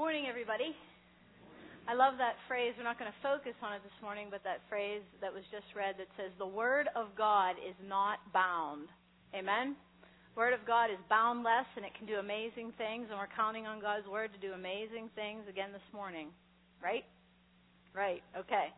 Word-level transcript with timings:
Morning, 0.00 0.24
everybody. 0.24 0.72
I 1.84 1.92
love 1.92 2.16
that 2.16 2.40
phrase. 2.48 2.72
We're 2.80 2.88
not 2.88 2.96
going 2.96 3.12
to 3.12 3.20
focus 3.20 3.52
on 3.60 3.76
it 3.76 3.84
this 3.84 3.92
morning, 4.00 4.32
but 4.32 4.40
that 4.40 4.64
phrase 4.64 5.04
that 5.20 5.28
was 5.28 5.44
just 5.52 5.68
read 5.76 6.00
that 6.00 6.08
says, 6.16 6.32
The 6.40 6.48
Word 6.48 6.88
of 6.96 7.12
God 7.12 7.60
is 7.60 7.76
not 7.84 8.16
bound. 8.32 8.88
Amen? 9.36 9.76
Word 10.32 10.56
of 10.56 10.64
God 10.64 10.88
is 10.88 10.96
boundless 11.12 11.68
and 11.76 11.84
it 11.84 11.92
can 11.92 12.08
do 12.08 12.16
amazing 12.16 12.72
things, 12.80 13.12
and 13.12 13.20
we're 13.20 13.28
counting 13.36 13.68
on 13.68 13.84
God's 13.84 14.08
Word 14.08 14.32
to 14.32 14.40
do 14.40 14.56
amazing 14.56 15.12
things 15.12 15.44
again 15.44 15.76
this 15.76 15.84
morning. 15.92 16.32
Right? 16.80 17.04
Right. 17.92 18.24
Okay. 18.32 18.72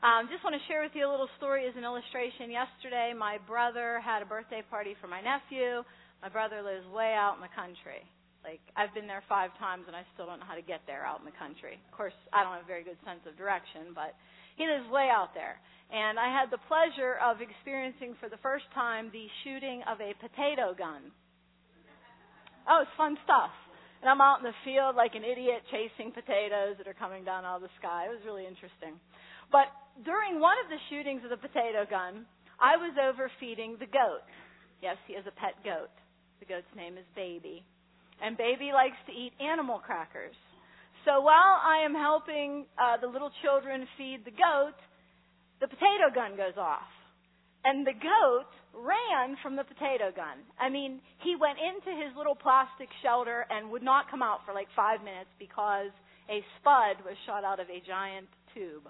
Um, 0.00 0.32
just 0.32 0.40
want 0.48 0.56
to 0.56 0.64
share 0.64 0.80
with 0.80 0.96
you 0.96 1.04
a 1.04 1.12
little 1.12 1.28
story 1.36 1.68
as 1.68 1.76
an 1.76 1.84
illustration. 1.84 2.48
Yesterday, 2.48 3.12
my 3.12 3.36
brother 3.44 4.00
had 4.00 4.24
a 4.24 4.28
birthday 4.32 4.64
party 4.64 4.96
for 4.96 5.12
my 5.12 5.20
nephew. 5.20 5.84
My 6.24 6.32
brother 6.32 6.64
lives 6.64 6.88
way 6.88 7.12
out 7.12 7.36
in 7.36 7.44
the 7.44 7.52
country. 7.52 8.00
Like 8.44 8.60
I've 8.76 8.92
been 8.92 9.08
there 9.08 9.24
five 9.24 9.56
times 9.56 9.88
and 9.88 9.96
I 9.96 10.04
still 10.12 10.28
don't 10.28 10.36
know 10.36 10.46
how 10.46 10.60
to 10.60 10.62
get 10.62 10.84
there 10.84 11.08
out 11.08 11.18
in 11.18 11.24
the 11.24 11.32
country. 11.40 11.80
Of 11.80 11.96
course, 11.96 12.14
I 12.28 12.44
don't 12.44 12.60
have 12.60 12.68
a 12.68 12.70
very 12.70 12.84
good 12.84 13.00
sense 13.00 13.24
of 13.24 13.40
direction, 13.40 13.96
but 13.96 14.12
he 14.60 14.68
lives 14.68 14.84
way 14.92 15.08
out 15.08 15.32
there. 15.32 15.56
And 15.88 16.20
I 16.20 16.28
had 16.28 16.52
the 16.52 16.60
pleasure 16.68 17.16
of 17.24 17.40
experiencing 17.40 18.20
for 18.20 18.28
the 18.28 18.40
first 18.44 18.68
time 18.76 19.08
the 19.16 19.32
shooting 19.42 19.80
of 19.88 19.96
a 20.04 20.12
potato 20.20 20.76
gun. 20.76 21.08
Oh, 22.68 22.84
it's 22.84 22.96
fun 23.00 23.16
stuff. 23.24 23.52
And 24.04 24.12
I'm 24.12 24.20
out 24.20 24.44
in 24.44 24.46
the 24.48 24.60
field 24.68 24.92
like 24.92 25.16
an 25.16 25.24
idiot 25.24 25.64
chasing 25.72 26.12
potatoes 26.12 26.76
that 26.76 26.84
are 26.84 26.96
coming 26.96 27.24
down 27.24 27.48
out 27.48 27.64
of 27.64 27.64
the 27.64 27.72
sky. 27.80 28.04
It 28.04 28.12
was 28.12 28.20
really 28.28 28.44
interesting. 28.44 29.00
But 29.48 29.72
during 30.04 30.36
one 30.36 30.60
of 30.60 30.68
the 30.68 30.80
shootings 30.92 31.24
of 31.24 31.32
the 31.32 31.40
potato 31.40 31.88
gun, 31.88 32.28
I 32.60 32.76
was 32.76 32.92
overfeeding 33.00 33.80
the 33.80 33.88
goat. 33.88 34.28
Yes, 34.84 35.00
he 35.08 35.16
has 35.16 35.24
a 35.24 35.32
pet 35.32 35.56
goat. 35.64 35.92
The 36.44 36.48
goat's 36.48 36.68
name 36.76 37.00
is 37.00 37.08
Baby 37.16 37.64
and 38.22 38.36
baby 38.36 38.70
likes 38.72 38.98
to 39.06 39.12
eat 39.12 39.32
animal 39.40 39.78
crackers. 39.78 40.34
So 41.04 41.20
while 41.20 41.60
I 41.60 41.84
am 41.84 41.94
helping 41.94 42.66
uh, 42.78 42.96
the 42.96 43.08
little 43.08 43.30
children 43.42 43.86
feed 43.98 44.24
the 44.24 44.32
goat, 44.32 44.76
the 45.60 45.68
potato 45.68 46.08
gun 46.14 46.36
goes 46.36 46.56
off. 46.56 46.88
And 47.64 47.86
the 47.86 47.96
goat 47.96 48.48
ran 48.76 49.36
from 49.40 49.56
the 49.56 49.64
potato 49.64 50.12
gun. 50.12 50.44
I 50.60 50.68
mean, 50.68 51.00
he 51.24 51.36
went 51.36 51.56
into 51.56 51.92
his 51.96 52.12
little 52.16 52.34
plastic 52.34 52.88
shelter 53.00 53.46
and 53.48 53.70
would 53.70 53.82
not 53.82 54.10
come 54.10 54.20
out 54.20 54.44
for 54.44 54.52
like 54.52 54.68
five 54.76 55.00
minutes 55.00 55.32
because 55.38 55.92
a 56.28 56.40
spud 56.60 57.04
was 57.04 57.16
shot 57.24 57.44
out 57.44 57.60
of 57.60 57.68
a 57.68 57.80
giant 57.84 58.28
tube. 58.52 58.84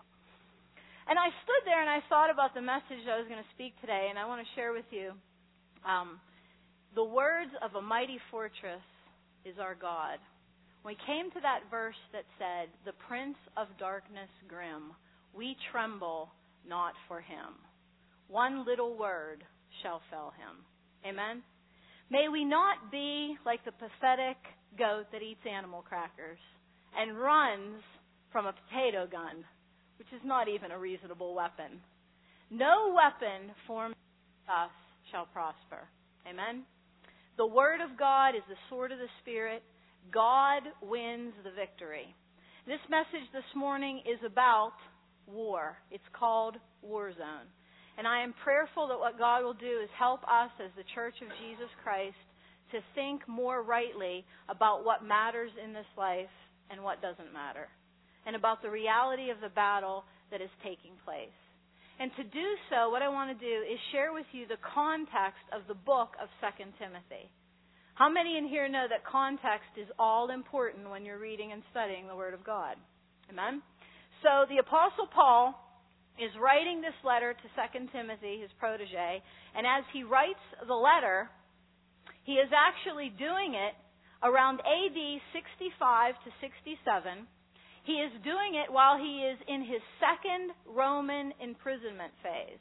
And 1.06 1.18
I 1.18 1.28
stood 1.44 1.62
there 1.66 1.82
and 1.82 1.90
I 1.90 2.00
thought 2.08 2.30
about 2.30 2.54
the 2.54 2.62
message 2.64 3.04
I 3.06 3.18
was 3.20 3.28
going 3.28 3.42
to 3.42 3.52
speak 3.54 3.76
today, 3.80 4.08
and 4.08 4.18
I 4.18 4.24
want 4.24 4.40
to 4.40 4.48
share 4.56 4.72
with 4.72 4.88
you 4.88 5.12
um, 5.84 6.18
the 6.94 7.04
words 7.04 7.52
of 7.60 7.74
a 7.76 7.82
mighty 7.82 8.16
fortress 8.30 8.82
is 9.44 9.56
our 9.60 9.74
God. 9.74 10.18
We 10.84 10.96
came 11.06 11.30
to 11.30 11.40
that 11.40 11.70
verse 11.70 11.98
that 12.12 12.24
said, 12.38 12.68
The 12.84 12.92
Prince 13.08 13.36
of 13.56 13.68
Darkness 13.78 14.28
grim, 14.48 14.92
we 15.34 15.56
tremble 15.72 16.28
not 16.68 16.92
for 17.08 17.20
him. 17.20 17.56
One 18.28 18.66
little 18.66 18.96
word 18.96 19.44
shall 19.82 20.00
fell 20.10 20.32
him. 20.36 20.64
Amen? 21.08 21.42
May 22.10 22.28
we 22.30 22.44
not 22.44 22.90
be 22.90 23.36
like 23.46 23.64
the 23.64 23.72
pathetic 23.72 24.36
goat 24.78 25.06
that 25.12 25.22
eats 25.22 25.40
animal 25.50 25.82
crackers 25.82 26.38
and 26.96 27.18
runs 27.18 27.82
from 28.30 28.46
a 28.46 28.52
potato 28.52 29.06
gun, 29.10 29.44
which 29.98 30.08
is 30.12 30.20
not 30.24 30.48
even 30.48 30.70
a 30.70 30.78
reasonable 30.78 31.34
weapon. 31.34 31.80
No 32.50 32.94
weapon 32.94 33.54
formed 33.66 33.94
us 34.48 34.70
shall 35.10 35.26
prosper. 35.32 35.88
Amen? 36.28 36.64
The 37.36 37.46
Word 37.46 37.80
of 37.80 37.98
God 37.98 38.36
is 38.36 38.46
the 38.48 38.54
sword 38.70 38.92
of 38.92 38.98
the 38.98 39.10
Spirit. 39.20 39.62
God 40.12 40.62
wins 40.80 41.32
the 41.42 41.50
victory. 41.50 42.14
This 42.64 42.78
message 42.88 43.26
this 43.32 43.50
morning 43.56 44.02
is 44.06 44.20
about 44.24 44.78
war. 45.26 45.76
It's 45.90 46.04
called 46.12 46.54
War 46.80 47.10
Zone. 47.10 47.50
And 47.98 48.06
I 48.06 48.22
am 48.22 48.34
prayerful 48.44 48.86
that 48.86 48.98
what 48.98 49.18
God 49.18 49.42
will 49.42 49.54
do 49.54 49.80
is 49.82 49.90
help 49.98 50.22
us 50.24 50.50
as 50.62 50.70
the 50.76 50.86
Church 50.94 51.14
of 51.22 51.28
Jesus 51.42 51.70
Christ 51.82 52.14
to 52.70 52.78
think 52.94 53.26
more 53.26 53.62
rightly 53.62 54.24
about 54.48 54.84
what 54.84 55.04
matters 55.04 55.50
in 55.62 55.72
this 55.72 55.90
life 55.98 56.30
and 56.70 56.82
what 56.82 57.02
doesn't 57.02 57.32
matter, 57.32 57.68
and 58.26 58.34
about 58.34 58.62
the 58.62 58.70
reality 58.70 59.30
of 59.30 59.40
the 59.40 59.50
battle 59.50 60.04
that 60.30 60.40
is 60.40 60.50
taking 60.62 60.92
place. 61.04 61.43
And 62.00 62.10
to 62.16 62.24
do 62.24 62.48
so, 62.70 62.90
what 62.90 63.02
I 63.02 63.08
want 63.08 63.30
to 63.30 63.38
do 63.38 63.56
is 63.62 63.78
share 63.92 64.12
with 64.12 64.26
you 64.32 64.46
the 64.46 64.58
context 64.74 65.46
of 65.54 65.62
the 65.68 65.78
book 65.78 66.18
of 66.18 66.26
2 66.42 66.64
Timothy. 66.78 67.30
How 67.94 68.10
many 68.10 68.36
in 68.36 68.50
here 68.50 68.66
know 68.66 68.86
that 68.90 69.06
context 69.06 69.78
is 69.78 69.86
all 69.98 70.30
important 70.30 70.90
when 70.90 71.06
you're 71.06 71.22
reading 71.22 71.52
and 71.52 71.62
studying 71.70 72.08
the 72.08 72.16
Word 72.18 72.34
of 72.34 72.42
God? 72.42 72.74
Amen? 73.30 73.62
So 74.26 74.50
the 74.50 74.58
Apostle 74.58 75.06
Paul 75.14 75.54
is 76.18 76.30
writing 76.42 76.82
this 76.82 76.98
letter 77.06 77.34
to 77.34 77.46
2 77.54 77.86
Timothy, 77.94 78.42
his 78.42 78.50
protege, 78.58 79.22
and 79.54 79.62
as 79.62 79.86
he 79.94 80.02
writes 80.02 80.42
the 80.66 80.74
letter, 80.74 81.30
he 82.24 82.42
is 82.42 82.50
actually 82.50 83.14
doing 83.14 83.54
it 83.54 83.74
around 84.22 84.58
AD 84.58 84.98
65 85.30 86.14
to 86.26 86.30
67 86.42 87.26
he 87.84 88.00
is 88.00 88.12
doing 88.24 88.56
it 88.56 88.72
while 88.72 88.96
he 88.96 89.28
is 89.28 89.38
in 89.46 89.60
his 89.60 89.80
second 90.00 90.52
Roman 90.64 91.32
imprisonment 91.40 92.12
phase. 92.22 92.60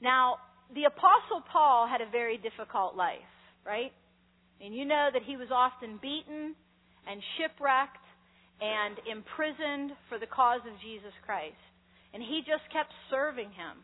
Now, 0.00 0.38
the 0.74 0.84
Apostle 0.84 1.42
Paul 1.50 1.86
had 1.90 2.00
a 2.00 2.10
very 2.10 2.38
difficult 2.38 2.94
life, 2.94 3.30
right? 3.66 3.92
And 4.60 4.74
you 4.74 4.84
know 4.84 5.10
that 5.12 5.26
he 5.26 5.36
was 5.36 5.48
often 5.50 5.98
beaten 6.00 6.54
and 7.06 7.22
shipwrecked 7.38 8.06
and 8.60 8.98
imprisoned 9.10 9.98
for 10.08 10.18
the 10.18 10.30
cause 10.30 10.62
of 10.66 10.74
Jesus 10.82 11.14
Christ. 11.26 11.58
And 12.14 12.22
he 12.22 12.42
just 12.46 12.66
kept 12.72 12.94
serving 13.10 13.50
him. 13.54 13.82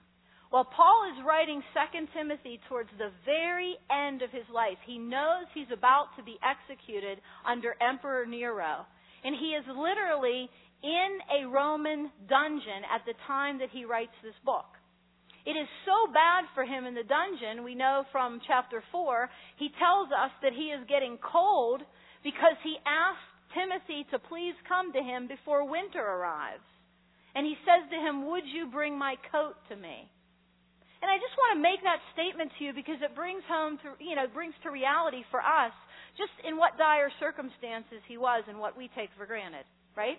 Well, 0.55 0.71
Paul 0.71 1.11
is 1.11 1.27
writing 1.27 1.63
2 1.75 2.07
Timothy 2.15 2.61
towards 2.69 2.91
the 2.95 3.11
very 3.27 3.75
end 3.91 4.23
of 4.23 4.31
his 4.31 4.47
life. 4.55 4.79
He 4.87 4.99
knows 4.99 5.51
he's 5.51 5.71
about 5.75 6.15
to 6.17 6.23
be 6.23 6.39
executed 6.47 7.19
under 7.43 7.75
Emperor 7.83 8.25
Nero. 8.25 8.87
And 9.25 9.35
he 9.35 9.57
is 9.57 9.65
literally 9.67 10.49
in 10.85 11.11
a 11.33 11.49
Roman 11.49 12.13
dungeon 12.29 12.85
at 12.93 13.09
the 13.09 13.17
time 13.27 13.59
that 13.59 13.73
he 13.73 13.85
writes 13.85 14.13
this 14.23 14.37
book. 14.45 14.69
It 15.45 15.57
is 15.57 15.69
so 15.85 16.13
bad 16.13 16.45
for 16.55 16.65
him 16.65 16.85
in 16.85 16.95
the 16.95 17.05
dungeon, 17.05 17.65
we 17.65 17.75
know 17.75 18.05
from 18.13 18.41
chapter 18.47 18.83
4, 18.93 19.29
he 19.57 19.69
tells 19.77 20.09
us 20.09 20.33
that 20.41 20.57
he 20.57 20.73
is 20.73 20.81
getting 20.89 21.19
cold 21.21 21.85
because 22.25 22.57
he 22.65 22.81
asked 22.89 23.29
Timothy 23.53 24.09
to 24.09 24.19
please 24.19 24.57
come 24.65 24.93
to 24.93 25.05
him 25.05 25.29
before 25.29 25.69
winter 25.69 26.01
arrives. 26.01 26.65
And 27.37 27.45
he 27.45 27.61
says 27.65 27.85
to 27.93 27.99
him, 28.01 28.31
Would 28.33 28.49
you 28.49 28.73
bring 28.73 28.97
my 28.97 29.17
coat 29.33 29.57
to 29.69 29.77
me? 29.77 30.09
And 31.05 31.13
I 31.13 31.21
just 31.21 31.37
want 31.37 31.61
to 31.61 31.61
make 31.61 31.85
that 31.85 32.01
statement 32.17 32.49
to 32.57 32.65
you 32.65 32.73
because 32.73 32.97
it 33.05 33.13
brings 33.13 33.45
home 33.45 33.77
to, 33.85 33.93
you 34.01 34.17
know, 34.17 34.25
brings 34.33 34.57
to 34.65 34.73
reality 34.73 35.21
for 35.29 35.45
us 35.45 35.77
just 36.17 36.35
in 36.47 36.57
what 36.57 36.79
dire 36.79 37.11
circumstances 37.19 38.03
he 38.07 38.17
was 38.17 38.45
and 38.49 38.59
what 38.59 38.77
we 38.77 38.91
take 38.95 39.11
for 39.17 39.27
granted, 39.27 39.67
right? 39.97 40.19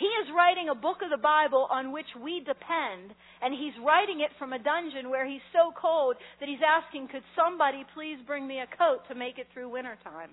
He 0.00 0.08
is 0.24 0.32
writing 0.32 0.72
a 0.72 0.74
book 0.74 1.04
of 1.04 1.12
the 1.12 1.20
Bible 1.20 1.68
on 1.68 1.92
which 1.92 2.08
we 2.16 2.40
depend, 2.40 3.12
and 3.44 3.52
he's 3.52 3.76
writing 3.84 4.24
it 4.24 4.32
from 4.38 4.54
a 4.56 4.58
dungeon 4.58 5.12
where 5.12 5.28
he's 5.28 5.44
so 5.52 5.76
cold 5.76 6.16
that 6.40 6.48
he's 6.48 6.64
asking, 6.64 7.08
Could 7.08 7.24
somebody 7.36 7.84
please 7.92 8.16
bring 8.26 8.48
me 8.48 8.64
a 8.64 8.76
coat 8.80 9.04
to 9.08 9.14
make 9.14 9.36
it 9.36 9.48
through 9.52 9.68
wintertime? 9.68 10.32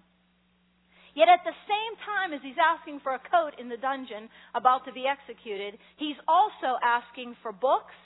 Yet 1.19 1.28
at 1.28 1.44
the 1.44 1.57
same 1.68 1.94
time 2.06 2.31
as 2.31 2.40
he's 2.46 2.62
asking 2.62 3.02
for 3.03 3.12
a 3.12 3.28
coat 3.28 3.59
in 3.59 3.68
the 3.68 3.75
dungeon 3.75 4.30
about 4.56 4.86
to 4.86 4.94
be 4.94 5.03
executed, 5.03 5.78
he's 5.97 6.16
also 6.30 6.80
asking 6.80 7.36
for 7.41 7.52
books 7.52 7.97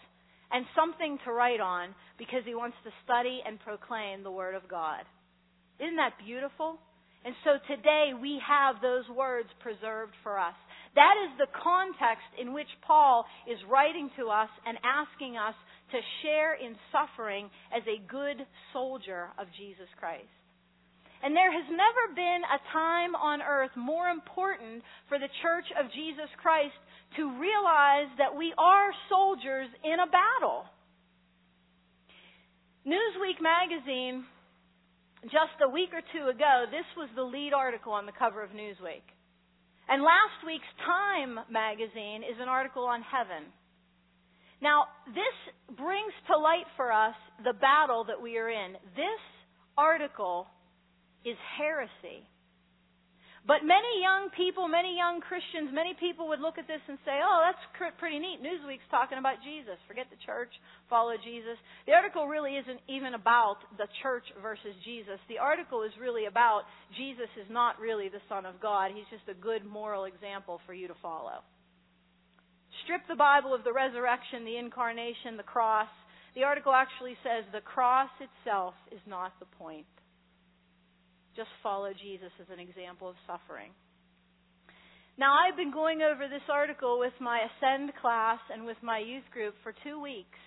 and 0.49 0.65
something 0.73 1.19
to 1.25 1.31
write 1.31 1.59
on 1.59 1.93
because 2.17 2.41
he 2.45 2.55
wants 2.55 2.77
to 2.83 2.91
study 3.03 3.43
and 3.45 3.59
proclaim 3.59 4.23
the 4.23 4.31
Word 4.31 4.55
of 4.55 4.67
God. 4.67 5.05
Isn't 5.81 5.97
that 5.97 6.13
beautiful? 6.23 6.77
And 7.25 7.33
so 7.43 7.57
today 7.65 8.13
we 8.13 8.37
have 8.45 8.81
those 8.81 9.05
words 9.09 9.49
preserved 9.61 10.13
for 10.21 10.37
us. 10.37 10.57
That 10.93 11.15
is 11.25 11.31
the 11.37 11.49
context 11.57 12.29
in 12.37 12.53
which 12.53 12.69
Paul 12.85 13.25
is 13.49 13.57
writing 13.69 14.09
to 14.17 14.29
us 14.29 14.49
and 14.65 14.77
asking 14.85 15.37
us 15.37 15.57
to 15.91 15.99
share 16.21 16.53
in 16.53 16.77
suffering 16.93 17.49
as 17.73 17.81
a 17.89 18.01
good 18.09 18.45
soldier 18.73 19.29
of 19.37 19.47
Jesus 19.57 19.89
Christ. 19.97 20.29
And 21.23 21.37
there 21.37 21.53
has 21.53 21.69
never 21.69 22.13
been 22.17 22.41
a 22.41 22.59
time 22.73 23.13
on 23.13 23.41
earth 23.41 23.71
more 23.77 24.09
important 24.09 24.81
for 25.09 25.17
the 25.17 25.29
church 25.41 25.69
of 25.77 25.93
Jesus 25.93 26.29
Christ 26.41 26.77
to 27.17 27.37
realize 27.37 28.09
that 28.17 28.33
we 28.33 28.53
are 28.57 28.89
soldiers 29.09 29.69
in 29.85 29.97
a 30.01 30.09
battle. 30.09 30.65
Newsweek 32.81 33.37
magazine, 33.37 34.25
just 35.25 35.61
a 35.61 35.69
week 35.69 35.89
or 35.93 36.01
two 36.13 36.29
ago, 36.29 36.65
this 36.71 36.87
was 36.97 37.09
the 37.15 37.23
lead 37.23 37.53
article 37.53 37.93
on 37.93 38.05
the 38.05 38.11
cover 38.17 38.43
of 38.43 38.51
Newsweek. 38.51 39.05
And 39.87 40.01
last 40.01 40.41
week's 40.45 40.71
Time 40.85 41.37
magazine 41.51 42.23
is 42.23 42.39
an 42.39 42.47
article 42.47 42.85
on 42.85 43.01
heaven. 43.03 43.51
Now, 44.61 44.85
this 45.07 45.75
brings 45.75 46.13
to 46.27 46.37
light 46.37 46.69
for 46.77 46.91
us 46.91 47.15
the 47.43 47.53
battle 47.53 48.05
that 48.05 48.21
we 48.21 48.37
are 48.37 48.49
in. 48.49 48.73
This 48.95 49.21
article 49.77 50.47
is 51.25 51.37
heresy. 51.57 52.25
But 53.41 53.65
many 53.65 53.89
young 54.05 54.29
people, 54.37 54.69
many 54.69 54.93
young 54.93 55.17
Christians, 55.17 55.73
many 55.73 55.97
people 55.97 56.29
would 56.29 56.39
look 56.39 56.61
at 56.61 56.69
this 56.69 56.81
and 56.85 57.01
say, 57.01 57.17
oh, 57.25 57.41
that's 57.41 57.57
pretty 57.97 58.21
neat. 58.21 58.37
Newsweek's 58.37 58.85
talking 58.93 59.17
about 59.17 59.41
Jesus. 59.41 59.81
Forget 59.89 60.13
the 60.13 60.21
church, 60.21 60.53
follow 60.93 61.17
Jesus. 61.17 61.57
The 61.89 61.97
article 61.97 62.29
really 62.29 62.61
isn't 62.61 62.85
even 62.85 63.17
about 63.17 63.57
the 63.81 63.89
church 64.05 64.29
versus 64.45 64.77
Jesus. 64.85 65.17
The 65.25 65.41
article 65.41 65.81
is 65.81 65.89
really 65.97 66.29
about 66.29 66.69
Jesus 66.93 67.33
is 67.33 67.49
not 67.49 67.81
really 67.81 68.13
the 68.13 68.21
Son 68.29 68.45
of 68.45 68.61
God. 68.61 68.93
He's 68.93 69.09
just 69.09 69.25
a 69.25 69.33
good 69.33 69.65
moral 69.65 70.05
example 70.05 70.61
for 70.69 70.77
you 70.77 70.85
to 70.85 70.97
follow. 71.01 71.41
Strip 72.85 73.01
the 73.09 73.17
Bible 73.17 73.57
of 73.57 73.65
the 73.65 73.73
resurrection, 73.73 74.45
the 74.45 74.61
incarnation, 74.61 75.33
the 75.35 75.49
cross. 75.49 75.89
The 76.37 76.45
article 76.45 76.77
actually 76.77 77.17
says 77.25 77.43
the 77.51 77.65
cross 77.65 78.09
itself 78.21 78.75
is 78.93 79.01
not 79.09 79.33
the 79.41 79.49
point. 79.57 79.89
Just 81.35 81.49
follow 81.63 81.91
Jesus 81.93 82.31
as 82.39 82.47
an 82.51 82.59
example 82.59 83.09
of 83.09 83.15
suffering. 83.25 83.71
Now, 85.17 85.35
I've 85.37 85.57
been 85.57 85.71
going 85.71 86.01
over 86.01 86.27
this 86.27 86.45
article 86.51 86.99
with 86.99 87.13
my 87.19 87.45
Ascend 87.45 87.91
class 88.01 88.39
and 88.51 88.65
with 88.65 88.77
my 88.81 88.99
youth 88.99 89.27
group 89.31 89.55
for 89.63 89.73
two 89.83 90.01
weeks 90.01 90.39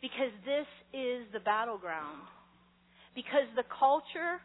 because 0.00 0.32
this 0.44 0.66
is 0.92 1.28
the 1.32 1.40
battleground. 1.40 2.24
Because 3.14 3.48
the 3.56 3.68
culture 3.78 4.40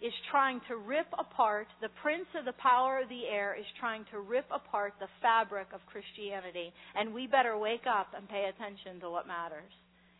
is 0.00 0.12
trying 0.30 0.60
to 0.68 0.76
rip 0.76 1.08
apart, 1.18 1.66
the 1.82 1.92
prince 2.02 2.26
of 2.38 2.44
the 2.44 2.56
power 2.62 3.02
of 3.02 3.08
the 3.08 3.26
air 3.26 3.56
is 3.58 3.66
trying 3.80 4.04
to 4.12 4.20
rip 4.20 4.46
apart 4.50 4.94
the 5.00 5.10
fabric 5.20 5.66
of 5.74 5.80
Christianity. 5.86 6.72
And 6.94 7.12
we 7.12 7.26
better 7.26 7.58
wake 7.58 7.84
up 7.86 8.14
and 8.16 8.28
pay 8.28 8.48
attention 8.48 9.00
to 9.00 9.10
what 9.10 9.26
matters. 9.26 9.72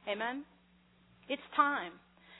Amen? 0.09 0.45
It's 1.29 1.43
time. 1.55 1.93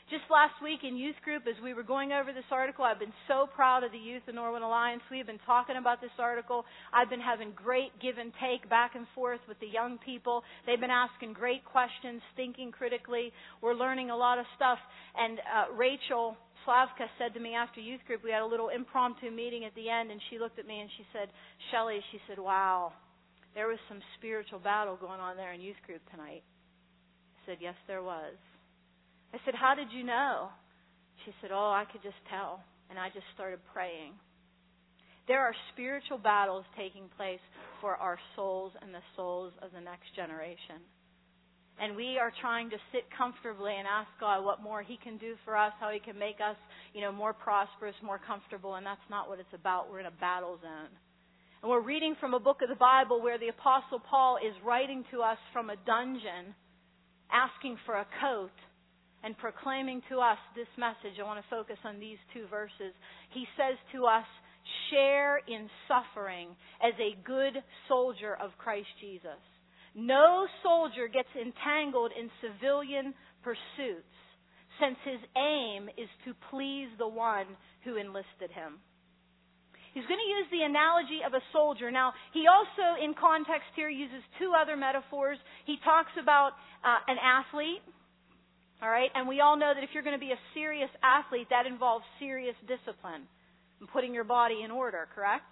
Just 0.09 0.25
last 0.33 0.57
week 0.65 0.89
in 0.89 0.97
youth 0.97 1.21
group, 1.23 1.45
as 1.45 1.61
we 1.63 1.75
were 1.75 1.83
going 1.83 2.13
over 2.17 2.33
this 2.33 2.49
article, 2.51 2.83
I've 2.83 2.99
been 2.99 3.13
so 3.29 3.45
proud 3.45 3.85
of 3.85 3.93
the 3.93 4.01
youth 4.01 4.23
in 4.27 4.37
Norwin 4.37 4.63
Alliance. 4.65 5.03
We 5.11 5.19
have 5.19 5.27
been 5.27 5.45
talking 5.45 5.77
about 5.77 6.01
this 6.01 6.17
article. 6.19 6.65
I've 6.97 7.11
been 7.11 7.21
having 7.21 7.53
great 7.53 7.93
give 8.01 8.17
and 8.17 8.33
take 8.41 8.65
back 8.71 8.95
and 8.95 9.05
forth 9.15 9.41
with 9.47 9.61
the 9.61 9.69
young 9.69 9.99
people. 10.01 10.45
They've 10.65 10.81
been 10.81 10.89
asking 10.89 11.35
great 11.35 11.63
questions, 11.63 12.23
thinking 12.37 12.73
critically. 12.73 13.37
We're 13.61 13.75
learning 13.75 14.09
a 14.09 14.17
lot 14.17 14.39
of 14.39 14.47
stuff. 14.57 14.79
And 15.13 15.41
uh, 15.45 15.77
Rachel 15.77 16.39
Slavka 16.65 17.05
said 17.19 17.35
to 17.35 17.41
me 17.41 17.53
after 17.53 17.79
youth 17.81 18.01
group, 18.07 18.25
we 18.25 18.31
had 18.31 18.41
a 18.41 18.49
little 18.49 18.71
impromptu 18.71 19.31
meeting 19.31 19.67
at 19.67 19.75
the 19.75 19.91
end, 19.91 20.11
and 20.11 20.23
she 20.31 20.39
looked 20.39 20.59
at 20.59 20.67
me 20.67 20.81
and 20.81 20.89
she 20.97 21.05
said, 21.13 21.29
Shelley, 21.71 22.01
she 22.13 22.19
said, 22.27 22.39
wow, 22.39 22.95
there 23.55 23.69
was 23.69 23.79
some 23.91 24.01
spiritual 24.17 24.59
battle 24.59 24.97
going 24.97 25.21
on 25.21 25.37
there 25.37 25.53
in 25.53 25.61
youth 25.61 25.77
group 25.85 26.01
tonight. 26.11 26.45
I 27.37 27.41
said, 27.45 27.59
yes, 27.61 27.77
there 27.87 28.03
was. 28.03 28.33
I 29.35 29.39
said, 29.45 29.55
How 29.55 29.75
did 29.75 29.89
you 29.93 30.05
know? 30.05 30.49
She 31.25 31.33
said, 31.41 31.51
Oh, 31.53 31.71
I 31.71 31.85
could 31.91 32.03
just 32.03 32.19
tell. 32.31 32.61
And 32.91 32.99
I 32.99 33.09
just 33.09 33.27
started 33.35 33.61
praying. 33.75 34.13
There 35.29 35.41
are 35.41 35.53
spiritual 35.75 36.17
battles 36.17 36.65
taking 36.77 37.05
place 37.17 37.43
for 37.83 37.97
our 37.97 38.19
souls 38.35 38.73
and 38.81 38.95
the 38.95 39.05
souls 39.15 39.53
of 39.61 39.73
the 39.73 39.81
next 39.81 40.09
generation. 40.17 40.81
And 41.81 41.95
we 41.95 42.19
are 42.19 42.33
trying 42.41 42.71
to 42.71 42.77
sit 42.91 43.05
comfortably 43.17 43.73
and 43.77 43.87
ask 43.87 44.09
God 44.19 44.45
what 44.45 44.63
more 44.63 44.83
He 44.83 44.99
can 45.05 45.19
do 45.19 45.35
for 45.45 45.57
us, 45.57 45.73
how 45.79 45.91
He 45.91 46.01
can 46.01 46.19
make 46.19 46.41
us, 46.41 46.57
you 46.95 47.03
know, 47.03 47.13
more 47.13 47.33
prosperous, 47.33 47.95
more 48.03 48.19
comfortable, 48.19 48.75
and 48.75 48.87
that's 48.87 49.05
not 49.11 49.29
what 49.29 49.39
it's 49.39 49.55
about. 49.55 49.91
We're 49.91 50.01
in 50.01 50.07
a 50.07 50.19
battle 50.19 50.59
zone. 50.61 50.91
And 51.63 51.71
we're 51.71 51.83
reading 51.83 52.17
from 52.19 52.35
a 52.35 52.41
book 52.41 52.63
of 52.63 52.69
the 52.69 52.75
Bible 52.75 53.23
where 53.23 53.39
the 53.39 53.49
Apostle 53.49 54.01
Paul 54.01 54.39
is 54.39 54.55
writing 54.65 55.05
to 55.13 55.23
us 55.23 55.39
from 55.53 55.71
a 55.71 55.77
dungeon, 55.87 56.55
asking 57.31 57.77
for 57.85 57.95
a 57.97 58.07
coat 58.21 58.55
and 59.25 59.37
proclaiming 59.39 60.03
to 60.09 60.21
us 60.21 60.39
this 60.55 60.71
message, 60.79 61.19
I 61.21 61.25
want 61.25 61.43
to 61.43 61.51
focus 61.51 61.79
on 61.85 61.99
these 61.99 62.19
two 62.33 62.47
verses. 62.49 62.95
He 63.35 63.45
says 63.57 63.77
to 63.93 64.07
us, 64.07 64.27
share 64.91 65.39
in 65.49 65.69
suffering 65.89 66.49
as 66.83 66.93
a 67.01 67.17
good 67.25 67.57
soldier 67.89 68.37
of 68.41 68.51
Christ 68.59 68.89
Jesus. 69.01 69.41
No 69.95 70.47
soldier 70.63 71.09
gets 71.09 71.29
entangled 71.35 72.13
in 72.13 72.31
civilian 72.45 73.15
pursuits, 73.43 74.15
since 74.81 74.97
his 75.05 75.21
aim 75.37 75.89
is 75.97 76.09
to 76.25 76.35
please 76.51 76.89
the 76.99 77.09
one 77.09 77.47
who 77.85 77.97
enlisted 77.97 78.53
him. 78.53 78.79
He's 79.95 80.07
going 80.07 80.21
to 80.21 80.35
use 80.39 80.49
the 80.53 80.63
analogy 80.63 81.25
of 81.27 81.35
a 81.35 81.43
soldier. 81.51 81.91
Now, 81.91 82.13
he 82.33 82.45
also, 82.47 83.03
in 83.03 83.15
context 83.19 83.73
here, 83.75 83.89
uses 83.89 84.23
two 84.39 84.53
other 84.55 84.77
metaphors. 84.77 85.39
He 85.67 85.77
talks 85.83 86.13
about 86.21 86.53
uh, 86.85 87.03
an 87.09 87.17
athlete 87.19 87.83
all 88.83 88.91
right? 88.91 89.11
And 89.15 89.27
we 89.27 89.41
all 89.41 89.57
know 89.57 89.73
that 89.75 89.83
if 89.83 89.91
you're 89.93 90.07
going 90.07 90.19
to 90.19 90.23
be 90.23 90.33
a 90.33 90.43
serious 90.55 90.91
athlete, 91.03 91.49
that 91.51 91.67
involves 91.67 92.05
serious 92.19 92.55
discipline 92.67 93.27
and 93.81 93.89
putting 93.91 94.15
your 94.15 94.25
body 94.25 94.63
in 94.65 94.71
order, 94.71 95.09
correct? 95.15 95.51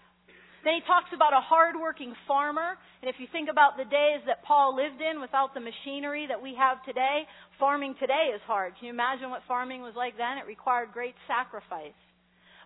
Then 0.67 0.75
he 0.75 0.82
talks 0.82 1.14
about 1.14 1.31
a 1.31 1.38
hardworking 1.38 2.11
farmer. 2.26 2.75
And 2.99 3.06
if 3.06 3.23
you 3.23 3.31
think 3.31 3.46
about 3.46 3.78
the 3.78 3.87
days 3.87 4.26
that 4.26 4.43
Paul 4.43 4.75
lived 4.75 4.99
in 4.99 5.23
without 5.23 5.55
the 5.55 5.62
machinery 5.62 6.26
that 6.26 6.43
we 6.43 6.58
have 6.58 6.82
today, 6.82 7.23
farming 7.58 7.94
today 8.02 8.34
is 8.34 8.43
hard. 8.50 8.75
Can 8.75 8.90
you 8.90 8.94
imagine 8.94 9.31
what 9.31 9.46
farming 9.46 9.82
was 9.82 9.94
like 9.94 10.19
then? 10.19 10.43
It 10.43 10.46
required 10.50 10.90
great 10.90 11.14
sacrifice. 11.31 11.94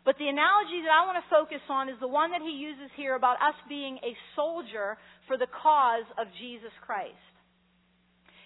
But 0.05 0.17
the 0.17 0.33
analogy 0.33 0.81
that 0.81 0.97
I 0.97 1.05
want 1.05 1.21
to 1.21 1.29
focus 1.29 1.61
on 1.69 1.93
is 1.93 2.01
the 2.01 2.09
one 2.09 2.33
that 2.33 2.41
he 2.41 2.57
uses 2.57 2.89
here 2.97 3.17
about 3.17 3.37
us 3.37 3.57
being 3.69 4.01
a 4.01 4.17
soldier 4.33 4.97
for 5.29 5.37
the 5.37 5.49
cause 5.61 6.09
of 6.17 6.25
Jesus 6.41 6.73
Christ. 6.81 7.21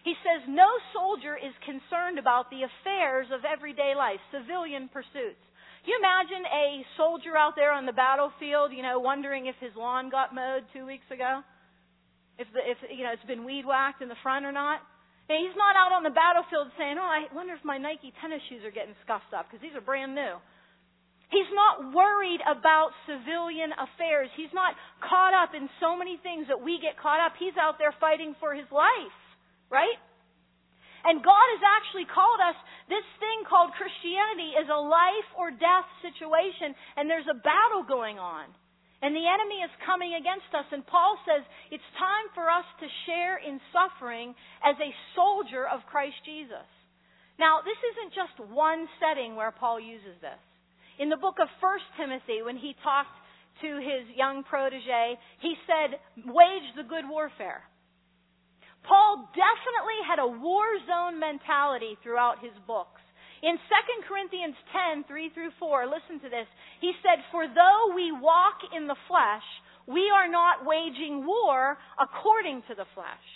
He 0.05 0.13
says 0.21 0.45
no 0.45 0.69
soldier 0.93 1.33
is 1.33 1.57
concerned 1.65 2.21
about 2.21 2.53
the 2.53 2.61
affairs 2.69 3.27
of 3.33 3.41
everyday 3.49 3.97
life, 3.97 4.21
civilian 4.29 4.93
pursuits. 4.93 5.41
You 5.89 5.97
imagine 5.97 6.45
a 6.45 6.85
soldier 7.01 7.37
out 7.37 7.57
there 7.57 7.73
on 7.73 7.89
the 7.89 7.97
battlefield, 7.97 8.73
you 8.77 8.85
know, 8.85 9.01
wondering 9.01 9.49
if 9.49 9.57
his 9.61 9.73
lawn 9.73 10.13
got 10.13 10.37
mowed 10.37 10.69
two 10.77 10.85
weeks 10.85 11.09
ago? 11.09 11.41
If 12.37 12.49
the, 12.53 12.61
if 12.61 12.77
you 12.93 13.05
know 13.05 13.17
it's 13.17 13.25
been 13.25 13.49
weed 13.49 13.65
whacked 13.65 14.05
in 14.05 14.13
the 14.13 14.21
front 14.21 14.45
or 14.45 14.53
not? 14.53 14.85
And 15.29 15.41
he's 15.41 15.57
not 15.57 15.73
out 15.73 15.97
on 15.97 16.05
the 16.05 16.13
battlefield 16.13 16.69
saying, 16.77 17.01
"Oh, 17.01 17.09
I 17.09 17.33
wonder 17.33 17.57
if 17.57 17.65
my 17.65 17.81
Nike 17.81 18.13
tennis 18.21 18.45
shoes 18.53 18.61
are 18.65 18.75
getting 18.75 18.97
scuffed 19.09 19.33
up 19.33 19.49
because 19.49 19.65
these 19.65 19.73
are 19.73 19.81
brand 19.81 20.13
new." 20.13 20.37
He's 21.33 21.49
not 21.57 21.97
worried 21.97 22.45
about 22.45 22.93
civilian 23.09 23.73
affairs. 23.73 24.29
He's 24.37 24.53
not 24.53 24.77
caught 25.01 25.33
up 25.33 25.57
in 25.57 25.69
so 25.81 25.97
many 25.97 26.21
things 26.21 26.49
that 26.53 26.61
we 26.61 26.77
get 26.77 27.01
caught 27.01 27.25
up. 27.25 27.41
He's 27.41 27.57
out 27.57 27.81
there 27.81 27.97
fighting 27.97 28.37
for 28.37 28.53
his 28.53 28.69
life. 28.69 29.17
Right? 29.71 29.99
And 31.05 31.21
God 31.21 31.47
has 31.57 31.63
actually 31.65 32.09
called 32.09 32.41
us, 32.41 32.57
this 32.89 33.05
thing 33.21 33.45
called 33.45 33.77
Christianity 33.77 34.57
is 34.57 34.69
a 34.73 34.81
life 34.81 35.29
or 35.37 35.53
death 35.53 35.89
situation, 36.01 36.73
and 36.97 37.09
there's 37.09 37.29
a 37.29 37.37
battle 37.37 37.85
going 37.85 38.17
on. 38.17 38.49
And 39.05 39.13
the 39.13 39.29
enemy 39.29 39.61
is 39.61 39.85
coming 39.85 40.17
against 40.17 40.49
us. 40.57 40.65
And 40.73 40.81
Paul 40.89 41.21
says 41.29 41.45
it's 41.69 41.85
time 42.01 42.33
for 42.33 42.49
us 42.49 42.65
to 42.81 42.89
share 43.05 43.37
in 43.37 43.61
suffering 43.69 44.33
as 44.65 44.81
a 44.81 44.97
soldier 45.13 45.69
of 45.69 45.85
Christ 45.93 46.17
Jesus. 46.25 46.65
Now, 47.37 47.61
this 47.61 47.77
isn't 47.77 48.17
just 48.17 48.37
one 48.49 48.89
setting 48.97 49.37
where 49.37 49.53
Paul 49.53 49.77
uses 49.77 50.17
this. 50.25 50.41
In 50.97 51.13
the 51.13 51.21
book 51.21 51.37
of 51.37 51.53
1 51.61 52.01
Timothy, 52.01 52.41
when 52.41 52.57
he 52.57 52.73
talked 52.81 53.13
to 53.61 53.77
his 53.77 54.09
young 54.17 54.41
protege, 54.41 55.21
he 55.45 55.53
said, 55.69 56.01
Wage 56.25 56.69
the 56.73 56.89
good 56.89 57.05
warfare. 57.05 57.61
Paul 58.85 59.29
definitely 59.33 60.01
had 60.05 60.21
a 60.21 60.29
war 60.29 60.65
zone 60.85 61.19
mentality 61.19 61.97
throughout 62.03 62.41
his 62.41 62.53
books. 62.69 63.01
In 63.45 63.57
2 63.57 64.09
Corinthians 64.09 64.57
10, 64.73 65.05
3 65.05 65.31
through 65.37 65.53
4, 65.61 65.85
listen 65.85 66.17
to 66.25 66.33
this. 66.33 66.49
He 66.81 66.93
said, 67.05 67.21
For 67.29 67.45
though 67.45 67.93
we 67.93 68.13
walk 68.13 68.61
in 68.73 68.89
the 68.89 68.97
flesh, 69.05 69.45
we 69.85 70.09
are 70.09 70.29
not 70.29 70.65
waging 70.65 71.29
war 71.29 71.77
according 72.01 72.65
to 72.69 72.75
the 72.75 72.89
flesh. 72.97 73.29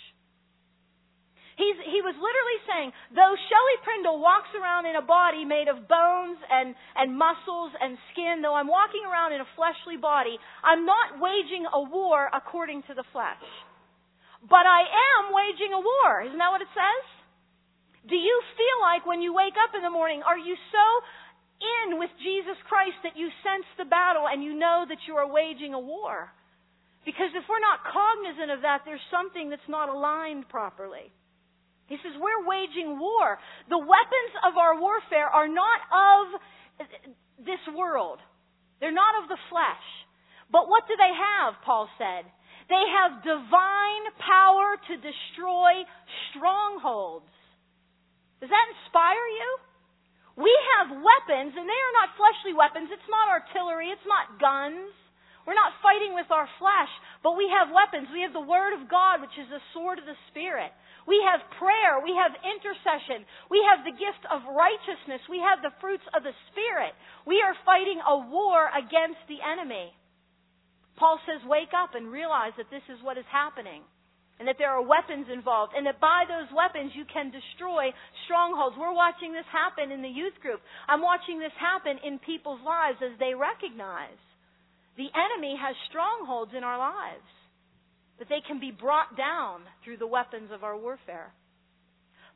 He's, 1.61 1.75
he 1.91 1.99
was 1.99 2.15
literally 2.15 2.59
saying, 2.71 2.89
though 3.13 3.35
Shelley 3.35 3.77
Prindle 3.83 4.23
walks 4.23 4.47
around 4.55 4.87
in 4.87 4.95
a 4.95 5.03
body 5.03 5.43
made 5.43 5.67
of 5.67 5.91
bones 5.91 6.39
and, 6.47 6.73
and 6.95 7.13
muscles 7.13 7.75
and 7.75 7.99
skin, 8.09 8.39
though 8.41 8.55
I'm 8.55 8.71
walking 8.71 9.03
around 9.03 9.35
in 9.35 9.43
a 9.43 9.49
fleshly 9.59 9.99
body, 9.99 10.39
I'm 10.63 10.87
not 10.87 11.19
waging 11.19 11.67
a 11.67 11.83
war 11.83 12.31
according 12.31 12.87
to 12.87 12.95
the 12.95 13.03
flesh. 13.11 13.43
But 14.43 14.63
I 14.63 14.87
am 14.87 15.35
waging 15.35 15.75
a 15.75 15.81
war. 15.83 16.23
Isn't 16.23 16.39
that 16.39 16.53
what 16.53 16.63
it 16.63 16.71
says? 16.71 17.05
Do 18.07 18.15
you 18.15 18.35
feel 18.55 18.77
like 18.79 19.03
when 19.03 19.21
you 19.21 19.35
wake 19.35 19.59
up 19.59 19.75
in 19.75 19.83
the 19.83 19.91
morning, 19.91 20.23
are 20.23 20.39
you 20.39 20.55
so 20.55 20.85
in 21.59 21.99
with 21.99 22.09
Jesus 22.23 22.55
Christ 22.63 22.95
that 23.03 23.19
you 23.19 23.27
sense 23.43 23.67
the 23.75 23.83
battle 23.83 24.31
and 24.31 24.39
you 24.39 24.55
know 24.55 24.87
that 24.87 25.03
you 25.07 25.19
are 25.19 25.27
waging 25.27 25.75
a 25.75 25.79
war? 25.79 26.31
Because 27.03 27.31
if 27.35 27.43
we're 27.47 27.63
not 27.63 27.83
cognizant 27.83 28.51
of 28.51 28.61
that, 28.63 28.83
there's 28.85 29.03
something 29.11 29.49
that's 29.49 29.67
not 29.67 29.91
aligned 29.91 30.47
properly. 30.47 31.11
He 31.87 31.97
says, 31.99 32.13
We're 32.15 32.45
waging 32.47 32.99
war. 32.99 33.39
The 33.67 33.79
weapons 33.79 34.33
of 34.45 34.55
our 34.55 34.79
warfare 34.79 35.27
are 35.27 35.47
not 35.47 35.79
of 35.91 36.39
this 37.43 37.63
world, 37.75 38.19
they're 38.79 38.95
not 38.95 39.23
of 39.23 39.27
the 39.27 39.41
flesh. 39.49 39.87
But 40.51 40.67
what 40.67 40.87
do 40.87 40.95
they 40.97 41.13
have, 41.13 41.61
Paul 41.65 41.89
said? 41.97 42.25
They 42.69 42.85
have 43.01 43.25
divine 43.25 44.05
power 44.21 44.77
to 44.77 44.93
destroy 45.01 45.83
strongholds. 46.29 47.33
Does 48.39 48.53
that 48.53 48.67
inspire 48.77 49.27
you? 49.35 49.51
We 50.39 50.53
have 50.77 50.95
weapons, 50.95 51.51
and 51.57 51.65
they 51.67 51.81
are 51.81 51.95
not 51.99 52.15
fleshly 52.15 52.55
weapons. 52.55 52.87
It's 52.93 53.11
not 53.11 53.27
artillery. 53.27 53.91
It's 53.91 54.07
not 54.07 54.39
guns. 54.39 54.93
We're 55.43 55.57
not 55.57 55.75
fighting 55.81 56.13
with 56.13 56.29
our 56.29 56.47
flesh, 56.61 56.93
but 57.25 57.35
we 57.35 57.49
have 57.49 57.73
weapons. 57.73 58.07
We 58.13 58.21
have 58.21 58.37
the 58.37 58.45
Word 58.45 58.77
of 58.77 58.87
God, 58.87 59.19
which 59.19 59.33
is 59.35 59.49
the 59.49 59.59
sword 59.73 59.97
of 59.97 60.05
the 60.05 60.15
Spirit. 60.29 60.69
We 61.09 61.19
have 61.25 61.41
prayer. 61.57 61.99
We 61.99 62.13
have 62.15 62.37
intercession. 62.37 63.25
We 63.49 63.59
have 63.65 63.81
the 63.81 63.97
gift 63.97 64.23
of 64.29 64.45
righteousness. 64.45 65.25
We 65.25 65.41
have 65.41 65.65
the 65.65 65.73
fruits 65.81 66.05
of 66.13 66.21
the 66.21 66.37
Spirit. 66.53 66.93
We 67.25 67.41
are 67.41 67.57
fighting 67.65 67.97
a 67.97 68.29
war 68.29 68.69
against 68.71 69.25
the 69.25 69.41
enemy. 69.41 69.89
Paul 70.99 71.17
says, 71.25 71.41
wake 71.47 71.71
up 71.71 71.95
and 71.95 72.11
realize 72.11 72.51
that 72.59 72.69
this 72.69 72.83
is 72.91 72.99
what 73.01 73.17
is 73.17 73.25
happening. 73.31 73.81
And 74.39 74.47
that 74.47 74.55
there 74.55 74.71
are 74.71 74.83
weapons 74.83 75.27
involved. 75.27 75.73
And 75.75 75.87
that 75.87 75.99
by 75.99 76.23
those 76.27 76.47
weapons 76.51 76.91
you 76.95 77.03
can 77.07 77.31
destroy 77.31 77.91
strongholds. 78.23 78.75
We're 78.79 78.95
watching 78.95 79.31
this 79.31 79.47
happen 79.51 79.91
in 79.91 80.03
the 80.03 80.11
youth 80.11 80.35
group. 80.39 80.59
I'm 80.87 81.03
watching 81.03 81.39
this 81.39 81.55
happen 81.59 81.99
in 82.03 82.19
people's 82.23 82.63
lives 82.63 82.99
as 83.03 83.17
they 83.19 83.35
recognize 83.35 84.19
the 84.95 85.11
enemy 85.15 85.55
has 85.55 85.75
strongholds 85.87 86.51
in 86.55 86.63
our 86.63 86.77
lives 86.77 87.27
but 88.19 88.27
they 88.27 88.43
can 88.45 88.59
be 88.59 88.69
brought 88.69 89.17
down 89.17 89.61
through 89.83 89.97
the 89.97 90.05
weapons 90.05 90.51
of 90.53 90.63
our 90.63 90.77
warfare. 90.77 91.31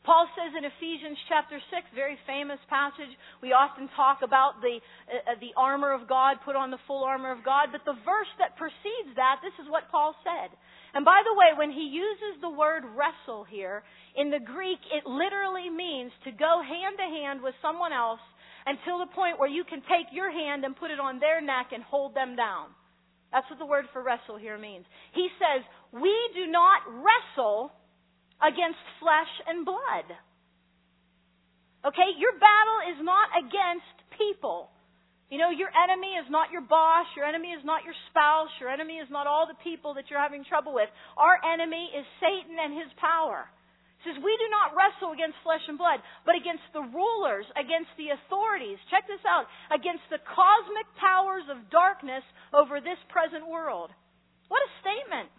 Paul 0.03 0.27
says 0.35 0.51
in 0.51 0.67
Ephesians 0.67 1.15
chapter 1.31 1.63
6, 1.63 1.95
very 1.95 2.19
famous 2.27 2.59
passage, 2.67 3.11
we 3.39 3.55
often 3.55 3.87
talk 3.95 4.19
about 4.19 4.59
the, 4.59 4.83
uh, 5.07 5.39
the 5.39 5.55
armor 5.55 5.95
of 5.95 6.11
God, 6.11 6.43
put 6.43 6.59
on 6.59 6.71
the 6.75 6.83
full 6.87 7.07
armor 7.07 7.31
of 7.31 7.39
God, 7.43 7.71
but 7.71 7.87
the 7.87 7.95
verse 8.03 8.27
that 8.35 8.59
precedes 8.59 9.15
that, 9.15 9.39
this 9.39 9.55
is 9.63 9.71
what 9.71 9.87
Paul 9.87 10.11
said. 10.27 10.51
And 10.91 11.07
by 11.07 11.23
the 11.23 11.33
way, 11.39 11.55
when 11.55 11.71
he 11.71 11.87
uses 11.87 12.35
the 12.43 12.51
word 12.51 12.83
wrestle 12.83 13.47
here, 13.47 13.81
in 14.19 14.29
the 14.29 14.43
Greek, 14.43 14.83
it 14.91 15.07
literally 15.07 15.71
means 15.71 16.11
to 16.27 16.35
go 16.35 16.59
hand 16.59 16.99
to 16.99 17.07
hand 17.07 17.41
with 17.41 17.55
someone 17.63 17.95
else 17.95 18.21
until 18.67 18.99
the 18.99 19.11
point 19.15 19.39
where 19.39 19.49
you 19.49 19.63
can 19.63 19.79
take 19.87 20.11
your 20.11 20.31
hand 20.31 20.67
and 20.67 20.75
put 20.75 20.91
it 20.91 20.99
on 20.99 21.19
their 21.23 21.39
neck 21.39 21.71
and 21.71 21.81
hold 21.83 22.13
them 22.13 22.35
down. 22.35 22.75
That's 23.31 23.49
what 23.49 23.57
the 23.57 23.65
word 23.65 23.85
for 23.91 24.03
wrestle 24.03 24.37
here 24.37 24.59
means. 24.59 24.85
He 25.15 25.27
says, 25.39 25.65
We 25.91 26.13
do 26.35 26.45
not 26.51 26.85
wrestle 26.85 27.71
against 28.43 28.83
flesh 28.99 29.31
and 29.47 29.63
blood. 29.63 30.07
Okay? 31.87 32.09
Your 32.19 32.35
battle 32.35 32.79
is 32.91 32.99
not 32.99 33.31
against 33.39 33.95
people. 34.19 34.69
You 35.31 35.39
know, 35.39 35.49
your 35.49 35.71
enemy 35.71 36.19
is 36.19 36.27
not 36.29 36.51
your 36.51 36.61
boss. 36.61 37.07
Your 37.15 37.25
enemy 37.25 37.55
is 37.55 37.63
not 37.65 37.87
your 37.87 37.95
spouse. 38.11 38.51
Your 38.59 38.69
enemy 38.69 39.01
is 39.01 39.09
not 39.09 39.25
all 39.25 39.47
the 39.47 39.57
people 39.63 39.95
that 39.95 40.11
you're 40.11 40.21
having 40.21 40.45
trouble 40.45 40.75
with. 40.75 40.91
Our 41.17 41.39
enemy 41.41 41.89
is 41.95 42.05
Satan 42.21 42.59
and 42.59 42.75
his 42.75 42.91
power 43.01 43.49
says, 44.03 44.19
We 44.19 44.35
do 44.35 44.47
not 44.51 44.75
wrestle 44.75 45.15
against 45.15 45.39
flesh 45.41 45.63
and 45.67 45.79
blood, 45.79 46.03
but 46.27 46.35
against 46.35 46.63
the 46.75 46.83
rulers, 46.83 47.47
against 47.55 47.91
the 47.95 48.11
authorities. 48.11 48.77
Check 48.91 49.07
this 49.07 49.23
out. 49.23 49.47
Against 49.71 50.03
the 50.11 50.19
cosmic 50.27 50.87
powers 50.99 51.47
of 51.47 51.71
darkness 51.71 52.23
over 52.51 52.83
this 52.83 52.99
present 53.09 53.47
world. 53.47 53.89
What 54.51 54.61
a 54.61 54.71
statement. 54.83 55.31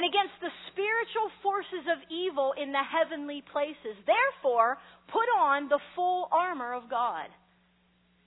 And 0.00 0.08
against 0.08 0.40
the 0.40 0.48
spiritual 0.72 1.28
forces 1.44 1.84
of 1.84 2.00
evil 2.08 2.56
in 2.56 2.72
the 2.72 2.80
heavenly 2.80 3.44
places. 3.52 4.00
Therefore, 4.08 4.80
put 5.12 5.28
on 5.36 5.68
the 5.68 5.76
full 5.92 6.24
armor 6.32 6.72
of 6.72 6.88
God. 6.88 7.28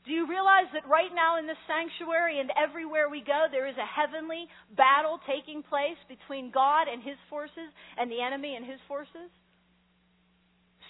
Do 0.05 0.13
you 0.13 0.29
realize 0.29 0.69
that 0.77 0.85
right 0.85 1.09
now 1.09 1.41
in 1.41 1.49
the 1.49 1.57
sanctuary 1.65 2.37
and 2.37 2.53
everywhere 2.53 3.09
we 3.09 3.25
go, 3.25 3.49
there 3.49 3.65
is 3.65 3.73
a 3.81 3.89
heavenly 3.89 4.45
battle 4.77 5.17
taking 5.25 5.65
place 5.65 5.97
between 6.05 6.53
God 6.53 6.85
and 6.85 7.01
His 7.01 7.17
forces 7.25 7.73
and 7.97 8.05
the 8.05 8.21
enemy 8.21 8.53
and 8.53 8.69
His 8.69 8.77
forces? 8.85 9.33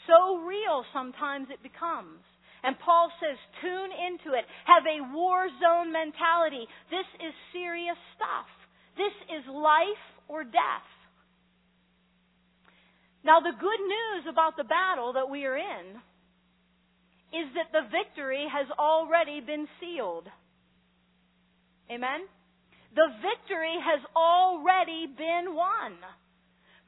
So 0.04 0.44
real 0.44 0.84
sometimes 0.92 1.48
it 1.48 1.63
becomes. 1.63 2.20
And 2.60 2.75
Paul 2.84 3.08
says, 3.24 3.40
tune 3.63 3.96
into 3.96 4.36
it. 4.36 4.44
Have 4.68 4.84
a 4.84 5.16
war 5.16 5.48
zone 5.63 5.96
mentality. 5.96 6.68
This 6.92 7.08
is 7.24 7.32
serious 7.56 7.96
stuff. 8.20 8.52
This 9.00 9.16
is 9.32 9.48
life 9.48 10.12
or 10.27 10.44
death. 10.44 10.89
Now, 13.24 13.39
the 13.39 13.56
good 13.56 13.82
news 13.82 14.27
about 14.30 14.58
the 14.58 14.68
battle 14.68 15.13
that 15.13 15.30
we 15.30 15.46
are 15.46 15.56
in 15.56 15.86
is 17.34 17.48
that 17.56 17.72
the 17.72 17.88
victory 17.89 18.46
has 18.51 18.68
already 18.77 19.39
been 19.39 19.65
sealed. 19.80 20.27
Amen? 21.89 22.27
The 22.94 23.10
victory 23.25 23.74
has 23.80 24.03
already 24.13 25.08
been 25.08 25.56
won. 25.56 25.98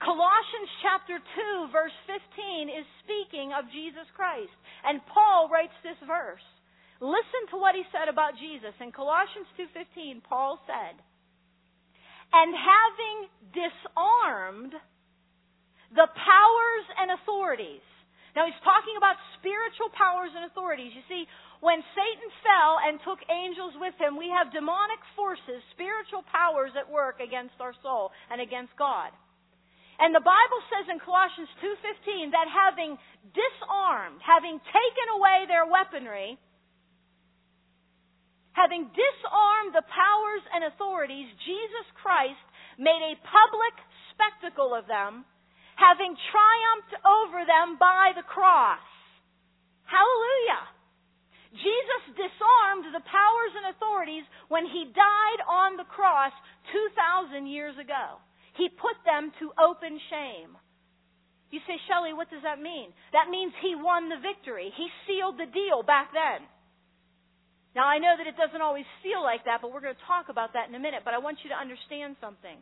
Colossians 0.03 0.69
chapter 0.83 1.17
2 1.17 1.73
verse 1.73 1.95
15 2.05 2.69
is 2.69 2.85
speaking 3.01 3.55
of 3.55 3.65
Jesus 3.71 4.05
Christ. 4.13 4.53
And 4.83 5.01
Paul 5.09 5.49
writes 5.49 5.73
this 5.81 5.97
verse. 6.05 6.43
Listen 7.01 7.43
to 7.51 7.57
what 7.57 7.75
he 7.75 7.83
said 7.89 8.07
about 8.07 8.37
Jesus. 8.37 8.75
In 8.79 8.91
Colossians 8.91 9.47
2:15, 9.57 10.21
Paul 10.23 10.59
said, 10.67 10.99
"And 12.35 12.51
having 12.51 13.17
disarmed 13.55 14.75
the 15.95 16.07
powers 16.11 16.85
and 16.99 17.15
authorities, 17.15 17.85
now 18.35 18.43
he's 18.43 18.59
talking 18.67 18.99
about 18.99 19.15
spiritual 19.39 19.87
powers 19.95 20.35
and 20.35 20.43
authorities. 20.43 20.91
You 20.91 21.03
see, 21.07 21.23
when 21.63 21.79
Satan 21.95 22.29
fell 22.43 22.83
and 22.83 22.99
took 23.07 23.23
angels 23.31 23.79
with 23.79 23.95
him, 23.95 24.19
we 24.19 24.27
have 24.27 24.51
demonic 24.51 24.99
forces, 25.15 25.63
spiritual 25.71 26.27
powers 26.27 26.75
at 26.75 26.91
work 26.91 27.23
against 27.23 27.55
our 27.63 27.71
soul 27.79 28.11
and 28.27 28.43
against 28.43 28.75
God. 28.75 29.15
And 29.97 30.11
the 30.11 30.19
Bible 30.19 30.61
says 30.67 30.91
in 30.91 30.99
Colossians 30.99 31.47
2:15 31.63 32.31
that 32.31 32.51
having 32.51 32.99
disarmed, 33.31 34.19
having 34.21 34.59
taken 34.59 35.07
away 35.15 35.45
their 35.47 35.65
weaponry, 35.65 36.37
having 38.55 38.87
disarmed 38.87 39.75
the 39.75 39.83
powers 39.91 40.43
and 40.55 40.63
authorities, 40.71 41.27
Jesus 41.43 41.87
Christ 41.99 42.39
made 42.79 43.03
a 43.03 43.19
public 43.27 43.75
spectacle 44.15 44.71
of 44.71 44.87
them 44.87 45.27
having 45.75 46.15
triumphed 46.31 46.95
over 47.03 47.43
them 47.43 47.75
by 47.75 48.15
the 48.15 48.23
cross. 48.23 48.79
Hallelujah. 49.85 50.63
Jesus 51.51 52.15
disarmed 52.15 52.91
the 52.91 53.03
powers 53.03 53.53
and 53.59 53.75
authorities 53.75 54.23
when 54.47 54.67
he 54.67 54.91
died 54.91 55.41
on 55.47 55.75
the 55.75 55.87
cross 55.87 56.31
2,000 56.71 57.47
years 57.47 57.75
ago. 57.79 58.19
He 58.55 58.71
put 58.71 58.95
them 59.03 59.31
to 59.39 59.51
open 59.59 59.99
shame. 60.07 60.55
You 61.51 61.59
say, 61.67 61.79
Shelley, 61.87 62.11
what 62.11 62.31
does 62.31 62.43
that 62.43 62.59
mean? 62.59 62.91
That 63.15 63.31
means 63.31 63.55
he 63.63 63.75
won 63.75 64.11
the 64.11 64.19
victory. 64.19 64.71
He 64.75 64.87
sealed 65.07 65.39
the 65.39 65.47
deal 65.47 65.83
back 65.83 66.11
then. 66.11 66.43
Now, 67.75 67.91
I 67.91 67.99
know 67.99 68.15
that 68.15 68.23
it 68.23 68.39
doesn't 68.39 68.63
always 68.63 68.87
feel 69.03 69.19
like 69.19 69.43
that, 69.45 69.59
but 69.59 69.75
we're 69.75 69.83
going 69.83 69.99
to 69.99 70.07
talk 70.07 70.31
about 70.31 70.55
that 70.55 70.71
in 70.71 70.75
a 70.75 70.79
minute. 70.79 71.03
But 71.03 71.11
I 71.11 71.19
want 71.19 71.43
you 71.43 71.51
to 71.51 71.59
understand 71.59 72.15
something. 72.23 72.55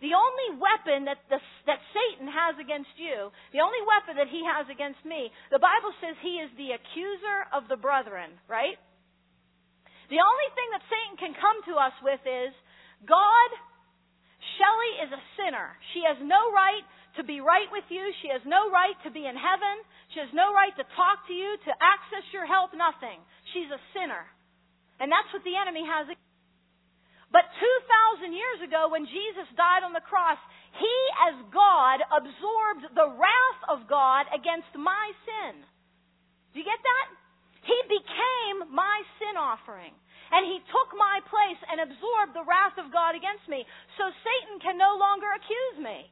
The 0.00 0.16
only 0.16 0.60
weapon 0.60 1.08
that, 1.08 1.20
the, 1.28 1.40
that 1.68 1.80
Satan 1.92 2.28
has 2.28 2.56
against 2.60 2.92
you, 2.96 3.32
the 3.52 3.64
only 3.64 3.80
weapon 3.84 4.16
that 4.20 4.28
he 4.28 4.44
has 4.44 4.68
against 4.68 5.00
me, 5.04 5.28
the 5.48 5.60
Bible 5.60 5.92
says 6.00 6.16
he 6.20 6.40
is 6.40 6.52
the 6.56 6.76
accuser 6.76 7.48
of 7.52 7.68
the 7.68 7.80
brethren, 7.80 8.36
right? 8.48 8.76
The 10.12 10.20
only 10.20 10.48
thing 10.52 10.68
that 10.72 10.84
Satan 10.88 11.16
can 11.16 11.32
come 11.36 11.58
to 11.72 11.74
us 11.80 11.96
with 12.04 12.20
is, 12.28 12.52
God, 13.08 13.50
Shelley 14.56 14.92
is 15.04 15.10
a 15.16 15.22
sinner. 15.40 15.76
She 15.96 16.04
has 16.04 16.20
no 16.20 16.52
right 16.52 16.84
to 17.16 17.24
be 17.24 17.40
right 17.40 17.68
with 17.72 17.88
you. 17.88 18.04
She 18.20 18.28
has 18.28 18.44
no 18.44 18.68
right 18.68 18.96
to 19.04 19.10
be 19.12 19.24
in 19.24 19.36
heaven. 19.36 19.76
She 20.12 20.20
has 20.20 20.28
no 20.36 20.52
right 20.52 20.76
to 20.76 20.84
talk 20.92 21.24
to 21.28 21.34
you, 21.34 21.56
to 21.56 21.72
access 21.80 22.24
your 22.36 22.44
help, 22.44 22.76
nothing. 22.76 23.16
She's 23.56 23.72
a 23.72 23.80
sinner. 23.96 24.28
And 24.98 25.12
that's 25.12 25.28
what 25.32 25.44
the 25.44 25.56
enemy 25.56 25.84
has 25.84 26.08
but 27.36 27.52
2,000 28.22 28.32
years 28.32 28.60
ago, 28.62 28.86
when 28.88 29.04
Jesus 29.04 29.44
died 29.58 29.82
on 29.82 29.92
the 29.92 30.04
cross, 30.04 30.38
He, 30.78 30.96
as 31.28 31.36
God, 31.50 31.98
absorbed 32.14 32.94
the 32.94 33.12
wrath 33.12 33.62
of 33.68 33.84
God 33.90 34.30
against 34.30 34.70
my 34.78 35.06
sin. 35.26 35.60
Do 36.54 36.62
you 36.62 36.66
get 36.66 36.78
that? 36.78 37.06
He 37.66 37.78
became 37.90 38.70
my 38.70 39.02
sin 39.18 39.34
offering. 39.36 39.92
And 40.32 40.42
he 40.48 40.58
took 40.70 40.90
my 40.98 41.22
place 41.28 41.60
and 41.70 41.78
absorbed 41.82 42.34
the 42.34 42.46
wrath 42.46 42.78
of 42.78 42.90
God 42.90 43.14
against 43.14 43.46
me. 43.46 43.62
So 43.94 44.10
Satan 44.24 44.58
can 44.58 44.74
no 44.78 44.98
longer 44.98 45.28
accuse 45.36 45.78
me. 45.82 46.10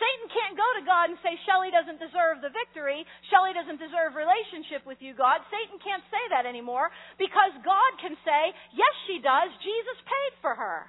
Satan 0.00 0.26
can't 0.32 0.56
go 0.56 0.68
to 0.80 0.82
God 0.88 1.12
and 1.12 1.18
say, 1.20 1.36
Shelley 1.44 1.68
doesn't 1.68 2.00
deserve 2.00 2.40
the 2.40 2.52
victory. 2.52 3.04
Shelley 3.28 3.52
doesn't 3.52 3.76
deserve 3.80 4.16
relationship 4.16 4.88
with 4.88 4.98
you, 5.04 5.12
God. 5.12 5.44
Satan 5.52 5.76
can't 5.82 6.04
say 6.08 6.24
that 6.32 6.48
anymore 6.48 6.88
because 7.20 7.52
God 7.60 7.92
can 8.00 8.16
say, 8.24 8.42
yes, 8.72 8.94
she 9.04 9.20
does. 9.20 9.52
Jesus 9.60 9.98
paid 10.04 10.32
for 10.40 10.56
her. 10.56 10.88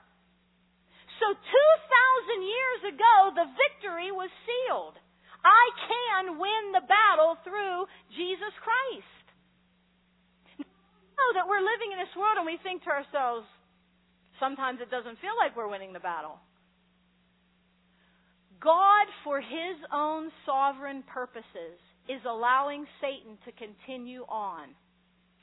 So 1.22 1.28
2,000 1.36 1.40
years 2.42 2.82
ago, 2.96 3.16
the 3.38 3.48
victory 3.54 4.10
was 4.10 4.32
sealed. 4.48 4.98
I 5.44 5.66
can 5.88 6.40
win 6.40 6.64
the 6.72 6.88
battle 6.88 7.36
through 7.44 7.86
Jesus 8.16 8.56
Christ. 8.64 9.26
Know 10.64 11.30
that 11.38 11.46
we're 11.46 11.62
living 11.62 11.92
in 11.92 12.00
this 12.00 12.16
world 12.16 12.40
and 12.40 12.48
we 12.48 12.58
think 12.64 12.88
to 12.88 12.92
ourselves, 12.92 13.46
sometimes 14.40 14.80
it 14.80 14.90
doesn't 14.90 15.20
feel 15.20 15.36
like 15.38 15.54
we're 15.54 15.70
winning 15.70 15.94
the 15.94 16.02
battle. 16.02 16.40
God, 18.62 19.08
for 19.24 19.40
His 19.40 19.78
own 19.92 20.30
sovereign 20.46 21.04
purposes, 21.08 21.80
is 22.10 22.22
allowing 22.28 22.86
Satan 23.00 23.38
to 23.46 23.52
continue 23.54 24.24
on 24.28 24.76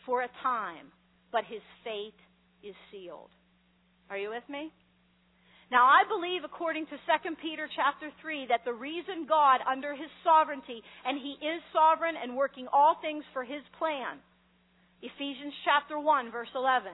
for 0.05 0.23
a 0.23 0.31
time, 0.43 0.93
but 1.33 1.45
his 1.49 1.63
fate 1.85 2.19
is 2.63 2.75
sealed. 2.93 3.31
Are 4.11 4.19
you 4.19 4.31
with 4.31 4.45
me? 4.49 4.73
Now 5.71 5.87
I 5.87 6.03
believe 6.09 6.43
according 6.45 6.87
to 6.87 6.99
2 6.99 7.37
Peter 7.41 7.69
chapter 7.77 8.11
3 8.21 8.51
that 8.51 8.67
the 8.67 8.75
reason 8.75 9.25
God 9.29 9.63
under 9.63 9.95
his 9.95 10.11
sovereignty 10.25 10.83
and 11.07 11.17
he 11.17 11.39
is 11.39 11.63
sovereign 11.73 12.17
and 12.21 12.37
working 12.37 12.67
all 12.73 12.99
things 13.01 13.23
for 13.33 13.45
his 13.45 13.63
plan. 13.79 14.19
Ephesians 15.01 15.55
chapter 15.65 15.97
1 15.99 16.33
verse 16.33 16.51
11. 16.55 16.91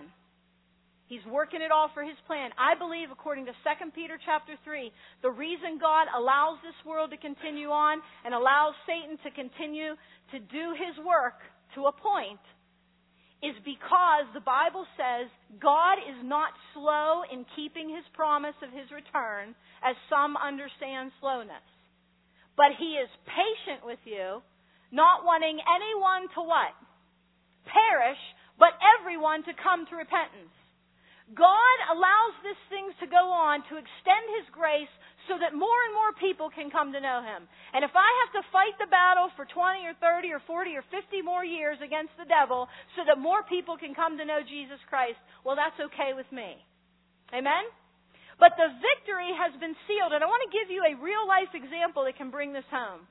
He's 1.07 1.23
working 1.31 1.63
it 1.63 1.71
all 1.71 1.89
for 1.95 2.03
his 2.03 2.19
plan. 2.27 2.51
I 2.59 2.75
believe 2.75 3.15
according 3.15 3.47
to 3.47 3.55
2 3.63 3.91
Peter 3.95 4.19
chapter 4.27 4.59
3, 4.67 4.91
the 5.23 5.31
reason 5.31 5.79
God 5.79 6.11
allows 6.11 6.59
this 6.67 6.75
world 6.83 7.15
to 7.15 7.17
continue 7.17 7.71
on 7.71 8.03
and 8.25 8.35
allows 8.35 8.75
Satan 8.91 9.15
to 9.23 9.31
continue 9.31 9.95
to 10.35 10.39
do 10.51 10.75
his 10.75 10.99
work 11.07 11.39
to 11.79 11.87
a 11.87 11.95
point 11.95 12.43
is 13.39 13.55
because 13.63 14.27
the 14.35 14.43
Bible 14.43 14.83
says 14.99 15.31
God 15.63 16.03
is 16.03 16.19
not 16.27 16.51
slow 16.75 17.23
in 17.31 17.47
keeping 17.55 17.87
his 17.87 18.03
promise 18.11 18.57
of 18.59 18.75
his 18.75 18.91
return 18.91 19.55
as 19.87 19.95
some 20.11 20.35
understand 20.35 21.15
slowness. 21.23 21.63
But 22.59 22.75
he 22.81 22.99
is 22.99 23.13
patient 23.29 23.85
with 23.87 24.01
you, 24.03 24.43
not 24.91 25.23
wanting 25.23 25.61
anyone 25.63 26.27
to 26.35 26.41
what? 26.43 26.75
Perish, 27.69 28.23
but 28.59 28.75
everyone 28.99 29.45
to 29.45 29.53
come 29.55 29.85
to 29.87 29.95
repentance. 29.95 30.57
God 31.35 31.79
allows 31.91 32.35
these 32.47 32.63
things 32.71 32.95
to 33.03 33.11
go 33.11 33.35
on 33.35 33.67
to 33.67 33.75
extend 33.75 34.27
His 34.39 34.47
grace 34.55 34.91
so 35.27 35.35
that 35.43 35.59
more 35.59 35.81
and 35.91 35.95
more 35.95 36.15
people 36.23 36.55
can 36.55 36.71
come 36.71 36.95
to 36.95 37.03
know 37.03 37.19
Him. 37.19 37.51
And 37.75 37.83
if 37.83 37.91
I 37.99 38.07
have 38.07 38.33
to 38.39 38.51
fight 38.55 38.79
the 38.79 38.87
battle 38.87 39.35
for 39.35 39.43
20 39.43 39.91
or 39.91 39.99
30 39.99 40.31
or 40.31 40.43
40 40.47 40.79
or 40.79 40.87
50 40.87 41.27
more 41.27 41.43
years 41.43 41.83
against 41.83 42.15
the 42.15 42.31
devil 42.31 42.71
so 42.95 43.03
that 43.11 43.19
more 43.19 43.43
people 43.43 43.75
can 43.75 43.91
come 43.91 44.15
to 44.23 44.25
know 44.29 44.39
Jesus 44.47 44.79
Christ, 44.87 45.19
well, 45.43 45.59
that's 45.59 45.79
okay 45.91 46.15
with 46.15 46.31
me. 46.31 46.63
Amen? 47.35 47.67
But 48.39 48.55
the 48.55 48.71
victory 48.79 49.35
has 49.35 49.51
been 49.59 49.75
sealed. 49.91 50.15
And 50.15 50.23
I 50.23 50.31
want 50.31 50.47
to 50.47 50.55
give 50.55 50.71
you 50.71 50.87
a 50.87 50.95
real 51.03 51.27
life 51.27 51.51
example 51.59 52.07
that 52.07 52.15
can 52.15 52.31
bring 52.31 52.55
this 52.55 52.69
home. 52.71 53.03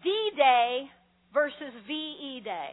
D 0.00 0.08
Day 0.36 0.88
versus 1.36 1.74
VE 1.84 2.40
Day. 2.44 2.72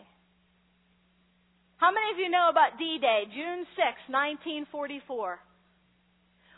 How 1.77 1.91
many 1.91 2.07
of 2.15 2.19
you 2.19 2.31
know 2.31 2.47
about 2.47 2.79
D-Day, 2.79 3.27
June 3.35 3.67
6, 3.75 4.07
1944? 4.07 5.39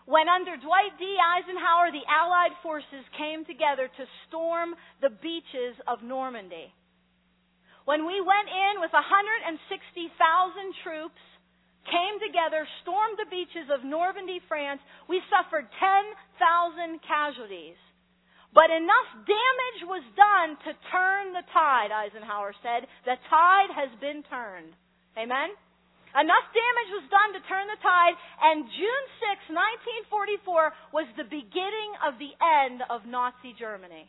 When 0.05 0.29
under 0.29 0.55
Dwight 0.55 0.95
D. 0.95 1.03
Eisenhower, 1.19 1.91
the 1.91 2.05
Allied 2.05 2.55
forces 2.63 3.03
came 3.17 3.43
together 3.43 3.89
to 3.89 4.03
storm 4.29 4.77
the 5.01 5.09
beaches 5.09 5.75
of 5.89 6.05
Normandy. 6.05 6.71
When 7.83 8.05
we 8.05 8.21
went 8.21 8.47
in 8.47 8.79
with 8.79 8.93
160,000 8.93 9.51
troops, 10.85 11.23
came 11.89 12.19
together, 12.21 12.67
stormed 12.83 13.17
the 13.17 13.31
beaches 13.31 13.67
of 13.73 13.83
Normandy, 13.83 14.39
France, 14.47 14.79
we 15.09 15.19
suffered 15.33 15.67
10,000 15.81 17.03
casualties. 17.03 17.79
But 18.53 18.71
enough 18.71 19.09
damage 19.27 19.81
was 19.91 20.05
done 20.15 20.55
to 20.61 20.71
turn 20.93 21.33
the 21.33 21.43
tide, 21.51 21.91
Eisenhower 21.91 22.53
said. 22.63 22.87
The 23.03 23.19
tide 23.27 23.71
has 23.75 23.91
been 23.99 24.23
turned. 24.29 24.71
Amen? 25.17 25.49
Enough 26.13 26.47
damage 26.53 26.91
was 26.93 27.07
done 27.09 27.31
to 27.35 27.41
turn 27.49 27.67
the 27.67 27.81
tide, 27.81 28.15
and 28.41 28.69
June 28.69 29.05
6, 29.49 29.53
1944 30.45 30.93
was 30.93 31.09
the 31.17 31.27
beginning 31.27 31.91
of 32.05 32.15
the 32.21 32.33
end 32.37 32.85
of 32.87 33.05
Nazi 33.09 33.57
Germany. 33.57 34.07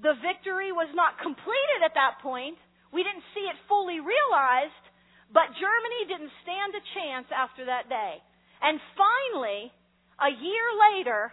The 0.00 0.16
victory 0.20 0.76
was 0.76 0.92
not 0.92 1.16
completed 1.18 1.80
at 1.82 1.96
that 1.96 2.20
point. 2.20 2.60
We 2.92 3.00
didn't 3.00 3.24
see 3.32 3.48
it 3.48 3.56
fully 3.68 3.98
realized, 4.00 4.84
but 5.32 5.56
Germany 5.56 6.00
didn't 6.08 6.32
stand 6.44 6.76
a 6.76 6.84
chance 6.92 7.28
after 7.32 7.64
that 7.66 7.88
day. 7.88 8.20
And 8.60 8.76
finally, 8.96 9.72
a 10.20 10.30
year 10.30 10.66
later, 10.92 11.32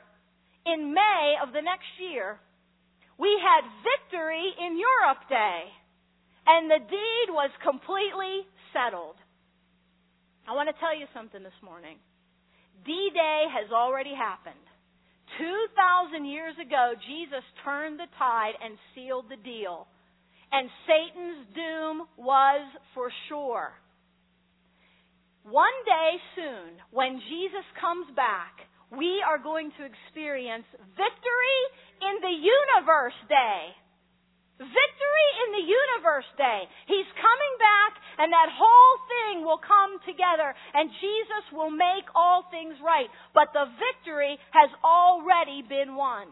in 0.65 0.95
May 0.95 1.36
of 1.43 1.52
the 1.52 1.63
next 1.63 1.91
year, 2.00 2.39
we 3.19 3.32
had 3.39 3.67
Victory 3.84 4.52
in 4.58 4.80
Europe 4.80 5.28
Day 5.30 5.69
and 6.45 6.69
the 6.69 6.79
deed 6.79 7.27
was 7.29 7.51
completely 7.63 8.47
settled. 8.73 9.15
I 10.47 10.53
want 10.53 10.67
to 10.67 10.77
tell 10.79 10.95
you 10.95 11.08
something 11.13 11.41
this 11.41 11.56
morning. 11.63 11.97
D 12.86 12.91
Day 13.13 13.45
has 13.47 13.71
already 13.71 14.13
happened. 14.13 14.60
2,000 15.39 16.25
years 16.25 16.53
ago, 16.60 16.93
Jesus 17.08 17.43
turned 17.63 17.97
the 17.97 18.12
tide 18.19 18.53
and 18.62 18.77
sealed 18.93 19.32
the 19.32 19.39
deal. 19.39 19.88
And 20.51 20.69
Satan's 20.86 21.47
doom 21.56 22.06
was 22.17 22.62
for 22.93 23.10
sure. 23.29 23.73
One 25.43 25.75
day 25.86 26.12
soon, 26.36 26.77
when 26.91 27.19
Jesus 27.19 27.65
comes 27.82 28.08
back, 28.15 28.63
we 28.91 29.23
are 29.25 29.41
going 29.41 29.71
to 29.75 29.84
experience 29.84 30.67
victory 30.93 31.60
in 31.99 32.15
the 32.21 32.36
universe 32.38 33.17
day. 33.27 33.73
Victory 34.62 35.30
in 35.48 35.50
the 35.58 35.66
universe 35.66 36.30
day. 36.38 36.70
He's 36.86 37.10
coming 37.18 37.54
back 37.58 37.92
and 38.22 38.30
that 38.30 38.54
whole 38.54 38.96
thing 39.10 39.36
will 39.42 39.60
come 39.60 39.98
together 40.06 40.54
and 40.74 40.94
Jesus 41.02 41.46
will 41.50 41.74
make 41.74 42.06
all 42.13 42.46
things 42.54 42.78
right. 42.84 43.10
But 43.34 43.50
the 43.54 43.66
victory 43.82 44.38
has 44.54 44.70
already 44.86 45.66
been 45.66 45.98
won. 45.98 46.30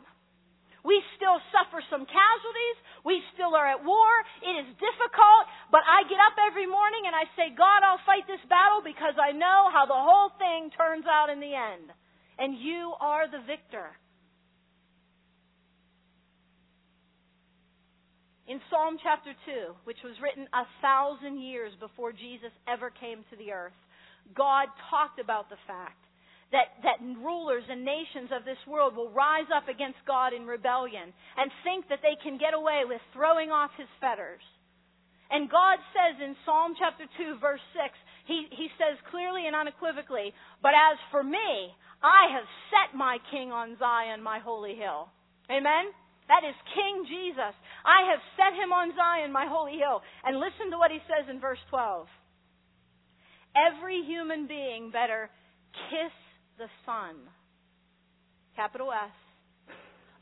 We 0.81 0.97
still 1.17 1.37
suffer 1.53 1.81
some 1.93 2.05
casualties. 2.09 2.77
We 3.05 3.21
still 3.33 3.53
are 3.53 3.69
at 3.69 3.85
war. 3.85 4.11
It 4.41 4.65
is 4.65 4.69
difficult, 4.81 5.43
but 5.69 5.85
I 5.85 6.05
get 6.09 6.17
up 6.17 6.37
every 6.41 6.65
morning 6.65 7.05
and 7.05 7.13
I 7.13 7.25
say, 7.37 7.53
God, 7.53 7.85
I'll 7.85 8.01
fight 8.05 8.25
this 8.25 8.41
battle 8.49 8.81
because 8.81 9.13
I 9.21 9.33
know 9.33 9.69
how 9.69 9.85
the 9.85 9.97
whole 9.97 10.33
thing 10.41 10.73
turns 10.73 11.05
out 11.05 11.29
in 11.29 11.37
the 11.37 11.53
end. 11.53 11.93
And 12.41 12.57
you 12.57 12.93
are 12.97 13.29
the 13.29 13.45
victor. 13.45 13.93
In 18.51 18.59
Psalm 18.67 18.99
chapter 18.99 19.31
2, 19.47 19.87
which 19.87 20.03
was 20.03 20.19
written 20.19 20.43
a 20.51 20.67
thousand 20.83 21.39
years 21.39 21.71
before 21.79 22.11
Jesus 22.11 22.51
ever 22.67 22.91
came 22.91 23.23
to 23.31 23.39
the 23.39 23.55
earth, 23.55 23.79
God 24.35 24.67
talked 24.91 25.23
about 25.23 25.47
the 25.47 25.61
fact 25.63 26.03
that, 26.51 26.75
that 26.83 26.99
rulers 27.23 27.63
and 27.71 27.87
nations 27.87 28.27
of 28.35 28.43
this 28.43 28.59
world 28.67 28.99
will 28.99 29.07
rise 29.15 29.47
up 29.55 29.71
against 29.71 30.03
God 30.03 30.35
in 30.35 30.43
rebellion 30.43 31.15
and 31.39 31.47
think 31.63 31.87
that 31.87 32.03
they 32.03 32.19
can 32.19 32.35
get 32.35 32.51
away 32.51 32.83
with 32.83 32.99
throwing 33.15 33.55
off 33.55 33.71
his 33.79 33.87
fetters. 34.03 34.43
And 35.31 35.47
God 35.47 35.79
says 35.95 36.19
in 36.19 36.35
Psalm 36.43 36.75
chapter 36.75 37.07
2, 37.07 37.39
verse 37.39 37.63
6, 37.71 37.87
he, 38.27 38.51
he 38.51 38.67
says 38.75 38.99
clearly 39.15 39.47
and 39.47 39.55
unequivocally, 39.55 40.35
But 40.59 40.75
as 40.75 40.99
for 41.07 41.23
me, 41.23 41.71
I 42.03 42.35
have 42.35 42.47
set 42.67 42.99
my 42.99 43.15
king 43.31 43.55
on 43.55 43.79
Zion, 43.79 44.19
my 44.19 44.43
holy 44.43 44.75
hill. 44.75 45.07
Amen? 45.47 45.95
That 46.31 46.47
is 46.47 46.55
King 46.71 47.03
Jesus. 47.11 47.51
I 47.83 48.07
have 48.15 48.23
set 48.39 48.55
him 48.55 48.71
on 48.71 48.95
Zion, 48.95 49.35
my 49.35 49.51
holy 49.51 49.75
hill. 49.75 49.99
And 50.23 50.39
listen 50.39 50.71
to 50.71 50.79
what 50.79 50.89
he 50.89 51.03
says 51.03 51.27
in 51.27 51.43
verse 51.43 51.59
12. 51.69 52.07
Every 53.51 53.99
human 54.07 54.47
being 54.47 54.91
better 54.95 55.29
kiss 55.91 56.15
the 56.57 56.71
Son, 56.85 57.27
capital 58.55 58.95
S, 58.95 59.11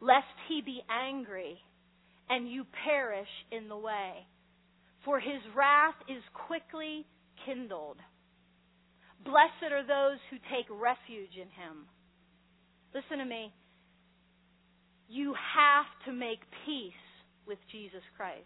lest 0.01 0.33
he 0.49 0.61
be 0.65 0.81
angry 0.89 1.61
and 2.27 2.49
you 2.49 2.65
perish 2.85 3.29
in 3.51 3.69
the 3.69 3.77
way. 3.77 4.25
For 5.05 5.19
his 5.19 5.41
wrath 5.55 5.97
is 6.09 6.23
quickly 6.33 7.05
kindled. 7.45 7.97
Blessed 9.23 9.71
are 9.71 9.85
those 9.85 10.17
who 10.31 10.37
take 10.49 10.65
refuge 10.69 11.35
in 11.35 11.53
him. 11.53 11.85
Listen 12.95 13.19
to 13.19 13.25
me. 13.25 13.53
You 15.09 15.33
have 15.33 15.89
to 16.05 16.13
make 16.13 16.39
peace 16.65 17.03
with 17.47 17.57
Jesus 17.71 18.05
Christ. 18.15 18.45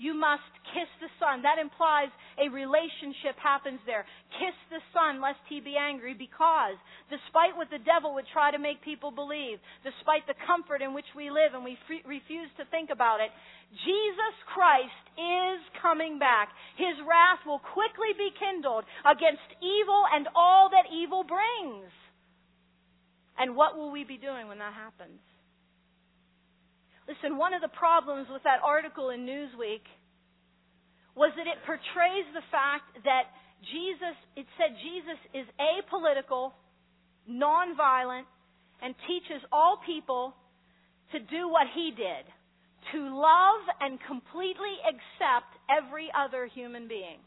You 0.00 0.16
must 0.16 0.48
kiss 0.72 0.88
the 0.96 1.12
Son. 1.20 1.44
That 1.44 1.60
implies 1.60 2.08
a 2.40 2.48
relationship 2.48 3.36
happens 3.36 3.84
there. 3.84 4.08
Kiss 4.40 4.56
the 4.72 4.80
Son 4.96 5.20
lest 5.20 5.44
he 5.44 5.60
be 5.60 5.76
angry 5.76 6.16
because 6.16 6.80
despite 7.12 7.52
what 7.52 7.68
the 7.68 7.84
devil 7.84 8.16
would 8.16 8.24
try 8.32 8.48
to 8.48 8.56
make 8.56 8.80
people 8.80 9.12
believe, 9.12 9.60
despite 9.84 10.24
the 10.24 10.40
comfort 10.48 10.80
in 10.80 10.96
which 10.96 11.04
we 11.12 11.28
live 11.28 11.52
and 11.52 11.60
we 11.60 11.76
refuse 12.08 12.48
to 12.56 12.64
think 12.72 12.88
about 12.88 13.20
it, 13.20 13.28
Jesus 13.84 14.34
Christ 14.48 15.04
is 15.20 15.60
coming 15.84 16.16
back. 16.16 16.48
His 16.80 16.96
wrath 17.04 17.44
will 17.44 17.60
quickly 17.60 18.16
be 18.16 18.32
kindled 18.40 18.88
against 19.04 19.44
evil 19.60 20.08
and 20.08 20.24
all 20.32 20.72
that 20.72 20.88
evil 20.88 21.28
brings. 21.28 21.92
And 23.36 23.52
what 23.52 23.76
will 23.76 23.92
we 23.92 24.08
be 24.08 24.16
doing 24.16 24.48
when 24.48 24.64
that 24.64 24.72
happens? 24.72 25.20
Listen, 27.10 27.36
one 27.36 27.54
of 27.54 27.60
the 27.60 27.74
problems 27.74 28.28
with 28.30 28.44
that 28.46 28.62
article 28.62 29.10
in 29.10 29.26
Newsweek 29.26 29.82
was 31.18 31.34
that 31.34 31.50
it 31.50 31.58
portrays 31.66 32.26
the 32.30 32.46
fact 32.54 33.02
that 33.02 33.34
Jesus, 33.66 34.14
it 34.38 34.46
said 34.54 34.78
Jesus 34.78 35.18
is 35.34 35.46
apolitical, 35.58 36.54
nonviolent, 37.26 38.30
and 38.80 38.94
teaches 39.10 39.42
all 39.50 39.82
people 39.84 40.38
to 41.10 41.18
do 41.18 41.50
what 41.50 41.66
he 41.74 41.90
did 41.90 42.24
to 42.94 42.98
love 43.10 43.62
and 43.80 43.98
completely 44.06 44.78
accept 44.86 45.50
every 45.66 46.08
other 46.14 46.46
human 46.46 46.86
being. 46.86 47.18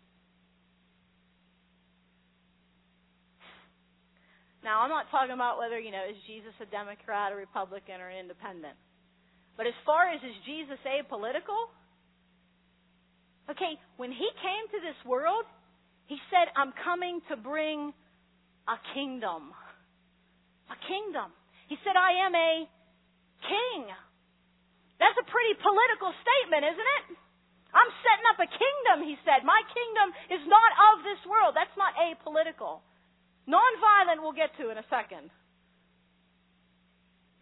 Now, 4.64 4.80
I'm 4.80 4.90
not 4.90 5.12
talking 5.12 5.36
about 5.36 5.60
whether, 5.60 5.78
you 5.78 5.92
know, 5.92 6.08
is 6.10 6.16
Jesus 6.26 6.56
a 6.64 6.66
Democrat, 6.72 7.34
a 7.34 7.36
Republican, 7.36 8.00
or 8.00 8.08
an 8.08 8.18
independent. 8.18 8.80
But 9.56 9.68
as 9.68 9.78
far 9.86 10.10
as 10.10 10.20
is 10.24 10.34
Jesus 10.46 10.82
apolitical? 10.86 11.70
Okay, 13.50 13.78
when 13.98 14.12
he 14.12 14.30
came 14.42 14.66
to 14.72 14.80
this 14.82 14.98
world, 15.06 15.46
he 16.08 16.18
said, 16.32 16.50
I'm 16.56 16.74
coming 16.84 17.22
to 17.30 17.36
bring 17.36 17.94
a 18.68 18.78
kingdom. 18.96 19.52
A 20.72 20.78
kingdom. 20.88 21.30
He 21.68 21.76
said, 21.84 21.94
I 22.00 22.26
am 22.26 22.34
a 22.34 22.54
king. 23.44 23.82
That's 24.98 25.20
a 25.20 25.28
pretty 25.28 25.54
political 25.60 26.12
statement, 26.24 26.64
isn't 26.64 26.90
it? 27.04 27.06
I'm 27.74 27.92
setting 28.06 28.28
up 28.30 28.40
a 28.40 28.50
kingdom, 28.50 28.98
he 29.04 29.18
said. 29.26 29.42
My 29.44 29.60
kingdom 29.74 30.08
is 30.30 30.44
not 30.46 30.70
of 30.94 31.04
this 31.04 31.22
world. 31.26 31.58
That's 31.58 31.74
not 31.76 31.98
apolitical. 31.98 32.86
Nonviolent 33.50 34.22
we'll 34.22 34.38
get 34.38 34.56
to 34.62 34.70
in 34.70 34.78
a 34.78 34.88
second. 34.88 35.34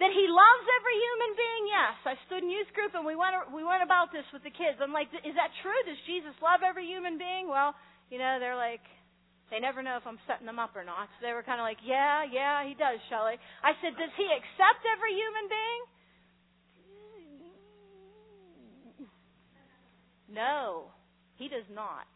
That 0.02 0.10
he 0.10 0.26
loves 0.26 0.66
every 0.82 0.98
human 0.98 1.32
being, 1.38 1.64
yes. 1.70 1.96
I 2.10 2.16
stood 2.26 2.42
in 2.42 2.50
youth 2.50 2.74
group 2.74 2.98
and 2.98 3.06
we 3.06 3.14
went 3.14 3.38
we 3.54 3.62
went 3.62 3.86
about 3.86 4.10
this 4.10 4.26
with 4.34 4.42
the 4.42 4.50
kids. 4.50 4.82
I'm 4.82 4.90
like, 4.90 5.14
is 5.14 5.38
that 5.38 5.54
true? 5.62 5.78
Does 5.86 6.02
Jesus 6.10 6.34
love 6.42 6.66
every 6.66 6.90
human 6.90 7.22
being? 7.22 7.46
Well, 7.46 7.78
you 8.10 8.18
know, 8.18 8.42
they're 8.42 8.58
like, 8.58 8.82
they 9.54 9.62
never 9.62 9.86
know 9.86 10.02
if 10.02 10.08
I'm 10.10 10.18
setting 10.26 10.50
them 10.50 10.58
up 10.58 10.74
or 10.74 10.82
not. 10.82 11.06
So 11.14 11.28
they 11.28 11.38
were 11.38 11.46
kind 11.46 11.62
of 11.62 11.70
like, 11.70 11.78
yeah, 11.86 12.26
yeah, 12.26 12.66
he 12.66 12.74
does, 12.74 12.98
Shelley. 13.14 13.38
I 13.62 13.78
said, 13.78 13.94
does 13.94 14.10
he 14.18 14.26
accept 14.26 14.82
every 14.90 15.14
human 15.14 15.46
being? 15.52 15.82
No, 20.32 20.90
he 21.36 21.52
does 21.52 21.68
not. 21.70 22.08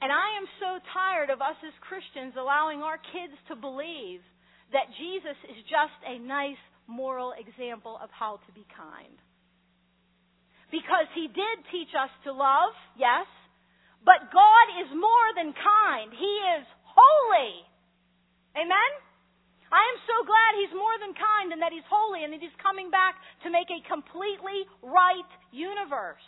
And 0.00 0.10
I 0.10 0.40
am 0.40 0.46
so 0.58 0.80
tired 0.94 1.28
of 1.28 1.44
us 1.44 1.58
as 1.60 1.74
Christians 1.84 2.34
allowing 2.34 2.80
our 2.82 2.96
kids 2.96 3.36
to 3.52 3.54
believe 3.54 4.24
that 4.72 4.92
Jesus 4.96 5.38
is 5.48 5.58
just 5.68 5.96
a 6.04 6.18
nice 6.20 6.60
moral 6.86 7.32
example 7.36 7.98
of 8.02 8.10
how 8.12 8.40
to 8.46 8.50
be 8.52 8.64
kind. 8.72 9.16
Because 10.70 11.08
he 11.16 11.28
did 11.28 11.56
teach 11.72 11.92
us 11.96 12.12
to 12.24 12.32
love, 12.32 12.76
yes, 12.96 13.28
but 14.04 14.28
God 14.32 14.66
is 14.84 14.88
more 14.92 15.28
than 15.36 15.56
kind. 15.56 16.12
He 16.12 16.34
is 16.60 16.64
holy. 16.84 17.64
Amen? 18.56 18.92
I 19.68 19.84
am 19.84 19.98
so 20.08 20.16
glad 20.24 20.50
He's 20.56 20.72
more 20.72 20.96
than 21.00 21.12
kind 21.12 21.52
and 21.52 21.60
that 21.60 21.72
He's 21.72 21.84
holy 21.88 22.24
and 22.24 22.32
that 22.32 22.40
He's 22.40 22.56
coming 22.60 22.88
back 22.88 23.20
to 23.44 23.52
make 23.52 23.68
a 23.68 23.84
completely 23.84 24.64
right 24.80 25.28
universe. 25.52 26.24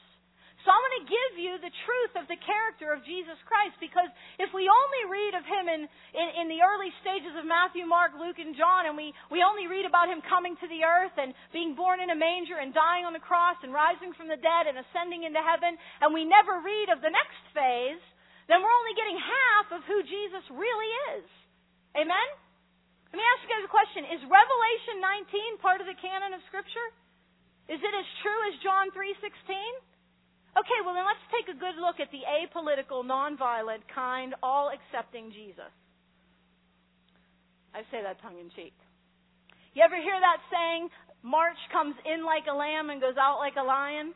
So 0.61 0.69
I'm 0.69 0.85
going 0.85 1.01
to 1.01 1.09
give 1.09 1.33
you 1.41 1.53
the 1.57 1.73
truth 1.89 2.15
of 2.21 2.29
the 2.29 2.37
character 2.37 2.93
of 2.93 3.01
Jesus 3.09 3.41
Christ 3.49 3.81
because 3.81 4.13
if 4.37 4.53
we 4.53 4.69
only 4.69 5.03
read 5.09 5.33
of 5.33 5.45
him 5.49 5.73
in, 5.73 5.89
in, 6.13 6.29
in, 6.37 6.47
the 6.53 6.61
early 6.61 6.93
stages 7.01 7.33
of 7.33 7.49
Matthew, 7.49 7.89
Mark, 7.89 8.13
Luke, 8.13 8.37
and 8.37 8.53
John, 8.53 8.85
and 8.85 8.93
we, 8.93 9.17
we 9.33 9.41
only 9.41 9.73
read 9.73 9.89
about 9.89 10.13
him 10.13 10.21
coming 10.29 10.61
to 10.61 10.69
the 10.69 10.85
earth 10.85 11.17
and 11.17 11.33
being 11.57 11.73
born 11.73 12.05
in 12.05 12.13
a 12.13 12.19
manger 12.19 12.61
and 12.61 12.77
dying 12.77 13.09
on 13.09 13.17
the 13.17 13.25
cross 13.25 13.57
and 13.65 13.73
rising 13.73 14.13
from 14.13 14.29
the 14.29 14.37
dead 14.37 14.69
and 14.69 14.77
ascending 14.77 15.25
into 15.25 15.41
heaven, 15.41 15.81
and 16.05 16.13
we 16.13 16.29
never 16.29 16.61
read 16.61 16.93
of 16.93 17.01
the 17.01 17.09
next 17.09 17.41
phase, 17.57 18.05
then 18.45 18.61
we're 18.61 18.77
only 18.85 18.93
getting 19.01 19.17
half 19.17 19.67
of 19.73 19.81
who 19.89 20.05
Jesus 20.05 20.45
really 20.53 20.91
is. 21.17 21.25
Amen? 21.97 22.29
Let 23.11 23.17
me 23.17 23.25
ask 23.25 23.49
you 23.49 23.51
guys 23.51 23.65
a 23.65 23.73
question. 23.73 24.03
Is 24.13 24.21
Revelation 24.29 25.01
19 25.57 25.65
part 25.65 25.81
of 25.81 25.89
the 25.89 25.97
canon 25.99 26.37
of 26.37 26.45
Scripture? 26.53 26.89
Is 27.73 27.81
it 27.81 27.95
as 27.97 28.09
true 28.21 28.41
as 28.53 28.55
John 28.61 28.93
3.16? 28.93 29.89
Okay, 30.57 30.81
well 30.83 30.95
then 30.95 31.07
let's 31.07 31.27
take 31.31 31.47
a 31.47 31.59
good 31.59 31.79
look 31.79 32.03
at 32.03 32.11
the 32.11 32.27
apolitical, 32.27 33.07
nonviolent, 33.07 33.87
kind, 33.95 34.35
all 34.43 34.71
accepting 34.75 35.31
Jesus. 35.31 35.71
I 37.71 37.87
say 37.95 38.03
that 38.03 38.19
tongue 38.21 38.39
in 38.39 38.51
cheek. 38.59 38.75
You 39.75 39.87
ever 39.87 39.95
hear 39.95 40.19
that 40.19 40.43
saying, 40.51 40.91
March 41.23 41.59
comes 41.71 41.95
in 42.03 42.27
like 42.27 42.51
a 42.51 42.57
lamb 42.57 42.91
and 42.91 43.01
goes 43.01 43.15
out 43.15 43.39
like 43.39 43.55
a 43.55 43.63
lion? 43.63 44.11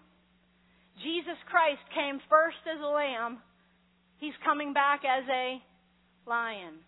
Jesus 1.03 1.39
Christ 1.47 1.83
came 1.95 2.19
first 2.27 2.59
as 2.67 2.83
a 2.83 2.91
lamb. 2.91 3.39
He's 4.19 4.35
coming 4.43 4.75
back 4.75 5.07
as 5.07 5.23
a 5.31 5.63
lion. 6.27 6.83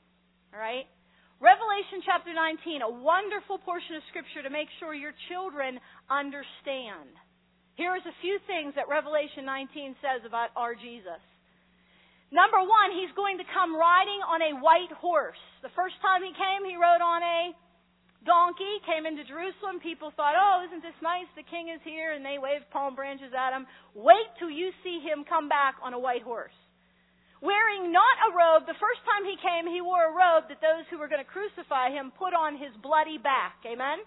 All 0.51 0.59
right? 0.59 0.91
Revelation 1.39 2.01
chapter 2.03 2.33
19, 2.33 2.83
a 2.83 2.91
wonderful 2.91 3.59
portion 3.63 3.95
of 3.95 4.03
scripture 4.09 4.43
to 4.43 4.51
make 4.51 4.73
sure 4.81 4.95
your 4.95 5.15
children 5.29 5.79
understand. 6.09 7.13
Here's 7.77 8.05
a 8.09 8.17
few 8.25 8.41
things 8.49 8.73
that 8.81 8.89
Revelation 8.89 9.45
19 9.45 10.01
says 10.01 10.25
about 10.25 10.49
our 10.57 10.73
Jesus. 10.73 11.21
Number 12.33 12.59
one, 12.59 12.91
he's 12.97 13.13
going 13.13 13.37
to 13.37 13.47
come 13.53 13.77
riding 13.77 14.21
on 14.25 14.41
a 14.41 14.59
white 14.59 14.91
horse. 14.97 15.39
The 15.61 15.71
first 15.77 16.01
time 16.01 16.25
he 16.25 16.33
came, 16.33 16.65
he 16.65 16.81
rode 16.81 17.05
on 17.05 17.21
a 17.21 17.53
donkey, 18.25 18.81
came 18.89 19.05
into 19.05 19.29
Jerusalem. 19.29 19.79
People 19.85 20.09
thought, 20.17 20.35
oh, 20.35 20.65
isn't 20.65 20.81
this 20.81 20.97
nice? 21.05 21.29
The 21.37 21.45
king 21.47 21.69
is 21.69 21.85
here. 21.85 22.17
And 22.17 22.25
they 22.25 22.41
waved 22.41 22.73
palm 22.73 22.97
branches 22.97 23.31
at 23.37 23.53
him. 23.53 23.69
Wait 23.93 24.27
till 24.41 24.51
you 24.51 24.73
see 24.81 25.05
him 25.05 25.29
come 25.29 25.53
back 25.53 25.77
on 25.85 25.93
a 25.93 26.01
white 26.01 26.25
horse. 26.25 26.57
Wearing 27.45 27.93
not 27.93 28.17
a 28.25 28.33
robe, 28.33 28.65
the 28.65 28.81
first 28.81 29.05
time 29.05 29.29
he 29.29 29.37
came, 29.37 29.69
he 29.69 29.85
wore 29.85 30.09
a 30.09 30.17
robe 30.17 30.49
that 30.49 30.65
those 30.65 30.89
who 30.89 30.97
were 30.97 31.13
going 31.13 31.21
to 31.21 31.29
crucify 31.29 31.93
him 31.93 32.09
put 32.17 32.33
on 32.33 32.57
his 32.57 32.73
bloody 32.81 33.21
back. 33.21 33.61
Amen? 33.69 34.01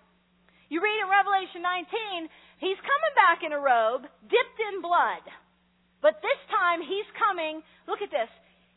You 0.69 0.81
read 0.81 1.01
in 1.01 1.09
Revelation 1.09 1.61
19, 1.61 2.29
He's 2.59 2.79
coming 2.79 3.13
back 3.15 3.39
in 3.47 3.55
a 3.55 3.59
robe 3.59 4.03
dipped 4.27 4.59
in 4.59 4.83
blood. 4.83 5.23
But 6.03 6.19
this 6.19 6.39
time 6.51 6.83
he's 6.83 7.07
coming, 7.15 7.63
look 7.87 8.03
at 8.03 8.11
this. 8.11 8.31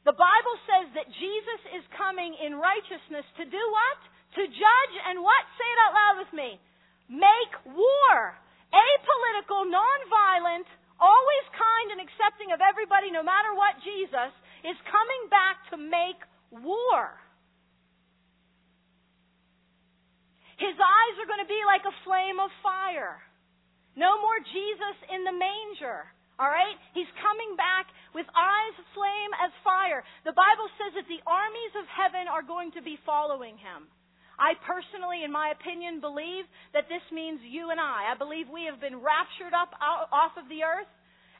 The 0.06 0.14
Bible 0.14 0.56
says 0.66 0.86
that 0.98 1.10
Jesus 1.14 1.62
is 1.78 1.94
coming 1.94 2.34
in 2.42 2.58
righteousness 2.58 3.26
to 3.38 3.44
do 3.46 3.62
what? 3.70 3.98
To 4.38 4.42
judge 4.42 4.94
and 5.06 5.22
what? 5.22 5.42
Say 5.54 5.66
it 5.66 5.80
out 5.86 5.94
loud 5.94 6.16
with 6.22 6.32
me. 6.34 6.58
Make 7.06 7.54
war. 7.70 8.34
Apolitical, 8.74 9.68
nonviolent, 9.70 10.66
always 10.98 11.46
kind 11.54 11.86
and 11.94 12.00
accepting 12.02 12.50
of 12.50 12.62
everybody 12.62 13.10
no 13.10 13.22
matter 13.22 13.54
what 13.54 13.78
Jesus 13.82 14.32
is 14.66 14.78
coming 14.90 15.22
back 15.30 15.62
to 15.70 15.76
make 15.76 16.18
war. 16.50 17.18
His 20.58 20.78
eyes 20.78 21.14
are 21.18 21.26
going 21.30 21.42
to 21.42 21.50
be 21.50 21.62
like 21.66 21.82
a 21.82 21.94
flame 22.06 22.38
of 22.38 22.50
fire. 22.62 23.18
No 23.96 24.20
more 24.20 24.40
Jesus 24.40 24.96
in 25.12 25.24
the 25.24 25.36
manger. 25.36 26.08
All 26.40 26.48
right? 26.48 26.76
He's 26.96 27.10
coming 27.20 27.54
back 27.60 27.86
with 28.16 28.26
eyes 28.32 28.76
flame 28.96 29.32
as 29.40 29.52
fire. 29.62 30.00
The 30.24 30.36
Bible 30.36 30.68
says 30.80 30.96
that 30.96 31.08
the 31.08 31.22
armies 31.28 31.74
of 31.76 31.86
heaven 31.92 32.26
are 32.28 32.42
going 32.42 32.72
to 32.72 32.82
be 32.82 32.98
following 33.04 33.60
him. 33.60 33.88
I 34.40 34.56
personally, 34.64 35.22
in 35.22 35.30
my 35.30 35.52
opinion, 35.52 36.00
believe 36.00 36.48
that 36.72 36.88
this 36.88 37.04
means 37.12 37.44
you 37.44 37.70
and 37.70 37.78
I. 37.78 38.10
I 38.10 38.16
believe 38.16 38.48
we 38.48 38.64
have 38.64 38.80
been 38.80 38.98
raptured 38.98 39.52
up 39.52 39.76
off 39.78 40.34
of 40.40 40.48
the 40.48 40.64
earth 40.64 40.88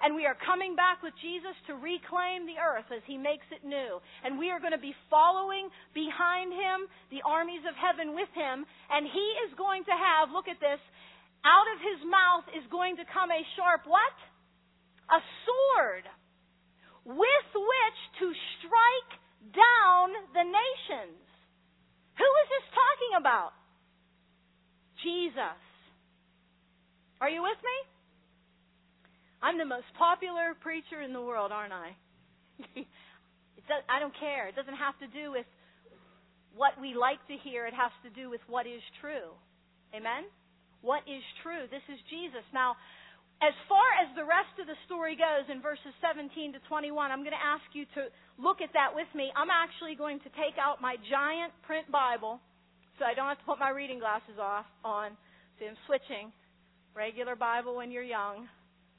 and 0.03 0.19
we 0.19 0.27
are 0.27 0.37
coming 0.43 0.75
back 0.75 0.99
with 0.99 1.15
Jesus 1.23 1.55
to 1.71 1.79
reclaim 1.79 2.45
the 2.45 2.59
earth 2.59 2.91
as 2.91 3.07
he 3.07 3.15
makes 3.15 3.47
it 3.55 3.63
new. 3.63 4.03
And 4.27 4.35
we 4.35 4.51
are 4.51 4.59
going 4.59 4.75
to 4.75 4.83
be 4.83 4.99
following 5.07 5.71
behind 5.95 6.51
him, 6.51 6.91
the 7.15 7.23
armies 7.23 7.63
of 7.63 7.79
heaven 7.79 8.11
with 8.19 8.29
him, 8.35 8.67
and 8.91 9.07
he 9.07 9.27
is 9.47 9.55
going 9.55 9.87
to 9.87 9.95
have, 9.95 10.35
look 10.35 10.51
at 10.51 10.59
this, 10.59 10.83
out 11.45 11.69
of 11.75 11.79
his 11.83 12.01
mouth 12.07 12.47
is 12.55 12.65
going 12.71 12.97
to 12.97 13.05
come 13.11 13.31
a 13.31 13.43
sharp 13.59 13.83
what? 13.87 14.17
A 15.11 15.21
sword 15.47 16.07
with 17.05 17.51
which 17.55 18.01
to 18.23 18.27
strike 18.63 19.13
down 19.51 20.15
the 20.33 20.47
nations. 20.47 21.23
Who 22.19 22.29
is 22.29 22.49
this 22.49 22.67
talking 22.71 23.13
about? 23.19 23.53
Jesus. 25.03 25.61
Are 27.21 27.31
you 27.31 27.43
with 27.43 27.59
me? 27.59 27.79
I'm 29.43 29.59
the 29.59 29.67
most 29.67 29.91
popular 29.99 30.55
preacher 30.63 31.03
in 31.03 31.13
the 31.13 31.21
world, 31.21 31.51
aren't 31.51 31.75
I? 31.75 31.97
does, 33.69 33.83
I 33.89 33.99
don't 33.99 34.15
care. 34.19 34.49
It 34.49 34.57
doesn't 34.57 34.79
have 34.79 34.99
to 35.01 35.09
do 35.11 35.33
with 35.33 35.47
what 36.55 36.79
we 36.81 36.95
like 36.95 37.19
to 37.29 37.37
hear, 37.41 37.67
it 37.67 37.75
has 37.75 37.91
to 38.05 38.11
do 38.13 38.29
with 38.29 38.41
what 38.47 38.67
is 38.67 38.83
true. 39.01 39.33
Amen? 39.97 40.29
What 40.83 41.07
is 41.07 41.23
true. 41.43 41.71
This 41.71 41.83
is 41.89 41.99
Jesus. 42.11 42.45
Now, 42.53 42.77
as 43.43 43.55
far 43.67 43.87
as 43.99 44.07
the 44.15 44.23
rest 44.23 44.55
of 44.63 44.71
the 44.71 44.79
story 44.87 45.19
goes 45.19 45.51
in 45.51 45.59
verses 45.59 45.91
17 45.99 46.55
to 46.55 46.61
21, 46.71 46.95
I'm 47.11 47.27
going 47.27 47.35
to 47.35 47.43
ask 47.43 47.67
you 47.75 47.87
to 47.99 48.07
look 48.39 48.63
at 48.63 48.71
that 48.75 48.95
with 48.95 49.11
me. 49.19 49.35
I'm 49.35 49.51
actually 49.51 49.99
going 49.99 50.23
to 50.23 50.31
take 50.39 50.59
out 50.63 50.79
my 50.79 50.95
giant 51.11 51.51
print 51.67 51.91
Bible 51.91 52.39
so 52.99 53.03
I 53.03 53.19
don't 53.19 53.27
have 53.27 53.43
to 53.43 53.49
put 53.49 53.59
my 53.59 53.75
reading 53.75 53.99
glasses 53.99 54.39
off 54.39 54.67
on. 54.87 55.19
See, 55.59 55.67
I'm 55.67 55.79
switching. 55.91 56.31
Regular 56.93 57.35
Bible 57.35 57.81
when 57.81 57.89
you're 57.89 58.05
young, 58.05 58.45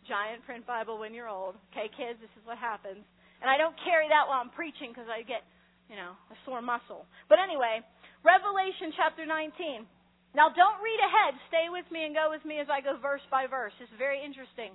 giant 0.09 0.41
print 0.49 0.65
Bible 0.65 0.97
when 0.97 1.13
you're 1.13 1.29
old. 1.29 1.53
Okay, 1.69 1.93
kids, 1.93 2.17
this 2.17 2.33
is 2.33 2.43
what 2.43 2.57
happens. 2.57 3.05
And 3.37 3.45
I 3.45 3.61
don't 3.61 3.77
carry 3.85 4.09
that 4.09 4.25
while 4.25 4.41
I'm 4.41 4.49
preaching 4.49 4.89
because 4.89 5.05
I 5.05 5.21
get, 5.21 5.45
you 5.87 5.95
know, 5.95 6.17
a 6.33 6.35
sore 6.41 6.65
muscle. 6.65 7.05
But 7.29 7.37
anyway, 7.37 7.85
Revelation 8.25 8.97
chapter 8.97 9.29
19. 9.29 9.85
Now, 10.33 10.49
don't 10.49 10.81
read 10.81 11.01
ahead. 11.01 11.37
Stay 11.47 11.69
with 11.69 11.85
me 11.93 12.09
and 12.09 12.17
go 12.17 12.33
with 12.33 12.41
me 12.41 12.57
as 12.57 12.65
I 12.65 12.81
go 12.81 12.97
verse 12.97 13.21
by 13.29 13.45
verse. 13.45 13.73
It's 13.77 13.93
very 14.01 14.17
interesting. 14.17 14.73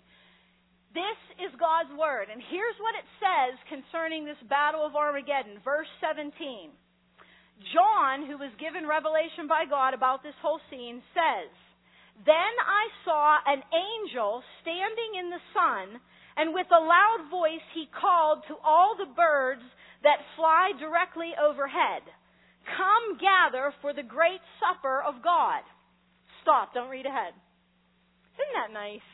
This 0.94 1.18
is 1.42 1.53
God's 1.59 1.90
Word. 1.99 2.31
And 2.31 2.38
here's 2.38 2.79
what 2.79 2.94
it 2.94 3.07
says 3.18 3.59
concerning 3.66 4.23
this 4.23 4.40
battle 4.47 4.87
of 4.87 4.94
Armageddon. 4.94 5.59
Verse 5.66 5.90
17. 5.99 6.71
John, 7.75 8.31
who 8.31 8.38
was 8.38 8.55
given 8.62 8.87
revelation 8.87 9.51
by 9.51 9.66
God 9.66 9.92
about 9.92 10.23
this 10.23 10.38
whole 10.38 10.62
scene, 10.71 11.03
says, 11.11 11.51
Then 12.23 12.55
I 12.62 12.85
saw 13.03 13.42
an 13.42 13.61
angel 13.75 14.42
standing 14.62 15.18
in 15.18 15.29
the 15.31 15.42
sun, 15.51 15.99
and 16.38 16.55
with 16.55 16.71
a 16.71 16.79
loud 16.79 17.27
voice 17.31 17.66
he 17.75 17.90
called 17.90 18.47
to 18.47 18.55
all 18.62 18.94
the 18.94 19.11
birds 19.11 19.66
that 20.07 20.23
fly 20.38 20.71
directly 20.79 21.35
overhead. 21.35 22.07
Come 22.76 23.16
gather 23.16 23.72
for 23.81 23.92
the 23.92 24.02
great 24.02 24.40
supper 24.61 25.00
of 25.02 25.22
God. 25.24 25.64
Stop, 26.42 26.74
don't 26.74 26.90
read 26.90 27.07
ahead. 27.07 27.33
Isn't 28.37 28.54
that 28.54 28.72
nice? 28.72 29.09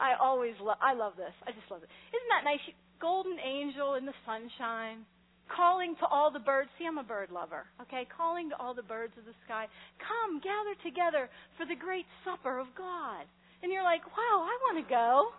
I 0.00 0.18
always 0.18 0.58
love 0.58 0.78
I 0.82 0.94
love 0.94 1.14
this. 1.14 1.34
I 1.46 1.52
just 1.52 1.68
love 1.70 1.82
it. 1.84 1.90
Isn't 2.10 2.30
that 2.34 2.42
nice? 2.42 2.62
Golden 2.98 3.38
angel 3.38 3.94
in 3.94 4.06
the 4.06 4.14
sunshine, 4.26 5.06
calling 5.50 5.94
to 5.98 6.06
all 6.06 6.30
the 6.30 6.42
birds. 6.42 6.70
See, 6.78 6.86
I'm 6.86 6.98
a 6.98 7.06
bird 7.06 7.30
lover. 7.30 7.66
Okay, 7.86 8.06
calling 8.10 8.50
to 8.50 8.56
all 8.58 8.74
the 8.74 8.86
birds 8.86 9.14
of 9.18 9.26
the 9.26 9.34
sky, 9.46 9.66
come 10.02 10.38
gather 10.42 10.74
together 10.82 11.30
for 11.58 11.66
the 11.66 11.78
great 11.78 12.06
supper 12.26 12.58
of 12.58 12.70
God. 12.78 13.26
And 13.62 13.70
you're 13.70 13.86
like, 13.86 14.02
wow, 14.06 14.42
I 14.42 14.54
want 14.66 14.82
to 14.82 14.86
go. 14.90 15.30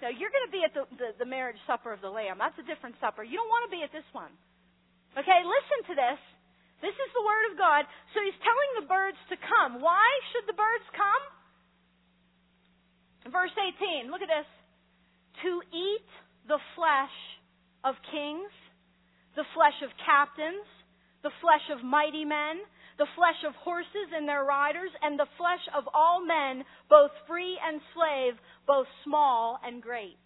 No, 0.00 0.08
you're 0.12 0.32
going 0.32 0.48
to 0.48 0.52
be 0.52 0.60
at 0.64 0.72
the, 0.76 0.84
the, 0.96 1.08
the 1.24 1.28
marriage 1.28 1.60
supper 1.64 1.92
of 1.92 2.00
the 2.00 2.12
Lamb. 2.12 2.36
That's 2.36 2.56
a 2.60 2.68
different 2.68 2.96
supper. 3.00 3.24
You 3.24 3.40
don't 3.40 3.48
want 3.48 3.64
to 3.68 3.72
be 3.72 3.80
at 3.80 3.92
this 3.92 4.04
one. 4.12 4.32
Okay, 5.16 5.40
listen 5.48 5.80
to 5.88 5.94
this. 5.96 6.20
This 6.84 6.92
is 6.92 7.10
the 7.16 7.24
Word 7.24 7.44
of 7.52 7.56
God. 7.56 7.88
So 8.12 8.20
he's 8.20 8.36
telling 8.44 8.70
the 8.76 8.88
birds 8.88 9.16
to 9.32 9.36
come. 9.40 9.80
Why 9.80 10.04
should 10.32 10.44
the 10.44 10.52
birds 10.52 10.84
come? 10.92 11.24
Verse 13.32 13.56
18, 13.56 14.12
look 14.12 14.20
at 14.20 14.28
this. 14.28 14.46
To 15.42 15.64
eat 15.72 16.08
the 16.48 16.60
flesh 16.76 17.16
of 17.80 17.96
kings, 18.12 18.52
the 19.40 19.48
flesh 19.56 19.80
of 19.80 19.90
captains, 20.04 20.68
the 21.24 21.32
flesh 21.40 21.64
of 21.72 21.80
mighty 21.80 22.24
men, 22.24 22.60
the 23.00 23.08
flesh 23.16 23.40
of 23.48 23.56
horses 23.56 24.12
and 24.12 24.28
their 24.28 24.44
riders, 24.44 24.92
and 25.00 25.18
the 25.18 25.28
flesh 25.36 25.64
of 25.76 25.88
all 25.92 26.20
men, 26.24 26.64
both 26.88 27.10
free 27.28 27.56
and 27.56 27.80
slave, 27.96 28.36
both 28.66 28.86
small 29.04 29.58
and 29.64 29.82
great. 29.82 30.20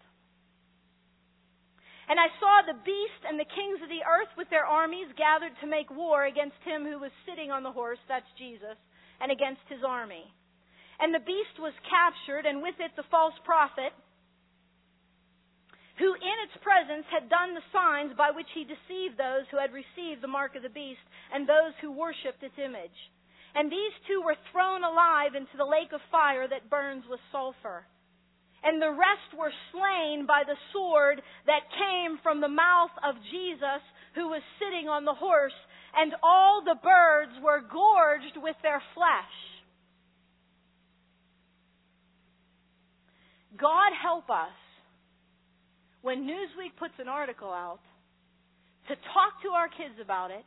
And 2.10 2.18
I 2.18 2.26
saw 2.42 2.66
the 2.66 2.82
beast 2.82 3.22
and 3.22 3.38
the 3.38 3.46
kings 3.46 3.78
of 3.78 3.86
the 3.86 4.02
earth 4.02 4.34
with 4.34 4.50
their 4.50 4.66
armies 4.66 5.06
gathered 5.14 5.54
to 5.62 5.70
make 5.70 5.94
war 5.94 6.26
against 6.26 6.58
him 6.66 6.82
who 6.82 6.98
was 6.98 7.14
sitting 7.22 7.54
on 7.54 7.62
the 7.62 7.70
horse, 7.70 8.02
that's 8.10 8.26
Jesus, 8.34 8.74
and 9.22 9.30
against 9.30 9.62
his 9.70 9.86
army. 9.86 10.26
And 10.98 11.14
the 11.14 11.22
beast 11.22 11.54
was 11.62 11.86
captured, 11.86 12.50
and 12.50 12.66
with 12.66 12.74
it 12.82 12.90
the 12.98 13.06
false 13.14 13.38
prophet, 13.46 13.94
who 16.02 16.10
in 16.18 16.36
its 16.50 16.58
presence 16.66 17.06
had 17.14 17.30
done 17.30 17.54
the 17.54 17.70
signs 17.70 18.10
by 18.18 18.34
which 18.34 18.50
he 18.58 18.66
deceived 18.66 19.14
those 19.14 19.46
who 19.54 19.62
had 19.62 19.70
received 19.70 20.18
the 20.18 20.34
mark 20.34 20.58
of 20.58 20.66
the 20.66 20.74
beast 20.74 21.06
and 21.30 21.46
those 21.46 21.78
who 21.78 21.94
worshipped 21.94 22.42
its 22.42 22.58
image. 22.58 22.98
And 23.54 23.70
these 23.70 23.94
two 24.10 24.18
were 24.26 24.36
thrown 24.50 24.82
alive 24.82 25.38
into 25.38 25.54
the 25.54 25.68
lake 25.68 25.94
of 25.94 26.02
fire 26.10 26.50
that 26.50 26.74
burns 26.74 27.06
with 27.06 27.22
sulfur 27.30 27.86
and 28.62 28.80
the 28.80 28.90
rest 28.90 29.32
were 29.38 29.52
slain 29.72 30.26
by 30.26 30.42
the 30.46 30.56
sword 30.72 31.22
that 31.46 31.70
came 31.72 32.18
from 32.22 32.40
the 32.40 32.48
mouth 32.48 32.92
of 33.04 33.14
Jesus 33.30 33.82
who 34.14 34.28
was 34.28 34.42
sitting 34.58 34.88
on 34.88 35.04
the 35.04 35.14
horse, 35.14 35.56
and 35.96 36.12
all 36.22 36.62
the 36.64 36.78
birds 36.82 37.32
were 37.42 37.60
gorged 37.60 38.36
with 38.36 38.56
their 38.62 38.82
flesh. 38.94 39.36
God 43.58 43.92
help 44.00 44.30
us 44.30 44.56
when 46.02 46.24
Newsweek 46.24 46.76
puts 46.78 46.94
an 46.98 47.08
article 47.08 47.50
out 47.50 47.80
to 48.88 48.94
talk 49.12 49.42
to 49.42 49.50
our 49.50 49.68
kids 49.68 50.00
about 50.02 50.30
it, 50.30 50.44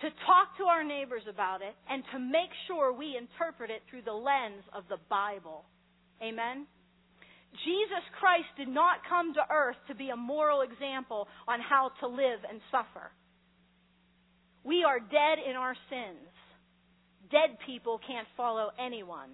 to 0.00 0.08
talk 0.26 0.56
to 0.58 0.64
our 0.64 0.84
neighbors 0.84 1.22
about 1.28 1.62
it, 1.62 1.74
and 1.88 2.02
to 2.12 2.18
make 2.18 2.50
sure 2.66 2.92
we 2.92 3.16
interpret 3.16 3.70
it 3.70 3.82
through 3.88 4.02
the 4.02 4.12
lens 4.12 4.62
of 4.74 4.84
the 4.88 4.98
Bible. 5.08 5.64
Amen? 6.22 6.66
Jesus 7.64 8.04
Christ 8.18 8.48
did 8.56 8.68
not 8.68 9.04
come 9.08 9.34
to 9.34 9.44
earth 9.52 9.76
to 9.88 9.94
be 9.94 10.08
a 10.08 10.16
moral 10.16 10.62
example 10.62 11.28
on 11.46 11.60
how 11.60 11.90
to 12.00 12.08
live 12.08 12.40
and 12.48 12.60
suffer. 12.70 13.12
We 14.64 14.84
are 14.84 14.98
dead 14.98 15.38
in 15.48 15.56
our 15.56 15.76
sins. 15.90 16.32
Dead 17.30 17.58
people 17.66 18.00
can't 18.06 18.28
follow 18.36 18.70
anyone. 18.78 19.30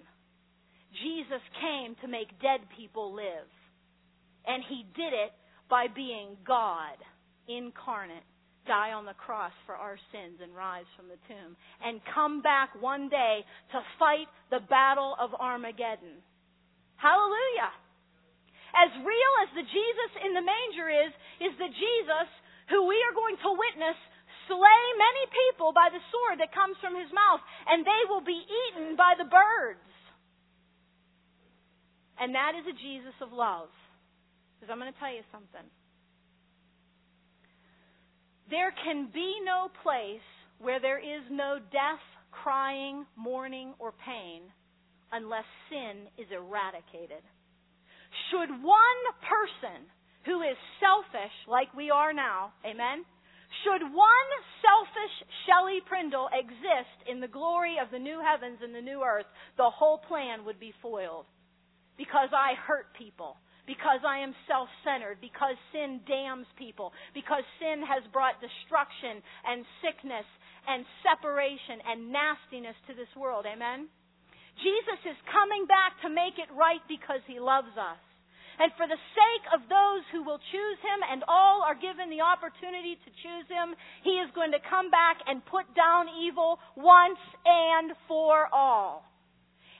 Jesus 1.03 1.41
came 1.61 1.95
to 2.01 2.07
make 2.07 2.41
dead 2.41 2.61
people 2.75 3.13
live. 3.13 3.47
And 4.47 4.63
he 4.67 4.85
did 4.95 5.13
it 5.13 5.31
by 5.69 5.87
being 5.93 6.35
God 6.45 6.97
incarnate, 7.47 8.23
die 8.67 8.91
on 8.91 9.05
the 9.05 9.13
cross 9.13 9.51
for 9.65 9.75
our 9.75 9.97
sins 10.11 10.39
and 10.41 10.55
rise 10.55 10.85
from 10.95 11.07
the 11.07 11.19
tomb, 11.27 11.55
and 11.83 12.01
come 12.13 12.41
back 12.41 12.69
one 12.79 13.09
day 13.09 13.41
to 13.71 13.79
fight 13.97 14.27
the 14.51 14.65
battle 14.69 15.15
of 15.19 15.31
Armageddon. 15.39 16.21
Hallelujah! 16.97 17.71
As 18.79 18.91
real 19.03 19.33
as 19.43 19.51
the 19.59 19.67
Jesus 19.67 20.11
in 20.23 20.31
the 20.31 20.45
manger 20.45 20.87
is, 20.87 21.11
is 21.43 21.53
the 21.59 21.67
Jesus 21.67 22.29
who 22.71 22.87
we 22.87 22.95
are 23.03 23.15
going 23.17 23.35
to 23.43 23.51
witness 23.59 23.99
slay 24.47 24.83
many 24.97 25.23
people 25.29 25.75
by 25.75 25.91
the 25.91 26.01
sword 26.09 26.39
that 26.39 26.55
comes 26.55 26.79
from 26.81 26.95
his 26.95 27.11
mouth, 27.13 27.43
and 27.67 27.85
they 27.85 28.03
will 28.07 28.23
be 28.23 28.39
eaten 28.39 28.95
by 28.95 29.13
the 29.19 29.27
birds. 29.27 29.83
And 32.17 32.33
that 32.35 32.57
is 32.57 32.65
a 32.65 32.75
Jesus 32.75 33.15
of 33.21 33.31
love. 33.31 33.69
Because 34.57 34.71
I'm 34.71 34.79
going 34.79 34.91
to 34.91 34.99
tell 34.99 35.13
you 35.13 35.23
something. 35.31 35.67
There 38.49 38.73
can 38.83 39.07
be 39.13 39.39
no 39.45 39.69
place 39.83 40.25
where 40.57 40.81
there 40.81 40.99
is 40.99 41.23
no 41.31 41.59
death, 41.71 42.03
crying, 42.31 43.05
mourning, 43.15 43.73
or 43.79 43.93
pain 43.93 44.41
unless 45.11 45.45
sin 45.69 46.09
is 46.17 46.27
eradicated. 46.33 47.23
Should 48.31 48.49
one 48.63 49.01
person 49.21 49.85
who 50.25 50.41
is 50.41 50.57
selfish, 50.79 51.33
like 51.47 51.73
we 51.73 51.89
are 51.89 52.13
now, 52.13 52.53
amen? 52.65 53.05
Should 53.63 53.81
one 53.81 54.29
selfish 54.61 55.15
Shelley 55.45 55.81
Prindle 55.85 56.29
exist 56.33 57.09
in 57.09 57.19
the 57.19 57.27
glory 57.27 57.77
of 57.81 57.89
the 57.91 57.99
new 57.99 58.21
heavens 58.21 58.59
and 58.61 58.73
the 58.73 58.81
new 58.81 59.01
earth, 59.01 59.25
the 59.57 59.69
whole 59.69 59.97
plan 59.97 60.45
would 60.45 60.59
be 60.59 60.73
foiled. 60.81 61.25
Because 61.97 62.29
I 62.31 62.53
hurt 62.55 62.93
people. 62.93 63.35
Because 63.65 64.01
I 64.07 64.19
am 64.19 64.33
self 64.47 64.69
centered. 64.85 65.17
Because 65.19 65.57
sin 65.73 65.99
damns 66.07 66.47
people. 66.57 66.93
Because 67.13 67.43
sin 67.59 67.81
has 67.83 68.05
brought 68.13 68.39
destruction 68.39 69.21
and 69.45 69.65
sickness 69.81 70.25
and 70.67 70.85
separation 71.01 71.81
and 71.85 72.13
nastiness 72.13 72.77
to 72.87 72.93
this 72.93 73.11
world. 73.17 73.45
Amen? 73.49 73.89
Jesus 74.59 74.99
is 75.07 75.29
coming 75.31 75.65
back 75.65 75.95
to 76.03 76.09
make 76.09 76.35
it 76.35 76.51
right 76.51 76.83
because 76.87 77.23
he 77.27 77.39
loves 77.39 77.71
us. 77.79 77.99
And 78.59 78.75
for 78.75 78.83
the 78.91 78.99
sake 79.15 79.45
of 79.55 79.63
those 79.71 80.03
who 80.11 80.27
will 80.27 80.41
choose 80.51 80.79
him, 80.83 80.99
and 81.07 81.23
all 81.31 81.63
are 81.63 81.79
given 81.79 82.11
the 82.11 82.19
opportunity 82.19 82.99
to 82.99 83.09
choose 83.23 83.47
him, 83.47 83.71
he 84.03 84.19
is 84.19 84.27
going 84.35 84.51
to 84.51 84.59
come 84.67 84.91
back 84.91 85.23
and 85.23 85.39
put 85.47 85.63
down 85.79 86.11
evil 86.11 86.59
once 86.75 87.23
and 87.47 87.95
for 88.11 88.51
all. 88.51 89.07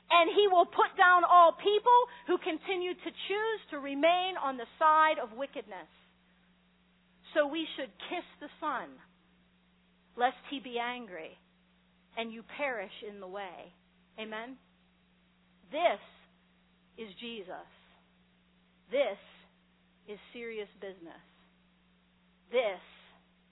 And 0.07 0.31
he 0.31 0.47
will 0.47 0.65
put 0.65 0.95
down 0.95 1.27
all 1.27 1.59
people 1.59 1.99
who 2.31 2.39
continue 2.39 2.95
to 2.95 3.11
choose 3.27 3.61
to 3.75 3.83
remain 3.83 4.39
on 4.39 4.55
the 4.55 4.69
side 4.79 5.19
of 5.19 5.35
wickedness. 5.35 5.91
So 7.35 7.51
we 7.51 7.67
should 7.75 7.91
kiss 8.07 8.25
the 8.39 8.49
Son, 8.63 8.89
lest 10.15 10.39
he 10.49 10.63
be 10.63 10.79
angry 10.79 11.37
and 12.17 12.31
you 12.31 12.43
perish 12.57 12.95
in 13.07 13.19
the 13.19 13.27
way. 13.27 13.75
Amen? 14.17 14.57
This 15.71 16.01
is 16.97 17.09
Jesus. 17.21 17.69
This 18.91 19.19
is 20.07 20.17
serious 20.33 20.69
business. 20.81 21.21
This 22.51 22.81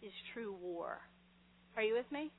is 0.02 0.12
true 0.34 0.56
war. 0.62 0.98
Are 1.78 1.84
you 1.84 1.94
with 1.94 2.10
me? 2.12 2.32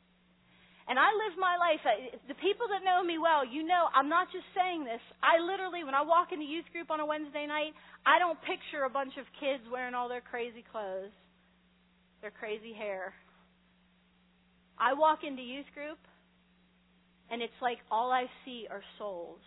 And 0.88 0.99
I 0.99 1.12
live 1.12 1.38
my 1.38 1.55
life. 1.61 1.85
The 2.27 2.41
people 2.41 2.67
that 2.73 2.83
know 2.83 3.05
me 3.05 3.19
well, 3.21 3.45
you 3.45 3.62
know, 3.62 3.87
I'm 3.95 4.09
not 4.09 4.33
just 4.33 4.49
saying 4.57 4.85
this. 4.85 5.05
I 5.23 5.38
literally, 5.38 5.85
when 5.85 5.95
I 5.95 6.01
walk 6.03 6.33
into 6.33 6.49
youth 6.49 6.64
group 6.73 6.91
on 6.91 6.99
a 6.99 7.07
Wednesday 7.07 7.45
night, 7.47 7.77
I 8.07 8.19
don't 8.19 8.41
picture 8.41 8.88
a 8.88 8.91
bunch 8.91 9.12
of 9.21 9.29
kids 9.38 9.62
wearing 9.71 9.95
all 9.95 10.09
their 10.09 10.25
crazy 10.25 10.64
clothes, 10.73 11.12
their 12.23 12.33
crazy 12.33 12.73
hair. 12.73 13.12
I 14.81 14.95
walk 14.95 15.21
into 15.29 15.43
youth 15.43 15.69
group, 15.75 15.99
and 17.31 17.43
it's 17.43 17.61
like 17.61 17.79
all 17.91 18.11
I 18.11 18.25
see 18.45 18.67
are 18.71 18.83
souls. 18.99 19.45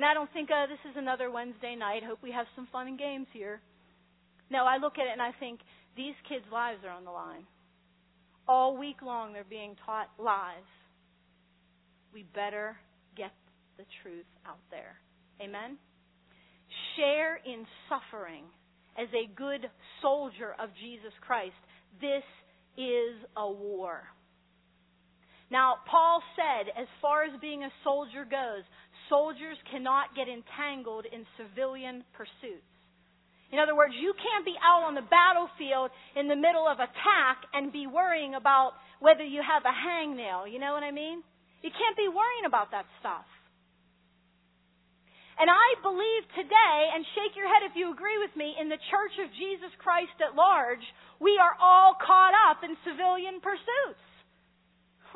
And 0.00 0.06
I 0.06 0.14
don't 0.14 0.32
think, 0.32 0.48
oh, 0.50 0.64
this 0.66 0.80
is 0.90 0.96
another 0.96 1.30
Wednesday 1.30 1.76
night. 1.76 2.02
Hope 2.02 2.20
we 2.22 2.32
have 2.32 2.46
some 2.56 2.66
fun 2.72 2.86
and 2.86 2.98
games 2.98 3.26
here. 3.34 3.60
No, 4.48 4.64
I 4.64 4.78
look 4.78 4.94
at 4.94 5.04
it 5.04 5.12
and 5.12 5.20
I 5.20 5.32
think, 5.38 5.60
these 5.94 6.14
kids' 6.26 6.46
lives 6.50 6.78
are 6.86 6.90
on 6.90 7.04
the 7.04 7.10
line. 7.10 7.44
All 8.48 8.78
week 8.78 9.02
long, 9.02 9.34
they're 9.34 9.44
being 9.44 9.76
taught 9.84 10.08
lies. 10.18 10.64
we 12.14 12.24
better 12.34 12.78
get 13.14 13.32
the 13.76 13.84
truth 14.02 14.24
out 14.46 14.64
there. 14.70 14.96
Amen? 15.38 15.76
Share 16.96 17.36
in 17.36 17.66
suffering 17.90 18.44
as 18.96 19.08
a 19.12 19.28
good 19.36 19.68
soldier 20.00 20.56
of 20.58 20.70
Jesus 20.80 21.12
Christ. 21.20 21.60
This 22.00 22.24
is 22.78 23.20
a 23.36 23.52
war. 23.52 24.04
Now, 25.50 25.74
Paul 25.90 26.22
said, 26.36 26.72
as 26.80 26.88
far 27.02 27.24
as 27.24 27.38
being 27.42 27.64
a 27.64 27.70
soldier 27.84 28.24
goes, 28.24 28.64
soldiers 29.10 29.58
cannot 29.68 30.14
get 30.14 30.30
entangled 30.30 31.04
in 31.04 31.26
civilian 31.36 32.06
pursuits. 32.14 32.64
In 33.50 33.58
other 33.58 33.74
words, 33.74 33.98
you 33.98 34.14
can't 34.14 34.46
be 34.46 34.54
out 34.62 34.86
on 34.86 34.94
the 34.94 35.02
battlefield 35.02 35.90
in 36.14 36.30
the 36.30 36.38
middle 36.38 36.70
of 36.70 36.78
attack 36.78 37.42
and 37.50 37.74
be 37.74 37.90
worrying 37.90 38.38
about 38.38 38.78
whether 39.02 39.26
you 39.26 39.42
have 39.42 39.66
a 39.66 39.74
hangnail. 39.74 40.46
You 40.46 40.62
know 40.62 40.70
what 40.70 40.86
I 40.86 40.94
mean? 40.94 41.26
You 41.60 41.74
can't 41.74 41.98
be 41.98 42.06
worrying 42.06 42.46
about 42.46 42.70
that 42.70 42.86
stuff. 43.02 43.26
And 45.40 45.48
I 45.50 45.68
believe 45.82 46.22
today, 46.36 46.78
and 46.94 47.02
shake 47.16 47.34
your 47.34 47.48
head 47.48 47.64
if 47.64 47.74
you 47.74 47.90
agree 47.90 48.20
with 48.22 48.30
me, 48.36 48.54
in 48.60 48.68
the 48.68 48.78
Church 48.92 49.16
of 49.24 49.32
Jesus 49.34 49.72
Christ 49.80 50.14
at 50.20 50.36
large, 50.36 50.84
we 51.18 51.34
are 51.40 51.56
all 51.58 51.96
caught 51.96 52.36
up 52.52 52.62
in 52.62 52.76
civilian 52.86 53.40
pursuits. 53.42 54.04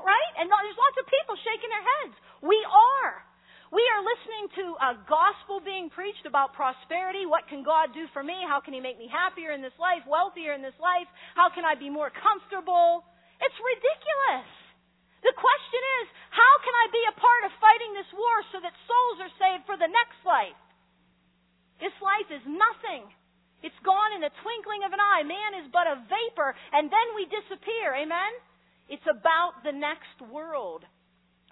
Right? 0.00 0.33
And 0.40 0.50
there's 0.50 0.80
lots 0.80 0.98
of 0.98 1.07
people 1.07 1.37
shaking 1.38 1.70
their 1.70 1.87
heads. 1.87 2.16
We 2.42 2.59
are. 2.66 3.33
We 3.74 3.82
are 3.90 4.06
listening 4.06 4.46
to 4.62 4.64
a 4.78 4.92
gospel 5.10 5.58
being 5.58 5.90
preached 5.90 6.30
about 6.30 6.54
prosperity. 6.54 7.26
What 7.26 7.50
can 7.50 7.66
God 7.66 7.90
do 7.90 8.06
for 8.14 8.22
me? 8.22 8.38
How 8.46 8.62
can 8.62 8.70
He 8.70 8.78
make 8.78 9.02
me 9.02 9.10
happier 9.10 9.50
in 9.50 9.66
this 9.66 9.74
life, 9.82 10.06
wealthier 10.06 10.54
in 10.54 10.62
this 10.62 10.78
life? 10.78 11.10
How 11.34 11.50
can 11.50 11.66
I 11.66 11.74
be 11.74 11.90
more 11.90 12.06
comfortable? 12.14 13.02
It's 13.42 13.58
ridiculous. 13.58 14.46
The 15.26 15.34
question 15.34 15.82
is, 15.98 16.06
how 16.30 16.54
can 16.62 16.70
I 16.70 16.87
be 16.94 17.02
a 17.02 17.18
part 17.18 17.42
of 17.50 17.58
fighting 17.58 17.98
this 17.98 18.06
war 18.14 18.37
so 18.54 18.62
that 18.62 18.78
souls 18.87 19.18
are 19.26 19.34
saved 19.42 19.66
for 19.66 19.74
the 19.74 19.90
next 19.90 20.22
life? 20.22 20.54
This 21.82 21.98
life 21.98 22.30
is 22.30 22.46
nothing. 22.46 23.10
It's 23.66 23.82
gone 23.82 24.14
in 24.14 24.22
the 24.22 24.30
twinkling 24.38 24.87
of 24.87 24.94
an 24.94 25.02
eye. 25.02 25.26
Man 25.26 25.58
is 25.58 25.66
but 25.74 25.90
a 25.90 25.98
vapor, 26.06 26.54
and 26.70 26.87
then 26.94 27.08
we 27.18 27.26
disappear. 27.26 27.98
Amen? 27.98 28.38
It's 28.87 29.08
about 29.10 29.66
the 29.66 29.74
next 29.74 30.14
world. 30.30 30.87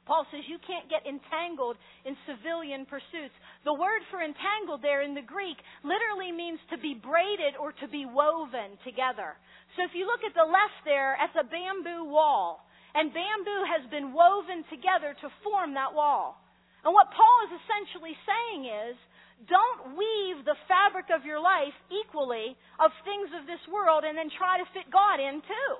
Paul 0.04 0.26
says 0.30 0.42
you 0.50 0.58
can't 0.66 0.90
get 0.90 1.06
entangled 1.06 1.78
in 2.02 2.18
civilian 2.26 2.86
pursuits. 2.90 3.34
The 3.62 3.74
word 3.74 4.02
for 4.10 4.18
entangled 4.18 4.82
there 4.82 5.06
in 5.06 5.14
the 5.14 5.22
Greek 5.22 5.56
literally 5.86 6.34
means 6.34 6.58
to 6.74 6.78
be 6.78 6.98
braided 6.98 7.54
or 7.54 7.70
to 7.78 7.86
be 7.86 8.02
woven 8.02 8.74
together. 8.82 9.38
So 9.78 9.86
if 9.86 9.94
you 9.94 10.10
look 10.10 10.26
at 10.26 10.34
the 10.34 10.44
left 10.44 10.82
there, 10.82 11.14
it's 11.22 11.38
a 11.38 11.46
bamboo 11.46 12.10
wall. 12.10 12.66
And 12.98 13.14
bamboo 13.14 13.62
has 13.70 13.86
been 13.88 14.12
woven 14.12 14.66
together 14.68 15.14
to 15.22 15.38
form 15.46 15.78
that 15.78 15.94
wall. 15.94 16.36
And 16.82 16.92
what 16.92 17.14
Paul 17.14 17.38
is 17.46 17.56
essentially 17.62 18.18
saying 18.26 18.66
is, 18.66 18.98
don't 19.46 19.94
weave 19.98 20.44
the 20.44 20.58
fabric 20.66 21.14
of 21.14 21.24
your 21.24 21.38
life 21.38 21.74
equally 21.90 22.58
of 22.78 22.90
things 23.06 23.30
of 23.38 23.46
this 23.46 23.62
world 23.70 24.02
and 24.02 24.18
then 24.18 24.30
try 24.34 24.58
to 24.58 24.66
fit 24.74 24.90
God 24.90 25.22
in 25.22 25.42
too. 25.42 25.72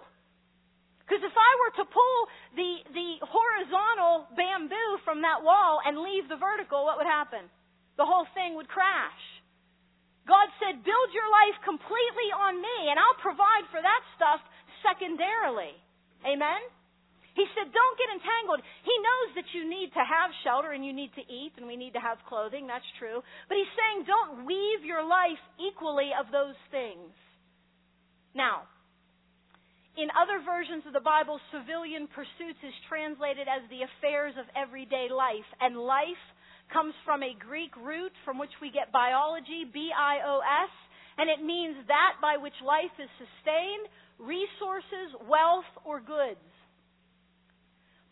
Because 1.13 1.29
if 1.29 1.37
I 1.37 1.53
were 1.61 1.75
to 1.85 1.87
pull 1.93 2.19
the, 2.57 2.71
the 2.97 3.21
horizontal 3.21 4.33
bamboo 4.33 4.97
from 5.05 5.21
that 5.21 5.45
wall 5.45 5.85
and 5.85 6.01
leave 6.01 6.25
the 6.33 6.41
vertical, 6.41 6.89
what 6.89 6.97
would 6.97 7.05
happen? 7.05 7.53
The 8.01 8.09
whole 8.09 8.25
thing 8.33 8.57
would 8.57 8.73
crash. 8.73 9.21
God 10.25 10.49
said, 10.57 10.81
build 10.81 11.09
your 11.13 11.29
life 11.29 11.61
completely 11.69 12.33
on 12.33 12.57
me, 12.57 12.89
and 12.89 12.97
I'll 12.97 13.21
provide 13.21 13.69
for 13.69 13.85
that 13.85 14.03
stuff 14.17 14.41
secondarily. 14.81 15.77
Amen? 16.25 16.65
He 17.37 17.45
said, 17.53 17.69
don't 17.69 17.97
get 18.01 18.09
entangled. 18.17 18.65
He 18.81 18.97
knows 18.97 19.29
that 19.37 19.53
you 19.53 19.69
need 19.69 19.93
to 19.93 20.01
have 20.09 20.33
shelter 20.49 20.73
and 20.73 20.81
you 20.81 20.97
need 20.97 21.13
to 21.21 21.25
eat 21.29 21.53
and 21.61 21.69
we 21.69 21.77
need 21.77 21.93
to 21.93 22.01
have 22.01 22.25
clothing. 22.25 22.65
That's 22.65 22.89
true. 22.97 23.21
But 23.53 23.61
he's 23.61 23.75
saying, 23.77 24.09
don't 24.09 24.49
weave 24.49 24.81
your 24.81 25.05
life 25.05 25.41
equally 25.61 26.17
of 26.17 26.33
those 26.33 26.57
things. 26.73 27.13
Now, 28.33 28.65
in 29.97 30.09
other 30.17 30.41
versions 30.41 30.89
of 30.89 30.97
the 30.97 31.05
Bible, 31.05 31.37
civilian 31.53 32.09
pursuits 32.09 32.61
is 32.65 32.73
translated 32.89 33.45
as 33.45 33.61
the 33.69 33.85
affairs 33.85 34.33
of 34.41 34.49
everyday 34.57 35.13
life. 35.13 35.45
And 35.61 35.77
life 35.77 36.25
comes 36.73 36.97
from 37.05 37.21
a 37.21 37.37
Greek 37.37 37.77
root 37.77 38.13
from 38.25 38.41
which 38.41 38.57
we 38.65 38.73
get 38.73 38.89
biology, 38.89 39.69
B 39.69 39.93
I 39.93 40.25
O 40.25 40.41
S, 40.41 40.73
and 41.21 41.29
it 41.29 41.45
means 41.45 41.77
that 41.93 42.17
by 42.25 42.41
which 42.41 42.57
life 42.65 42.97
is 42.97 43.13
sustained, 43.21 43.85
resources, 44.17 45.13
wealth, 45.29 45.69
or 45.85 46.01
goods. 46.01 46.41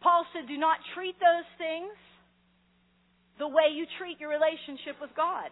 Paul 0.04 0.28
said, 0.32 0.48
do 0.48 0.60
not 0.60 0.84
treat 0.92 1.16
those 1.16 1.48
things 1.56 1.96
the 3.40 3.48
way 3.48 3.72
you 3.72 3.88
treat 3.96 4.20
your 4.20 4.28
relationship 4.28 5.00
with 5.00 5.16
God. 5.16 5.48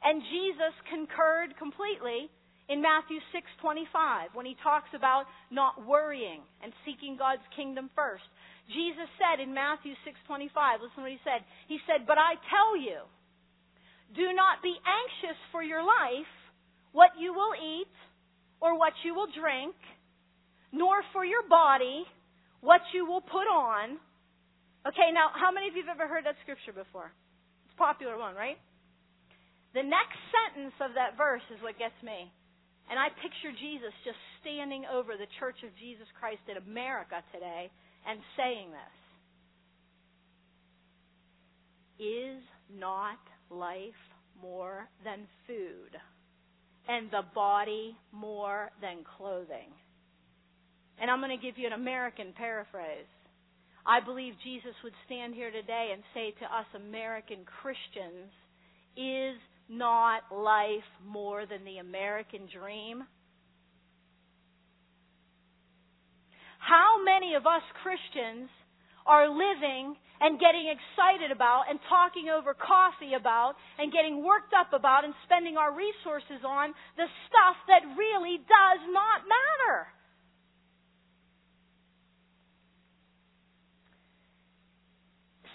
And 0.00 0.24
Jesus 0.24 0.72
concurred 0.88 1.56
completely 1.60 2.32
in 2.68 2.80
Matthew 2.80 3.18
6:25 3.32 4.34
when 4.34 4.46
he 4.46 4.54
talks 4.62 4.92
about 4.92 5.26
not 5.50 5.84
worrying 5.84 6.42
and 6.62 6.72
seeking 6.84 7.16
God's 7.16 7.46
kingdom 7.56 7.90
first. 7.94 8.24
Jesus 8.68 9.08
said 9.16 9.40
in 9.40 9.54
Matthew 9.54 9.94
6:25, 10.04 10.80
listen 10.80 10.96
to 10.96 11.02
what 11.02 11.10
he 11.10 11.20
said. 11.24 11.44
He 11.66 11.80
said, 11.86 12.06
"But 12.06 12.18
I 12.18 12.36
tell 12.50 12.76
you, 12.76 13.00
do 14.12 14.32
not 14.32 14.62
be 14.62 14.78
anxious 14.84 15.36
for 15.50 15.62
your 15.62 15.82
life, 15.82 16.28
what 16.92 17.16
you 17.18 17.32
will 17.32 17.54
eat 17.54 17.88
or 18.60 18.74
what 18.74 18.92
you 19.04 19.14
will 19.14 19.28
drink, 19.28 19.74
nor 20.72 21.02
for 21.12 21.24
your 21.24 21.42
body, 21.44 22.06
what 22.60 22.82
you 22.92 23.06
will 23.06 23.22
put 23.22 23.48
on." 23.48 23.98
Okay, 24.86 25.10
now 25.12 25.30
how 25.30 25.50
many 25.50 25.68
of 25.68 25.76
you 25.76 25.82
have 25.84 26.00
ever 26.00 26.06
heard 26.06 26.24
that 26.24 26.36
scripture 26.40 26.72
before? 26.72 27.12
It's 27.64 27.74
a 27.74 27.76
popular 27.76 28.18
one, 28.18 28.34
right? 28.34 28.58
The 29.72 29.82
next 29.82 30.18
sentence 30.30 30.74
of 30.80 30.94
that 30.94 31.16
verse 31.16 31.42
is 31.50 31.60
what 31.60 31.78
gets 31.78 32.00
me. 32.02 32.30
And 32.90 32.98
I 32.98 33.08
picture 33.20 33.52
Jesus 33.52 33.92
just 34.04 34.16
standing 34.40 34.84
over 34.88 35.12
the 35.12 35.28
Church 35.38 35.60
of 35.62 35.76
Jesus 35.76 36.08
Christ 36.18 36.40
in 36.48 36.56
America 36.56 37.20
today 37.32 37.70
and 38.08 38.18
saying 38.36 38.72
this 38.72 38.96
Is 42.00 42.40
not 42.72 43.20
life 43.50 44.00
more 44.40 44.88
than 45.04 45.28
food, 45.46 45.92
and 46.88 47.10
the 47.10 47.28
body 47.34 47.96
more 48.12 48.70
than 48.80 49.04
clothing? 49.16 49.68
And 51.00 51.10
I'm 51.10 51.20
going 51.20 51.36
to 51.36 51.44
give 51.44 51.58
you 51.58 51.66
an 51.66 51.74
American 51.74 52.32
paraphrase. 52.36 53.06
I 53.86 54.00
believe 54.00 54.34
Jesus 54.44 54.74
would 54.82 54.92
stand 55.06 55.34
here 55.34 55.50
today 55.50 55.90
and 55.92 56.02
say 56.12 56.32
to 56.40 56.44
us 56.44 56.66
American 56.74 57.44
Christians, 57.44 58.32
Is 58.96 59.36
not 59.68 60.22
life 60.32 60.88
more 61.06 61.46
than 61.46 61.64
the 61.64 61.78
American 61.78 62.48
dream? 62.52 63.04
How 66.58 67.02
many 67.02 67.34
of 67.34 67.46
us 67.46 67.62
Christians 67.82 68.50
are 69.06 69.28
living 69.28 69.96
and 70.20 70.38
getting 70.38 70.68
excited 70.68 71.30
about 71.32 71.64
and 71.70 71.78
talking 71.88 72.28
over 72.28 72.52
coffee 72.52 73.14
about 73.14 73.54
and 73.78 73.92
getting 73.92 74.24
worked 74.24 74.52
up 74.52 74.76
about 74.76 75.04
and 75.04 75.14
spending 75.24 75.56
our 75.56 75.72
resources 75.72 76.44
on 76.44 76.74
the 76.96 77.08
stuff 77.30 77.56
that 77.72 77.88
really 77.96 78.36
does 78.44 78.82
not 78.92 79.24
matter? 79.24 79.88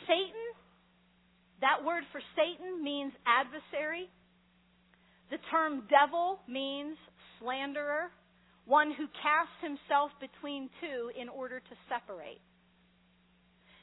Satan 0.08 0.48
that 1.64 1.80
word 1.80 2.04
for 2.12 2.20
Satan 2.36 2.84
means 2.84 3.16
adversary. 3.24 4.12
The 5.32 5.40
term 5.48 5.88
devil 5.88 6.44
means 6.44 7.00
slanderer, 7.40 8.12
one 8.68 8.92
who 8.92 9.08
casts 9.24 9.56
himself 9.64 10.12
between 10.20 10.68
two 10.84 11.10
in 11.16 11.32
order 11.32 11.64
to 11.64 11.76
separate. 11.88 12.44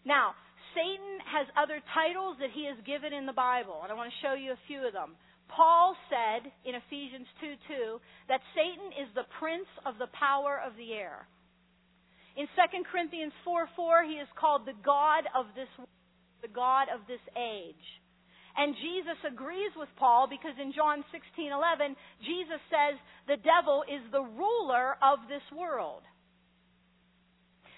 Now, 0.04 0.36
Satan 0.76 1.24
has 1.24 1.48
other 1.56 1.80
titles 1.96 2.36
that 2.44 2.52
he 2.52 2.68
has 2.68 2.76
given 2.84 3.16
in 3.16 3.24
the 3.24 3.34
Bible, 3.34 3.80
and 3.82 3.90
I 3.90 3.96
want 3.96 4.12
to 4.12 4.22
show 4.22 4.36
you 4.36 4.52
a 4.52 4.66
few 4.68 4.84
of 4.84 4.92
them. 4.92 5.16
Paul 5.48 5.96
said 6.12 6.52
in 6.68 6.76
Ephesians 6.76 7.26
2 7.40 7.98
2 7.98 8.28
that 8.28 8.44
Satan 8.54 8.92
is 8.94 9.08
the 9.16 9.26
prince 9.40 9.66
of 9.82 9.98
the 9.98 10.12
power 10.14 10.60
of 10.62 10.76
the 10.76 10.92
air. 10.94 11.26
In 12.36 12.46
2 12.54 12.84
Corinthians 12.92 13.32
4 13.42 13.72
4, 13.74 14.04
he 14.04 14.20
is 14.22 14.28
called 14.38 14.62
the 14.68 14.78
God 14.84 15.26
of 15.34 15.50
this 15.56 15.68
world 15.76 15.99
the 16.42 16.52
God 16.52 16.88
of 16.92 17.06
this 17.06 17.22
age. 17.36 17.86
And 18.56 18.74
Jesus 18.74 19.18
agrees 19.24 19.70
with 19.78 19.88
Paul 19.96 20.26
because 20.26 20.58
in 20.58 20.72
John 20.72 21.04
16:11 21.12 21.96
Jesus 22.22 22.60
says 22.68 22.98
the 23.26 23.38
devil 23.38 23.84
is 23.86 24.02
the 24.10 24.22
ruler 24.22 24.98
of 25.00 25.28
this 25.28 25.44
world. 25.52 26.02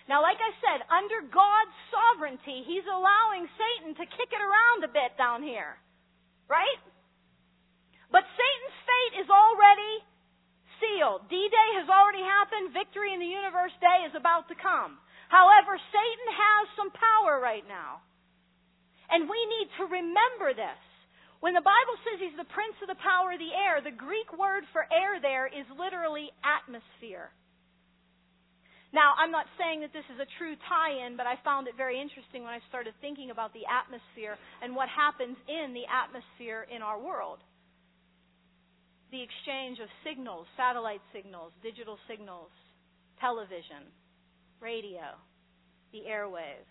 Now 0.08 0.22
like 0.22 0.40
I 0.40 0.52
said, 0.64 0.86
under 0.88 1.22
God's 1.28 1.76
sovereignty, 1.92 2.64
he's 2.66 2.86
allowing 2.86 3.48
Satan 3.54 3.94
to 3.94 4.06
kick 4.06 4.30
it 4.32 4.42
around 4.42 4.84
a 4.84 4.88
bit 4.88 5.16
down 5.16 5.42
here. 5.42 5.78
Right? 6.48 6.80
But 8.10 8.24
Satan's 8.24 8.78
fate 8.84 9.14
is 9.24 9.30
already 9.30 9.94
sealed. 10.80 11.28
D-Day 11.30 11.68
has 11.80 11.88
already 11.88 12.20
happened. 12.20 12.74
victory 12.74 13.14
in 13.14 13.20
the 13.20 13.30
universe 13.30 13.72
day 13.80 14.04
is 14.04 14.14
about 14.16 14.48
to 14.48 14.56
come. 14.58 14.98
However, 15.28 15.78
Satan 15.78 16.28
has 16.34 16.64
some 16.76 16.90
power 16.90 17.40
right 17.40 17.64
now. 17.68 18.02
And 19.10 19.26
we 19.26 19.40
need 19.48 19.68
to 19.78 19.84
remember 19.90 20.54
this. 20.54 20.82
When 21.42 21.58
the 21.58 21.64
Bible 21.64 21.96
says 22.06 22.22
he's 22.22 22.38
the 22.38 22.54
prince 22.54 22.78
of 22.82 22.86
the 22.86 23.02
power 23.02 23.34
of 23.34 23.42
the 23.42 23.50
air, 23.50 23.82
the 23.82 23.90
Greek 23.90 24.30
word 24.38 24.62
for 24.70 24.86
air 24.94 25.18
there 25.18 25.50
is 25.50 25.66
literally 25.74 26.30
atmosphere. 26.46 27.34
Now, 28.92 29.16
I'm 29.16 29.32
not 29.32 29.48
saying 29.56 29.80
that 29.80 29.96
this 29.96 30.04
is 30.12 30.20
a 30.20 30.28
true 30.36 30.54
tie 30.68 30.92
in, 31.08 31.16
but 31.16 31.26
I 31.26 31.40
found 31.40 31.66
it 31.66 31.80
very 31.80 31.96
interesting 31.96 32.44
when 32.44 32.52
I 32.52 32.60
started 32.68 32.92
thinking 33.00 33.32
about 33.32 33.56
the 33.56 33.64
atmosphere 33.64 34.36
and 34.60 34.76
what 34.76 34.92
happens 34.92 35.34
in 35.48 35.72
the 35.72 35.88
atmosphere 35.88 36.68
in 36.68 36.84
our 36.84 37.00
world. 37.00 37.40
The 39.10 39.24
exchange 39.24 39.80
of 39.80 39.88
signals, 40.04 40.46
satellite 40.60 41.02
signals, 41.10 41.56
digital 41.64 41.96
signals, 42.04 42.52
television, 43.18 43.88
radio, 44.60 45.16
the 45.96 46.04
airwaves. 46.04 46.70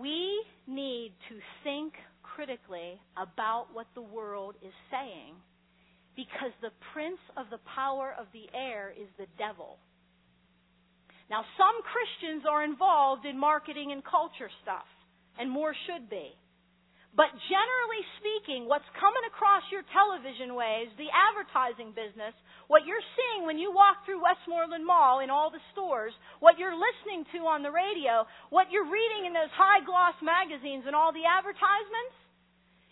We 0.00 0.44
need 0.66 1.12
to 1.28 1.36
think 1.64 1.94
critically 2.22 3.00
about 3.16 3.68
what 3.72 3.86
the 3.94 4.02
world 4.02 4.54
is 4.62 4.72
saying 4.90 5.34
because 6.14 6.52
the 6.60 6.70
prince 6.92 7.20
of 7.36 7.46
the 7.50 7.60
power 7.74 8.14
of 8.18 8.26
the 8.32 8.46
air 8.56 8.90
is 8.90 9.08
the 9.18 9.26
devil. 9.38 9.78
Now, 11.30 11.44
some 11.56 11.76
Christians 11.82 12.44
are 12.48 12.64
involved 12.64 13.24
in 13.24 13.38
marketing 13.38 13.92
and 13.92 14.02
culture 14.04 14.50
stuff, 14.62 14.88
and 15.38 15.50
more 15.50 15.74
should 15.86 16.10
be. 16.10 16.32
But 17.18 17.34
generally 17.50 18.02
speaking, 18.22 18.70
what's 18.70 18.86
coming 18.94 19.26
across 19.26 19.66
your 19.74 19.82
television 19.90 20.54
waves, 20.54 20.94
the 20.94 21.10
advertising 21.10 21.90
business, 21.90 22.30
what 22.70 22.86
you're 22.86 23.02
seeing 23.18 23.42
when 23.42 23.58
you 23.58 23.74
walk 23.74 24.06
through 24.06 24.22
Westmoreland 24.22 24.86
Mall 24.86 25.18
in 25.18 25.26
all 25.26 25.50
the 25.50 25.58
stores, 25.74 26.14
what 26.38 26.62
you're 26.62 26.78
listening 26.78 27.26
to 27.34 27.50
on 27.50 27.66
the 27.66 27.74
radio, 27.74 28.22
what 28.54 28.70
you're 28.70 28.86
reading 28.86 29.26
in 29.26 29.34
those 29.34 29.50
high 29.58 29.82
gloss 29.82 30.14
magazines 30.22 30.86
and 30.86 30.94
all 30.94 31.10
the 31.10 31.26
advertisements, 31.26 32.14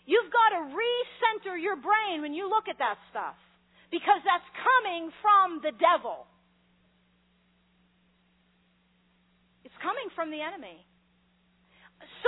you've 0.03 0.27
got 0.27 0.59
to 0.59 0.75
recenter 0.75 1.55
your 1.55 1.79
brain 1.79 2.19
when 2.19 2.35
you 2.35 2.51
look 2.51 2.67
at 2.67 2.83
that 2.83 2.99
stuff. 3.07 3.39
Because 3.95 4.19
that's 4.27 4.49
coming 4.59 5.07
from 5.23 5.63
the 5.63 5.71
devil. 5.79 6.27
It's 9.63 9.79
coming 9.79 10.11
from 10.19 10.35
the 10.35 10.43
enemy 10.43 10.83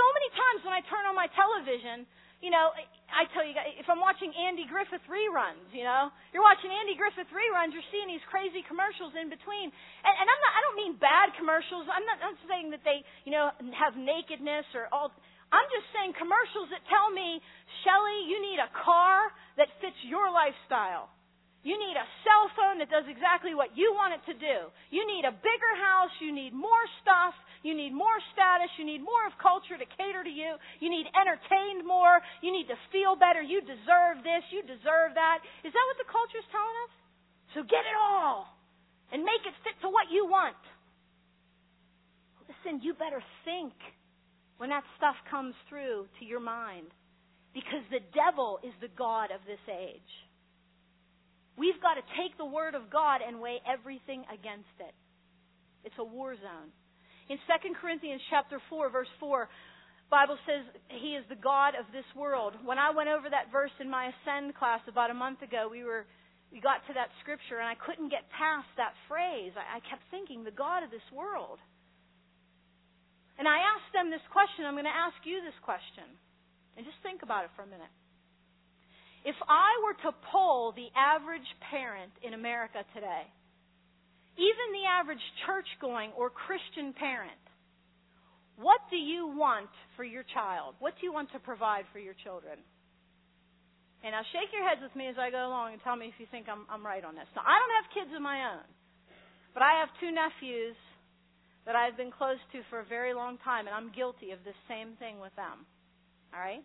so 0.00 0.06
many 0.16 0.30
times 0.32 0.58
when 0.64 0.72
I 0.72 0.80
turn 0.88 1.04
on 1.04 1.12
my 1.12 1.28
television, 1.36 2.08
you 2.40 2.48
know, 2.48 2.72
I 3.12 3.28
tell 3.36 3.44
you, 3.44 3.52
if 3.76 3.84
I'm 3.84 4.00
watching 4.00 4.32
Andy 4.32 4.64
Griffith 4.64 5.04
reruns, 5.12 5.68
you 5.76 5.84
know, 5.84 6.08
you're 6.32 6.44
watching 6.44 6.72
Andy 6.72 6.96
Griffith 6.96 7.28
reruns, 7.28 7.76
you're 7.76 7.84
seeing 7.92 8.08
these 8.08 8.24
crazy 8.32 8.64
commercials 8.64 9.12
in 9.12 9.28
between, 9.28 9.68
and, 9.68 10.14
and 10.16 10.24
I'm 10.24 10.40
not, 10.40 10.52
I 10.56 10.60
don't 10.64 10.78
mean 10.80 10.94
bad 10.96 11.36
commercials. 11.36 11.84
I'm 11.92 12.00
not, 12.08 12.16
I'm 12.24 12.32
not 12.32 12.48
saying 12.48 12.72
that 12.72 12.80
they, 12.80 13.04
you 13.28 13.32
know, 13.36 13.52
have 13.76 13.92
nakedness 13.92 14.64
or 14.72 14.88
all. 14.88 15.12
I'm 15.52 15.68
just 15.68 15.92
saying 15.92 16.16
commercials 16.16 16.72
that 16.72 16.80
tell 16.88 17.12
me, 17.12 17.44
Shelley, 17.84 18.30
you 18.32 18.40
need 18.40 18.62
a 18.62 18.72
car 18.72 19.28
that 19.60 19.68
fits 19.84 19.98
your 20.08 20.32
lifestyle. 20.32 21.12
You 21.60 21.76
need 21.76 21.92
a 21.92 22.06
cell 22.24 22.48
phone 22.56 22.80
that 22.80 22.88
does 22.88 23.04
exactly 23.04 23.52
what 23.52 23.76
you 23.76 23.92
want 23.92 24.16
it 24.16 24.24
to 24.32 24.34
do. 24.38 24.72
You 24.88 25.04
need 25.04 25.28
a 25.28 25.34
bigger 25.34 25.74
house. 25.76 26.14
You 26.24 26.32
need 26.32 26.56
more 26.56 26.88
stuff. 27.04 27.36
You 27.60 27.76
need 27.76 27.92
more 27.92 28.16
status. 28.32 28.72
You 28.80 28.88
need 28.88 29.04
more 29.04 29.20
of 29.28 29.36
culture 29.36 29.76
to 29.76 29.88
cater 30.00 30.24
to 30.24 30.32
you. 30.32 30.56
You 30.80 30.88
need 30.88 31.04
entertained 31.12 31.84
more. 31.84 32.20
You 32.40 32.52
need 32.52 32.72
to 32.72 32.78
feel 32.88 33.20
better. 33.20 33.44
You 33.44 33.60
deserve 33.60 34.24
this. 34.24 34.44
You 34.48 34.64
deserve 34.64 35.12
that. 35.16 35.44
Is 35.60 35.72
that 35.72 35.84
what 35.92 35.98
the 36.00 36.08
culture 36.08 36.40
is 36.40 36.48
telling 36.48 36.76
us? 36.88 36.92
So 37.52 37.58
get 37.68 37.84
it 37.84 37.96
all 37.98 38.48
and 39.12 39.24
make 39.24 39.44
it 39.44 39.52
fit 39.60 39.76
to 39.84 39.88
what 39.92 40.08
you 40.08 40.24
want. 40.24 40.56
Listen, 42.48 42.80
you 42.82 42.94
better 42.94 43.22
think 43.44 43.74
when 44.56 44.70
that 44.70 44.84
stuff 44.96 45.16
comes 45.30 45.54
through 45.68 46.06
to 46.18 46.24
your 46.24 46.40
mind 46.40 46.88
because 47.52 47.84
the 47.90 48.00
devil 48.14 48.58
is 48.62 48.72
the 48.80 48.90
God 48.96 49.30
of 49.34 49.40
this 49.46 49.62
age. 49.68 50.12
We've 51.56 51.80
got 51.82 51.94
to 51.94 52.04
take 52.16 52.38
the 52.38 52.46
Word 52.46 52.74
of 52.74 52.90
God 52.90 53.20
and 53.26 53.40
weigh 53.40 53.60
everything 53.66 54.24
against 54.32 54.72
it. 54.80 54.94
It's 55.84 55.98
a 55.98 56.04
war 56.04 56.34
zone. 56.34 56.70
In 57.30 57.38
2 57.46 57.78
Corinthians 57.78 58.18
chapter 58.26 58.58
4, 58.66 58.90
verse 58.90 59.14
4, 59.22 59.46
Bible 60.10 60.34
says 60.42 60.66
he 60.90 61.14
is 61.14 61.22
the 61.30 61.38
God 61.38 61.78
of 61.78 61.86
this 61.94 62.04
world. 62.18 62.58
When 62.66 62.74
I 62.74 62.90
went 62.90 63.06
over 63.06 63.30
that 63.30 63.54
verse 63.54 63.70
in 63.78 63.86
my 63.86 64.10
Ascend 64.10 64.58
class 64.58 64.82
about 64.90 65.14
a 65.14 65.16
month 65.16 65.38
ago, 65.38 65.70
we 65.70 65.86
were 65.86 66.10
we 66.50 66.58
got 66.58 66.82
to 66.90 66.92
that 66.98 67.14
scripture 67.22 67.62
and 67.62 67.70
I 67.70 67.78
couldn't 67.78 68.10
get 68.10 68.26
past 68.34 68.66
that 68.74 68.98
phrase. 69.06 69.54
I, 69.54 69.78
I 69.78 69.80
kept 69.86 70.02
thinking, 70.10 70.42
the 70.42 70.50
God 70.50 70.82
of 70.82 70.90
this 70.90 71.06
world. 71.14 71.62
And 73.38 73.46
I 73.46 73.62
asked 73.62 73.94
them 73.94 74.10
this 74.10 74.26
question. 74.34 74.66
I'm 74.66 74.74
going 74.74 74.90
to 74.90 74.90
ask 74.90 75.14
you 75.22 75.38
this 75.46 75.54
question. 75.62 76.10
And 76.74 76.82
just 76.82 76.98
think 77.06 77.22
about 77.22 77.46
it 77.46 77.54
for 77.54 77.62
a 77.62 77.70
minute. 77.70 77.94
If 79.22 79.38
I 79.46 79.70
were 79.86 79.94
to 80.10 80.18
poll 80.34 80.74
the 80.74 80.90
average 80.98 81.46
parent 81.70 82.10
in 82.26 82.34
America 82.34 82.82
today, 82.90 83.30
even 84.36 84.66
the 84.72 84.86
average 84.86 85.22
church 85.46 85.66
going 85.80 86.12
or 86.16 86.30
Christian 86.30 86.92
parent, 86.92 87.40
what 88.60 88.80
do 88.90 88.96
you 88.96 89.26
want 89.26 89.72
for 89.96 90.04
your 90.04 90.24
child? 90.34 90.76
What 90.78 90.94
do 91.00 91.06
you 91.06 91.12
want 91.12 91.32
to 91.32 91.40
provide 91.40 91.84
for 91.92 91.98
your 91.98 92.14
children? 92.24 92.60
And 94.04 94.12
now 94.12 94.24
shake 94.32 94.52
your 94.52 94.64
heads 94.64 94.80
with 94.80 94.94
me 94.96 95.08
as 95.08 95.16
I 95.20 95.30
go 95.30 95.44
along 95.44 95.72
and 95.76 95.80
tell 95.82 95.96
me 95.96 96.08
if 96.08 96.16
you 96.16 96.26
think 96.30 96.48
I'm, 96.48 96.64
I'm 96.68 96.84
right 96.84 97.04
on 97.04 97.16
this. 97.16 97.28
Now, 97.36 97.44
I 97.44 97.56
don't 97.60 97.76
have 97.80 97.88
kids 97.92 98.12
of 98.16 98.20
my 98.20 98.56
own, 98.56 98.64
but 99.52 99.62
I 99.62 99.80
have 99.80 99.92
two 100.00 100.12
nephews 100.12 100.76
that 101.66 101.76
I've 101.76 101.96
been 101.96 102.10
close 102.10 102.40
to 102.52 102.64
for 102.72 102.80
a 102.80 102.88
very 102.88 103.12
long 103.12 103.36
time, 103.44 103.68
and 103.68 103.76
I'm 103.76 103.92
guilty 103.92 104.32
of 104.32 104.40
the 104.44 104.56
same 104.68 104.96
thing 104.96 105.20
with 105.20 105.36
them. 105.36 105.68
All 106.32 106.40
right? 106.40 106.64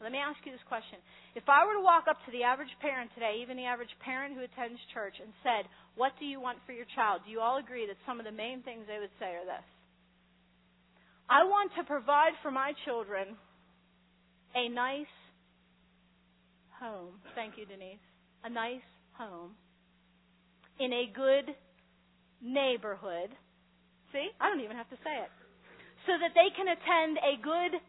Let 0.00 0.12
me 0.12 0.20
ask 0.20 0.36
you 0.44 0.52
this 0.52 0.68
question. 0.68 1.00
If 1.34 1.48
I 1.48 1.64
were 1.64 1.80
to 1.80 1.84
walk 1.84 2.04
up 2.04 2.20
to 2.28 2.32
the 2.32 2.44
average 2.44 2.72
parent 2.84 3.10
today, 3.16 3.40
even 3.40 3.56
the 3.56 3.64
average 3.64 3.92
parent 4.04 4.36
who 4.36 4.44
attends 4.44 4.76
church, 4.92 5.16
and 5.16 5.32
said, 5.40 5.64
What 5.96 6.12
do 6.20 6.28
you 6.28 6.40
want 6.40 6.60
for 6.68 6.72
your 6.72 6.84
child? 6.92 7.24
Do 7.24 7.32
you 7.32 7.40
all 7.40 7.56
agree 7.56 7.88
that 7.88 7.96
some 8.04 8.20
of 8.20 8.28
the 8.28 8.32
main 8.32 8.60
things 8.60 8.84
they 8.84 9.00
would 9.00 9.14
say 9.18 9.32
are 9.32 9.48
this? 9.48 9.68
I 11.28 11.44
want 11.44 11.72
to 11.76 11.84
provide 11.84 12.36
for 12.42 12.50
my 12.50 12.72
children 12.84 13.40
a 14.54 14.68
nice 14.68 15.10
home. 16.78 17.16
Thank 17.34 17.56
you, 17.56 17.64
Denise. 17.64 18.04
A 18.44 18.50
nice 18.50 18.84
home 19.16 19.56
in 20.78 20.92
a 20.92 21.10
good 21.12 21.56
neighborhood. 22.44 23.32
See? 24.12 24.28
I 24.40 24.48
don't 24.48 24.60
even 24.60 24.76
have 24.76 24.90
to 24.90 25.00
say 25.00 25.16
it. 25.24 25.32
So 26.04 26.12
that 26.20 26.36
they 26.36 26.52
can 26.54 26.68
attend 26.68 27.18
a 27.18 27.40
good 27.42 27.80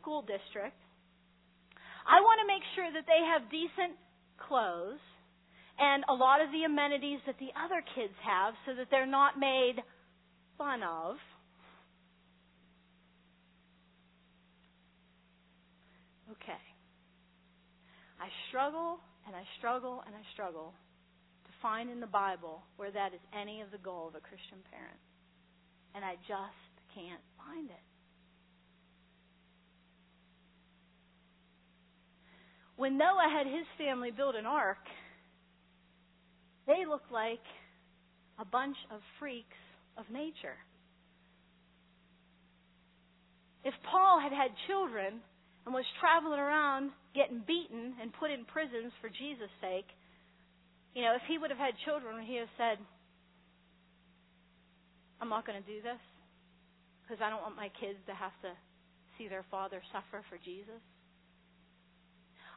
school 0.00 0.22
district 0.22 0.74
I 2.06 2.20
want 2.20 2.40
to 2.44 2.46
make 2.46 2.62
sure 2.76 2.88
that 2.92 3.06
they 3.08 3.22
have 3.24 3.50
decent 3.50 3.96
clothes 4.36 5.00
and 5.78 6.04
a 6.08 6.14
lot 6.14 6.40
of 6.40 6.52
the 6.52 6.64
amenities 6.64 7.18
that 7.26 7.36
the 7.40 7.50
other 7.58 7.82
kids 7.94 8.14
have 8.22 8.54
so 8.66 8.74
that 8.76 8.88
they're 8.90 9.10
not 9.10 9.38
made 9.38 9.82
fun 10.56 10.82
of. 10.82 11.16
Okay. 16.30 16.62
I 18.20 18.28
struggle 18.48 19.00
and 19.26 19.34
I 19.34 19.42
struggle 19.58 20.02
and 20.06 20.14
I 20.14 20.22
struggle 20.32 20.72
to 21.44 21.50
find 21.60 21.90
in 21.90 22.00
the 22.00 22.06
Bible 22.06 22.62
where 22.76 22.92
that 22.92 23.14
is 23.14 23.20
any 23.32 23.60
of 23.60 23.70
the 23.72 23.78
goal 23.78 24.08
of 24.08 24.14
a 24.14 24.20
Christian 24.20 24.62
parent. 24.70 25.00
And 25.94 26.04
I 26.04 26.14
just 26.28 26.72
can't 26.94 27.22
find 27.36 27.70
it. 27.70 27.93
When 32.76 32.98
Noah 32.98 33.30
had 33.30 33.46
his 33.46 33.66
family 33.78 34.10
build 34.10 34.34
an 34.34 34.46
ark, 34.46 34.82
they 36.66 36.84
looked 36.88 37.12
like 37.12 37.44
a 38.38 38.44
bunch 38.44 38.76
of 38.90 39.00
freaks 39.18 39.60
of 39.96 40.04
nature. 40.10 40.58
If 43.64 43.74
Paul 43.90 44.20
had 44.20 44.32
had 44.32 44.50
children 44.66 45.22
and 45.64 45.72
was 45.72 45.86
traveling 46.00 46.40
around 46.40 46.90
getting 47.14 47.40
beaten 47.46 47.94
and 48.02 48.12
put 48.12 48.30
in 48.30 48.44
prisons 48.44 48.92
for 49.00 49.08
Jesus' 49.08 49.48
sake, 49.62 49.88
you 50.94 51.02
know, 51.02 51.14
if 51.16 51.22
he 51.26 51.38
would 51.38 51.50
have 51.50 51.58
had 51.58 51.74
children, 51.84 52.20
he 52.22 52.36
would 52.36 52.50
have 52.50 52.58
said, 52.58 52.76
I'm 55.20 55.30
not 55.30 55.46
going 55.46 55.62
to 55.62 55.64
do 55.66 55.80
this 55.80 56.02
because 57.02 57.22
I 57.24 57.30
don't 57.30 57.40
want 57.40 57.56
my 57.56 57.70
kids 57.80 57.98
to 58.06 58.14
have 58.14 58.34
to 58.42 58.52
see 59.16 59.28
their 59.28 59.44
father 59.50 59.80
suffer 59.92 60.20
for 60.28 60.36
Jesus. 60.44 60.82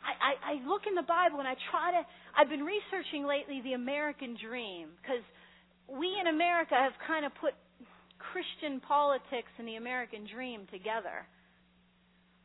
I, 0.08 0.34
I, 0.40 0.54
look 0.64 0.88
in 0.88 0.96
the 0.96 1.04
Bible 1.04 1.44
and 1.44 1.48
I 1.48 1.60
try 1.68 1.92
to, 1.92 2.02
I've 2.32 2.48
been 2.48 2.64
researching 2.64 3.28
lately 3.28 3.60
the 3.60 3.74
American 3.74 4.40
dream 4.40 4.96
because 5.02 5.24
we 5.92 6.16
in 6.16 6.32
America 6.32 6.80
have 6.80 6.96
kind 7.04 7.28
of 7.28 7.36
put 7.44 7.52
Christian 8.32 8.80
politics 8.80 9.52
and 9.60 9.68
the 9.68 9.76
American 9.76 10.24
dream 10.28 10.64
together. 10.72 11.28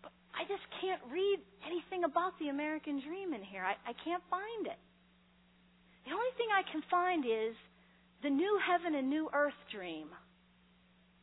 But 0.03 0.11
I 0.35 0.43
just 0.51 0.63
can't 0.83 1.03
read 1.07 1.39
anything 1.63 2.03
about 2.03 2.35
the 2.43 2.51
American 2.51 2.99
dream 2.99 3.35
in 3.35 3.43
here. 3.43 3.63
I, 3.63 3.79
I 3.87 3.95
can't 4.03 4.23
find 4.27 4.67
it. 4.67 4.81
The 6.07 6.13
only 6.13 6.35
thing 6.35 6.51
I 6.51 6.67
can 6.67 6.83
find 6.91 7.23
is 7.23 7.55
the 8.23 8.31
new 8.31 8.59
heaven 8.59 8.95
and 8.99 9.11
new 9.11 9.31
earth 9.31 9.59
dream. 9.71 10.11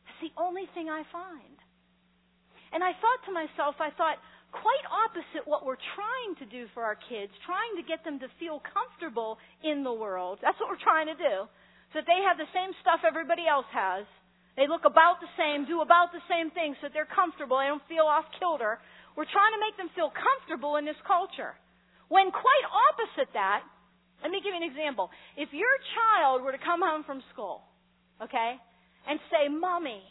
That's 0.04 0.20
the 0.24 0.34
only 0.40 0.68
thing 0.72 0.88
I 0.88 1.04
find. 1.12 1.56
And 2.72 2.84
I 2.84 2.92
thought 2.96 3.20
to 3.26 3.32
myself, 3.32 3.76
I 3.80 3.90
thought, 3.96 4.16
quite 4.50 4.86
opposite 4.90 5.46
what 5.46 5.66
we're 5.66 5.80
trying 5.94 6.34
to 6.42 6.46
do 6.46 6.66
for 6.74 6.82
our 6.82 6.98
kids, 6.98 7.30
trying 7.46 7.74
to 7.78 7.84
get 7.86 8.02
them 8.02 8.18
to 8.20 8.28
feel 8.38 8.62
comfortable 8.62 9.38
in 9.62 9.82
the 9.82 9.92
world. 9.94 10.38
That's 10.42 10.58
what 10.58 10.70
we're 10.70 10.82
trying 10.82 11.06
to 11.06 11.18
do. 11.18 11.46
So 11.94 12.02
that 12.02 12.06
they 12.06 12.22
have 12.22 12.38
the 12.38 12.50
same 12.54 12.70
stuff 12.82 13.02
everybody 13.02 13.50
else 13.50 13.66
has. 13.74 14.06
They 14.54 14.66
look 14.66 14.86
about 14.86 15.22
the 15.22 15.30
same, 15.38 15.66
do 15.66 15.82
about 15.82 16.14
the 16.14 16.22
same 16.30 16.50
things 16.54 16.78
so 16.78 16.90
that 16.90 16.94
they're 16.94 17.08
comfortable. 17.08 17.58
They 17.58 17.70
don't 17.70 17.82
feel 17.90 18.06
off 18.06 18.26
kilter. 18.38 18.78
We're 19.18 19.30
trying 19.30 19.54
to 19.54 19.62
make 19.62 19.74
them 19.78 19.90
feel 19.94 20.10
comfortable 20.10 20.76
in 20.78 20.86
this 20.86 20.98
culture. 21.06 21.54
When 22.10 22.30
quite 22.30 22.64
opposite 22.66 23.30
that, 23.34 23.62
let 24.22 24.30
me 24.30 24.42
give 24.42 24.54
you 24.54 24.60
an 24.60 24.66
example. 24.66 25.10
If 25.38 25.54
your 25.54 25.70
child 25.96 26.42
were 26.42 26.52
to 26.52 26.62
come 26.62 26.82
home 26.82 27.06
from 27.06 27.22
school, 27.32 27.62
okay, 28.22 28.58
and 29.08 29.18
say, 29.30 29.48
Mommy, 29.48 30.02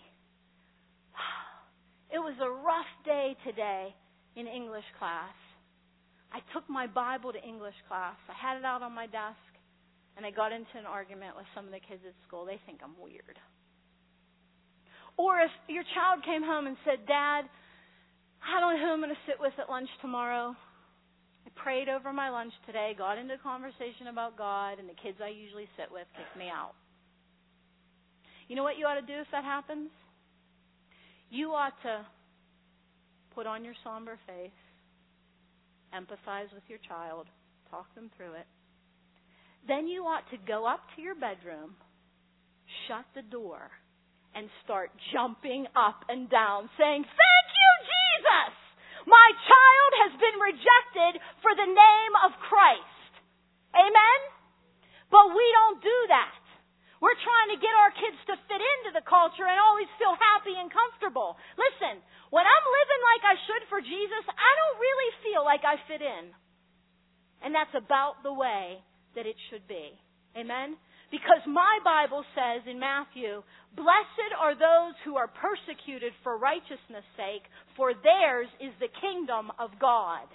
it 2.16 2.20
was 2.20 2.36
a 2.42 2.50
rough 2.50 2.90
day 3.06 3.36
today 3.46 3.94
in 4.40 4.48
English 4.48 4.88
class. 4.98 5.36
I 6.32 6.40
took 6.54 6.64
my 6.70 6.88
Bible 6.88 7.34
to 7.34 7.42
English 7.42 7.76
class. 7.88 8.16
I 8.30 8.36
had 8.38 8.58
it 8.58 8.66
out 8.66 8.82
on 8.82 8.94
my 8.94 9.06
desk, 9.06 9.52
and 10.16 10.26
I 10.26 10.32
got 10.32 10.52
into 10.52 10.78
an 10.78 10.86
argument 10.86 11.36
with 11.36 11.46
some 11.54 11.66
of 11.66 11.72
the 11.72 11.84
kids 11.84 12.02
at 12.08 12.14
school. 12.28 12.46
They 12.46 12.60
think 12.66 12.80
I'm 12.84 12.96
weird. 13.02 13.38
Or 15.18 15.42
if 15.42 15.52
your 15.68 15.84
child 15.94 16.24
came 16.24 16.44
home 16.44 16.68
and 16.68 16.78
said, 16.86 17.04
Dad, 17.04 17.44
I 18.40 18.60
don't 18.62 18.80
know 18.80 18.80
who 18.80 18.92
I'm 18.94 19.04
going 19.04 19.12
to 19.12 19.28
sit 19.28 19.36
with 19.36 19.52
at 19.60 19.70
lunch 19.70 19.90
tomorrow. 20.00 20.56
I 21.44 21.50
prayed 21.60 21.90
over 21.90 22.14
my 22.14 22.30
lunch 22.30 22.54
today, 22.66 22.96
got 22.98 23.18
into 23.18 23.36
a 23.36 23.44
conversation 23.44 24.08
about 24.08 24.38
God, 24.38 24.80
and 24.80 24.88
the 24.88 24.96
kids 24.96 25.18
I 25.20 25.30
usually 25.30 25.68
sit 25.76 25.92
with 25.92 26.08
kicked 26.16 26.38
me 26.38 26.48
out. 26.48 26.72
You 28.48 28.56
know 28.56 28.64
what 28.64 28.78
you 28.78 28.86
ought 28.86 29.02
to 29.02 29.06
do 29.06 29.20
if 29.20 29.28
that 29.32 29.44
happens? 29.44 29.90
You 31.30 31.52
ought 31.52 31.76
to 31.84 32.06
put 33.40 33.48
on 33.48 33.64
your 33.64 33.80
somber 33.88 34.20
face, 34.28 34.60
empathize 35.96 36.52
with 36.52 36.68
your 36.68 36.84
child, 36.84 37.24
talk 37.72 37.88
them 37.96 38.12
through 38.20 38.36
it. 38.36 38.44
Then 39.64 39.88
you 39.88 40.04
ought 40.04 40.28
to 40.36 40.38
go 40.44 40.68
up 40.68 40.84
to 40.92 41.00
your 41.00 41.16
bedroom, 41.16 41.80
shut 42.84 43.08
the 43.16 43.24
door, 43.24 43.72
and 44.36 44.52
start 44.68 44.92
jumping 45.16 45.72
up 45.72 46.04
and 46.12 46.28
down, 46.28 46.68
saying, 46.76 47.00
Thank 47.00 47.48
you, 47.48 47.72
Jesus! 47.88 48.52
My 49.08 49.28
child 49.48 49.92
has 50.04 50.14
been 50.20 50.38
rejected 50.44 51.24
for 51.40 51.56
the 51.56 51.72
name 51.72 52.14
of 52.28 52.36
Christ. 52.44 53.12
Amen? 53.72 54.20
But 55.08 55.32
we 55.32 55.46
don't 55.56 55.80
do 55.80 56.00
that. 56.12 56.44
We're 57.00 57.16
trying 57.16 57.50
to 57.56 57.64
get 57.64 57.72
our 57.80 57.94
kids 57.96 58.20
to 58.28 58.36
fit 58.48 58.60
into 58.60 58.92
the 58.92 59.06
culture 59.08 59.48
and 59.48 59.56
always 59.56 59.88
feel 59.96 60.16
happy 60.20 60.56
and 60.56 60.68
comfortable. 60.68 61.40
Listen, 61.56 62.04
when 62.32 62.44
I'm 62.44 62.66
living 62.68 63.02
like 63.16 63.24
I 63.24 63.36
should 63.48 63.64
for 63.72 63.80
Jesus, 63.80 64.26
I 64.28 64.52
don't 64.60 64.78
really 64.84 65.12
feel 65.24 65.44
like 65.48 65.64
I 65.64 65.80
fit 65.88 66.04
in. 66.04 66.36
And 67.40 67.56
that's 67.56 67.72
about 67.72 68.20
the 68.24 68.36
way 68.36 68.84
that 69.16 69.24
it 69.24 69.40
should 69.48 69.64
be. 69.68 69.96
Amen? 70.36 70.76
Because 71.10 71.42
my 71.48 71.80
Bible 71.84 72.22
says 72.36 72.68
in 72.70 72.78
Matthew, 72.78 73.42
Blessed 73.74 74.32
are 74.38 74.54
those 74.54 74.94
who 75.06 75.16
are 75.16 75.32
persecuted 75.32 76.14
for 76.22 76.38
righteousness' 76.38 77.08
sake, 77.18 77.48
for 77.76 77.94
theirs 77.94 78.48
is 78.62 78.74
the 78.80 78.94
kingdom 79.02 79.50
of 79.58 79.72
God. 79.80 80.28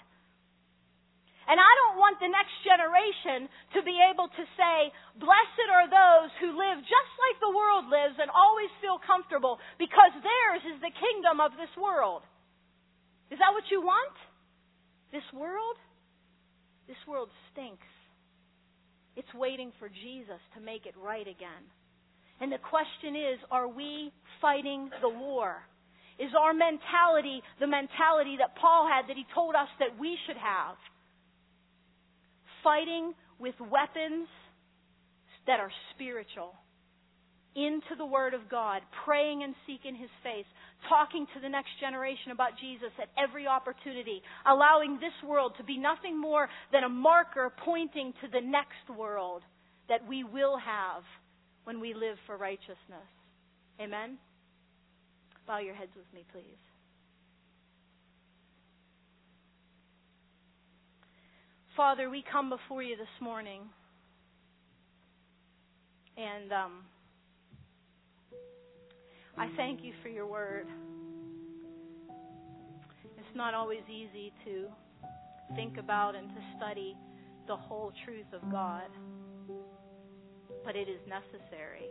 And 1.45 1.61
I 1.61 1.71
don't 1.85 2.01
want 2.01 2.17
the 2.17 2.31
next 2.31 2.57
generation 2.65 3.45
to 3.77 3.85
be 3.85 4.01
able 4.01 4.29
to 4.33 4.43
say, 4.57 4.89
Blessed 5.21 5.69
are 5.69 5.85
those 5.85 6.33
who 6.41 6.57
live 6.57 6.81
just 6.81 7.13
like 7.21 7.37
the 7.37 7.53
world 7.53 7.85
lives 7.85 8.17
and 8.17 8.33
always 8.33 8.73
feel 8.81 8.97
comfortable 9.05 9.61
because 9.77 10.13
theirs 10.25 10.63
is 10.65 10.81
the 10.81 10.93
kingdom 10.97 11.37
of 11.37 11.53
this 11.53 11.69
world. 11.77 12.25
Is 13.29 13.37
that 13.37 13.53
what 13.53 13.69
you 13.69 13.81
want? 13.81 14.17
This 15.13 15.25
world? 15.33 15.77
This 16.89 16.99
world 17.05 17.29
stinks. 17.53 17.89
It's 19.15 19.33
waiting 19.33 19.71
for 19.77 19.87
Jesus 19.87 20.41
to 20.57 20.59
make 20.59 20.85
it 20.85 20.97
right 20.97 21.25
again. 21.25 21.63
And 22.41 22.51
the 22.51 22.59
question 22.59 23.15
is, 23.15 23.39
are 23.49 23.67
we 23.67 24.11
fighting 24.41 24.89
the 25.01 25.09
war? 25.09 25.63
Is 26.19 26.31
our 26.37 26.53
mentality 26.53 27.41
the 27.59 27.67
mentality 27.67 28.37
that 28.39 28.55
Paul 28.55 28.87
had 28.87 29.07
that 29.09 29.17
he 29.17 29.25
told 29.33 29.55
us 29.55 29.67
that 29.79 29.99
we 29.99 30.17
should 30.25 30.37
have? 30.37 30.75
Fighting 32.65 33.13
with 33.37 33.53
weapons 33.61 34.27
that 35.45 35.59
are 35.59 35.71
spiritual 35.93 36.55
into 37.55 37.95
the 37.97 38.05
Word 38.05 38.33
of 38.33 38.49
God, 38.49 38.81
praying 39.05 39.43
and 39.43 39.53
seeking 39.65 39.95
His 39.95 40.09
face, 40.23 40.49
talking 40.89 41.25
to 41.33 41.39
the 41.39 41.47
next 41.47 41.69
generation 41.79 42.31
about 42.31 42.57
Jesus 42.59 42.91
at 43.01 43.07
every 43.15 43.47
opportunity, 43.47 44.21
allowing 44.45 44.99
this 44.99 45.15
world 45.23 45.53
to 45.57 45.63
be 45.63 45.77
nothing 45.77 46.19
more 46.19 46.49
than 46.73 46.83
a 46.83 46.89
marker 46.89 47.53
pointing 47.63 48.13
to 48.21 48.27
the 48.27 48.41
next 48.41 48.89
world 48.97 49.41
that 49.87 50.01
we 50.09 50.23
will 50.23 50.57
have 50.57 51.03
when 51.63 51.79
we 51.79 51.93
live 51.93 52.17
for 52.25 52.35
righteousness. 52.35 53.07
Amen? 53.79 54.17
Bow 55.47 55.59
your 55.59 55.75
heads 55.75 55.91
with 55.95 56.11
me, 56.13 56.25
please. 56.31 56.74
Father, 61.75 62.09
we 62.09 62.23
come 62.31 62.49
before 62.49 62.81
you 62.81 62.95
this 62.95 63.07
morning. 63.19 63.63
And 66.15 66.53
um, 66.53 66.71
I 69.37 69.49
thank 69.57 69.83
you 69.83 69.91
for 70.01 70.07
your 70.07 70.25
word. 70.25 70.67
It's 73.17 73.35
not 73.35 73.53
always 73.53 73.81
easy 73.89 74.31
to 74.45 74.67
think 75.57 75.77
about 75.77 76.15
and 76.15 76.29
to 76.29 76.41
study 76.55 76.95
the 77.45 77.57
whole 77.57 77.91
truth 78.05 78.27
of 78.31 78.49
God, 78.49 78.89
but 80.63 80.77
it 80.77 80.87
is 80.87 80.99
necessary. 81.09 81.89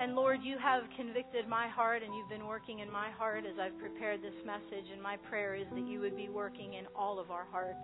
And 0.00 0.14
Lord, 0.14 0.40
you 0.42 0.56
have 0.58 0.82
convicted 0.96 1.46
my 1.46 1.68
heart 1.68 2.02
and 2.02 2.14
you've 2.14 2.28
been 2.28 2.46
working 2.46 2.80
in 2.80 2.90
my 2.90 3.10
heart 3.10 3.44
as 3.44 3.58
I've 3.60 3.78
prepared 3.78 4.22
this 4.22 4.34
message. 4.46 4.86
And 4.92 5.02
my 5.02 5.16
prayer 5.28 5.54
is 5.54 5.66
that 5.72 5.86
you 5.86 6.00
would 6.00 6.16
be 6.16 6.28
working 6.28 6.74
in 6.74 6.86
all 6.96 7.18
of 7.18 7.30
our 7.30 7.46
hearts. 7.50 7.78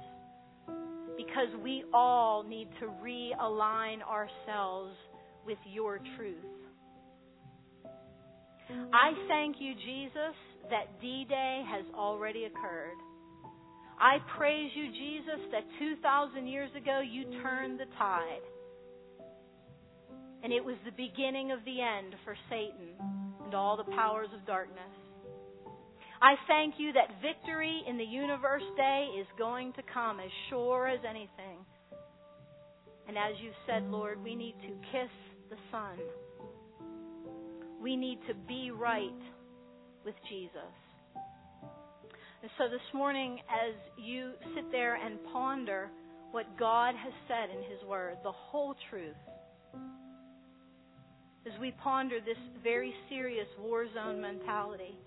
Because 1.16 1.48
we 1.62 1.84
all 1.94 2.42
need 2.42 2.68
to 2.80 2.86
realign 3.02 4.02
ourselves 4.02 4.94
with 5.46 5.58
your 5.66 6.00
truth. 6.16 6.36
I 8.92 9.12
thank 9.28 9.56
you, 9.60 9.74
Jesus, 9.74 10.34
that 10.70 11.00
D 11.00 11.24
Day 11.28 11.62
has 11.68 11.84
already 11.94 12.44
occurred. 12.44 12.96
I 13.98 14.18
praise 14.36 14.70
you, 14.74 14.88
Jesus, 14.88 15.40
that 15.52 15.62
2,000 15.78 16.46
years 16.46 16.70
ago 16.76 17.00
you 17.00 17.24
turned 17.42 17.78
the 17.78 17.86
tide. 17.96 18.42
And 20.46 20.54
it 20.54 20.64
was 20.64 20.76
the 20.84 20.94
beginning 20.94 21.50
of 21.50 21.58
the 21.64 21.82
end 21.82 22.14
for 22.22 22.36
Satan 22.48 22.94
and 23.44 23.52
all 23.52 23.76
the 23.76 23.90
powers 23.98 24.28
of 24.32 24.46
darkness. 24.46 24.94
I 26.22 26.36
thank 26.46 26.74
you 26.78 26.92
that 26.92 27.20
victory 27.20 27.82
in 27.88 27.98
the 27.98 28.04
universe 28.04 28.62
day 28.76 29.08
is 29.18 29.26
going 29.36 29.72
to 29.72 29.82
come 29.92 30.20
as 30.20 30.30
sure 30.48 30.86
as 30.86 31.00
anything. 31.02 31.58
And 33.08 33.18
as 33.18 33.34
you 33.42 33.50
said, 33.66 33.90
Lord, 33.90 34.22
we 34.22 34.36
need 34.36 34.54
to 34.62 34.68
kiss 34.92 35.10
the 35.50 35.56
Son 35.72 35.98
we 37.86 37.96
need 37.96 38.18
to 38.26 38.34
be 38.48 38.72
right 38.72 39.22
with 40.04 40.14
Jesus. 40.28 40.74
And 42.42 42.50
so 42.58 42.64
this 42.68 42.80
morning, 42.92 43.38
as 43.48 43.74
you 43.96 44.32
sit 44.54 44.70
there 44.70 44.96
and 44.96 45.18
ponder 45.32 45.90
what 46.32 46.58
God 46.58 46.94
has 46.96 47.12
said 47.28 47.56
in 47.56 47.62
His 47.70 47.82
Word, 47.88 48.16
the 48.22 48.32
whole 48.32 48.74
truth, 48.90 49.14
as 51.46 51.58
we 51.60 51.70
ponder 51.82 52.18
this 52.20 52.36
very 52.62 52.92
serious 53.08 53.46
war 53.60 53.86
zone 53.94 54.20
mentality, 54.20 54.98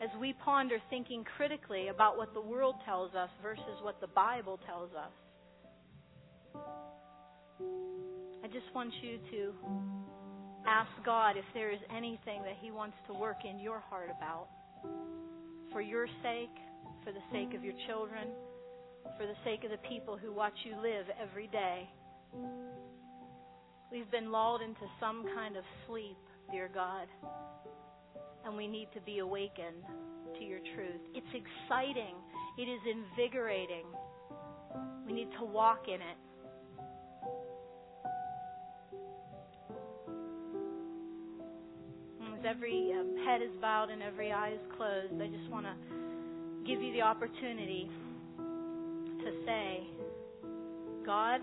as 0.00 0.08
we 0.20 0.32
ponder 0.44 0.76
thinking 0.88 1.24
critically 1.36 1.88
about 1.88 2.16
what 2.16 2.32
the 2.32 2.40
world 2.40 2.76
tells 2.84 3.14
us 3.14 3.28
versus 3.42 3.82
what 3.82 4.00
the 4.00 4.06
Bible 4.06 4.60
tells 4.66 4.90
us, 4.92 5.10
I 8.44 8.46
just 8.46 8.72
want 8.74 8.92
you 9.02 9.18
to 9.32 9.52
ask 10.66 10.90
God 11.04 11.36
if 11.36 11.44
there 11.54 11.72
is 11.72 11.80
anything 11.94 12.42
that 12.42 12.54
He 12.60 12.70
wants 12.70 12.96
to 13.08 13.14
work 13.14 13.38
in 13.44 13.58
your 13.58 13.80
heart 13.80 14.10
about. 14.16 14.48
For 15.72 15.82
your 15.82 16.06
sake, 16.22 16.54
for 17.04 17.12
the 17.12 17.20
sake 17.32 17.54
of 17.54 17.64
your 17.64 17.74
children, 17.88 18.28
for 19.18 19.26
the 19.26 19.34
sake 19.44 19.64
of 19.64 19.70
the 19.70 19.88
people 19.88 20.16
who 20.16 20.32
watch 20.32 20.54
you 20.64 20.76
live 20.80 21.06
every 21.20 21.48
day. 21.48 21.88
We've 23.90 24.10
been 24.10 24.30
lulled 24.30 24.60
into 24.60 24.82
some 25.00 25.24
kind 25.34 25.56
of 25.56 25.64
sleep, 25.86 26.18
dear 26.52 26.68
God, 26.72 27.06
and 28.44 28.54
we 28.54 28.66
need 28.66 28.88
to 28.92 29.00
be 29.00 29.20
awakened 29.20 29.82
to 30.38 30.44
your 30.44 30.58
truth. 30.74 31.00
It's 31.14 31.26
exciting, 31.32 32.14
it 32.58 32.62
is 32.62 32.80
invigorating 32.84 33.86
We 35.06 35.14
need 35.14 35.28
to 35.38 35.44
walk 35.44 35.84
in 35.88 35.94
it. 35.94 36.18
As 42.38 42.44
every 42.46 42.92
um, 42.92 43.16
head 43.24 43.40
is 43.40 43.50
bowed 43.60 43.88
and 43.90 44.02
every 44.02 44.30
eye 44.32 44.52
is 44.52 44.60
closed, 44.76 45.14
I 45.14 45.28
just 45.28 45.50
want 45.50 45.64
to 45.64 45.74
give 46.66 46.82
you 46.82 46.92
the 46.92 47.00
opportunity 47.00 47.90
to 48.36 49.32
say, 49.46 49.80
God, 51.06 51.40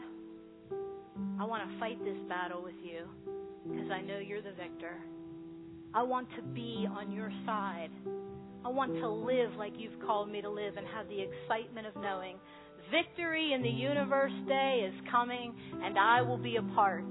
I 1.40 1.44
want 1.44 1.70
to 1.70 1.80
fight 1.80 2.00
this 2.04 2.18
battle 2.30 2.64
with 2.64 2.76
you 2.84 3.06
because 3.70 3.92
I 3.92 4.02
know 4.02 4.20
you're 4.20 4.42
the 4.42 4.52
victor. 4.52 4.98
I 5.94 6.04
want 6.04 6.28
to 6.36 6.42
be 6.42 6.88
on 6.90 7.12
your 7.12 7.32
side. 7.46 7.90
I 8.64 8.70
want 8.70 8.94
to 8.96 9.10
live 9.10 9.52
like 9.58 9.74
you've 9.78 10.00
called 10.06 10.32
me 10.32 10.42
to 10.42 10.50
live 10.50 10.78
and 10.78 10.88
have 10.88 11.08
the 11.08 11.22
excitement 11.22 11.88
of 11.88 11.96
knowing 11.96 12.38
victory 12.92 13.54
in 13.54 13.62
the 13.62 13.70
universe 13.70 14.32
day 14.48 14.88
is 14.88 14.94
coming 15.12 15.54
and 15.82 15.98
I 15.98 16.22
will 16.22 16.38
be 16.38 16.58
a 16.58 16.62
part 16.76 17.10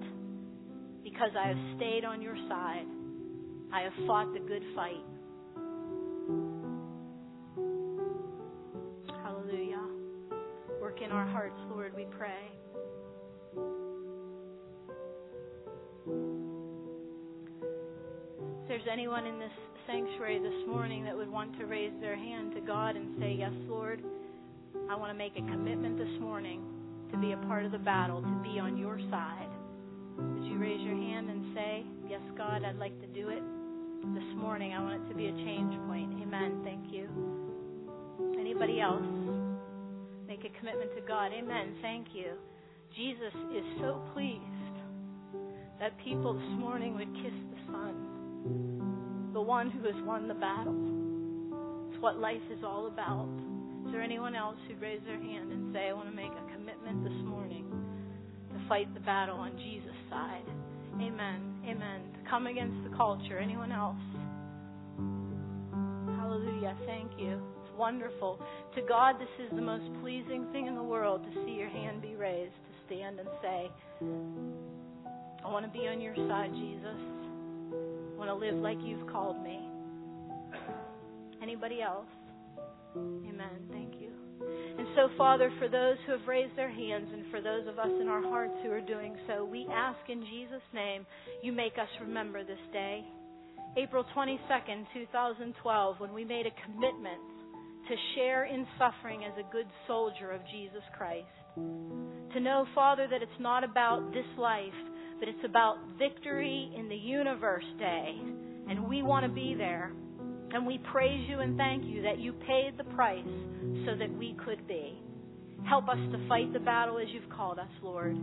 because 1.03 1.31
I 1.39 1.49
have 1.49 1.77
stayed 1.77 2.05
on 2.05 2.23
your 2.23 2.37
side. 2.49 2.87
I 3.73 3.83
have 3.83 3.93
fought 4.07 4.33
the 4.33 4.41
good 4.41 4.63
fight. 4.75 5.05
Hallelujah. 9.23 9.83
Work 10.81 11.03
in 11.05 11.11
our 11.11 11.27
hearts, 11.27 11.59
Lord, 11.71 11.95
we 11.97 12.07
pray. 12.17 12.51
There's 18.85 18.93
anyone 18.93 19.27
in 19.27 19.39
this 19.39 19.53
sanctuary 19.87 20.39
this 20.39 20.69
morning 20.69 21.05
that 21.05 21.17
would 21.17 21.31
want 21.31 21.57
to 21.59 21.65
raise 21.65 21.93
their 22.01 22.17
hand 22.17 22.55
to 22.55 22.61
God 22.61 22.97
and 22.97 23.17
say, 23.19 23.35
Yes, 23.39 23.53
Lord, 23.67 24.03
I 24.91 24.97
want 24.97 25.11
to 25.11 25.17
make 25.17 25.33
a 25.37 25.41
commitment 25.41 25.97
this 25.97 26.21
morning 26.21 26.63
to 27.11 27.19
be 27.19 27.33
a 27.33 27.37
part 27.49 27.65
of 27.65 27.73
the 27.73 27.79
battle, 27.79 28.21
to 28.21 28.43
be 28.43 28.59
on 28.59 28.77
your 28.77 28.99
side. 29.11 29.49
Would 30.19 30.45
you 30.45 30.59
raise 30.59 30.81
your 30.81 30.97
hand 30.97 31.31
and 31.31 31.55
say, 31.55 31.85
Yes, 32.09 32.21
God, 32.37 32.63
I'd 32.63 32.77
like 32.77 32.99
to 33.01 33.07
do 33.07 33.29
it 33.29 33.43
this 34.15 34.37
morning? 34.37 34.75
I 34.75 34.83
want 34.83 35.03
it 35.03 35.09
to 35.09 35.15
be 35.15 35.27
a 35.27 35.33
change 35.33 35.75
point. 35.89 36.13
Amen. 36.21 36.61
Thank 36.63 36.93
you. 36.93 37.09
Anybody 38.39 38.81
else? 38.81 39.03
Make 40.27 40.45
a 40.45 40.59
commitment 40.59 40.95
to 40.97 41.03
God. 41.09 41.33
Amen. 41.33 41.75
Thank 41.81 42.09
you. 42.13 42.33
Jesus 42.95 43.33
is 43.57 43.65
so 43.81 44.03
pleased 44.13 44.43
that 45.81 45.93
people 46.05 46.35
this 46.35 46.59
morning 46.59 46.95
would 46.97 47.13
kiss 47.15 47.33
the 47.33 47.73
Son, 47.73 48.14
the 48.45 49.41
one 49.41 49.71
who 49.71 49.83
has 49.85 49.97
won 50.05 50.29
the 50.29 50.35
battle. 50.35 50.77
It's 51.91 52.01
what 52.03 52.19
life 52.19 52.43
is 52.51 52.63
all 52.65 52.87
about. 52.87 53.29
Is 53.87 53.93
there 53.93 54.03
anyone 54.03 54.35
else 54.35 54.57
who'd 54.67 54.81
raise 54.81 55.01
their 55.05 55.21
hand 55.21 55.53
and 55.53 55.75
say, 55.75 55.89
I 55.89 55.93
want 55.93 56.09
to 56.09 56.15
make 56.15 56.33
a 56.33 56.53
commitment 56.53 57.05
this 57.05 57.25
morning 57.25 57.67
to 58.53 58.69
fight 58.69 58.93
the 58.95 59.01
battle 59.01 59.37
on 59.37 59.57
Jesus' 59.59 59.93
side? 60.09 60.45
Amen. 60.95 61.55
Amen. 61.67 62.01
To 62.15 62.31
come 62.31 62.47
against 62.47 62.89
the 62.89 62.97
culture. 62.97 63.39
Anyone 63.39 63.73
else? 63.73 63.97
Hallelujah. 66.19 66.77
Thank 66.87 67.11
you. 67.19 67.41
It's 67.63 67.77
wonderful. 67.77 68.39
To 68.77 68.83
God, 68.89 69.17
this 69.19 69.29
is 69.45 69.51
the 69.55 69.63
most 69.63 69.85
pleasing 70.01 70.47
thing 70.53 70.67
in 70.67 70.75
the 70.75 70.83
world 70.83 71.25
to 71.25 71.45
see 71.45 71.53
your 71.53 71.69
hand 71.69 72.01
be 72.01 72.15
raised, 72.15 72.55
to 72.55 72.87
stand 72.87 73.19
and 73.19 73.29
say, 73.43 73.71
I 75.45 75.51
want 75.51 75.67
to 75.67 75.73
be 75.73 75.87
on 75.89 76.01
your 76.01 76.15
side, 76.29 76.53
Jesus. 76.55 77.24
To 78.27 78.35
live 78.35 78.55
like 78.55 78.79
you've 78.83 79.07
called 79.09 79.43
me. 79.43 79.61
Anybody 81.43 81.83
else? 81.83 82.07
Amen. 82.97 83.69
Thank 83.71 83.95
you. 84.01 84.11
And 84.79 84.87
so, 84.97 85.09
Father, 85.17 85.53
for 85.59 85.69
those 85.69 85.97
who 86.07 86.13
have 86.13 86.27
raised 86.27 86.57
their 86.57 86.71
hands 86.71 87.09
and 87.13 87.31
for 87.31 87.41
those 87.41 87.69
of 87.69 87.79
us 87.79 87.91
in 88.01 88.09
our 88.09 88.23
hearts 88.23 88.55
who 88.63 88.71
are 88.71 88.81
doing 88.81 89.17
so, 89.29 89.45
we 89.45 89.69
ask 89.73 89.99
in 90.09 90.21
Jesus' 90.23 90.63
name 90.73 91.07
you 91.43 91.53
make 91.53 91.75
us 91.75 91.89
remember 92.01 92.43
this 92.45 92.59
day. 92.73 93.05
April 93.77 94.05
22nd, 94.17 94.87
2012, 94.95 96.01
when 96.01 96.13
we 96.13 96.25
made 96.25 96.47
a 96.47 96.63
commitment 96.65 97.21
to 97.89 97.95
share 98.15 98.45
in 98.45 98.67
suffering 98.79 99.25
as 99.25 99.33
a 99.39 99.53
good 99.53 99.67
soldier 99.87 100.31
of 100.33 100.41
Jesus 100.51 100.83
Christ. 100.97 101.27
To 101.57 102.41
know, 102.41 102.67
Father, 102.75 103.07
that 103.11 103.23
it's 103.23 103.41
not 103.41 103.65
about 103.65 104.13
this 104.13 104.27
life, 104.39 104.73
but 105.19 105.29
it's 105.29 105.45
about 105.45 105.77
victory 105.99 106.71
in 106.77 106.89
the 106.89 106.97
universe 106.97 107.65
day. 107.79 108.17
And 108.69 108.89
we 108.89 109.03
want 109.03 109.27
to 109.27 109.33
be 109.33 109.55
there. 109.57 109.93
And 110.53 110.67
we 110.67 110.79
praise 110.93 111.27
you 111.29 111.41
and 111.41 111.57
thank 111.57 111.85
you 111.85 112.03
that 112.03 112.19
you 112.19 112.33
paid 112.33 112.75
the 112.79 112.85
price 112.95 113.25
so 113.87 113.97
that 113.99 114.13
we 114.17 114.37
could 114.45 114.67
be. 114.69 114.99
Help 115.69 115.89
us 115.89 115.99
to 116.13 116.29
fight 116.29 116.53
the 116.53 116.61
battle 116.61 116.99
as 116.99 117.07
you've 117.13 117.31
called 117.31 117.59
us, 117.59 117.69
Lord. 117.83 118.17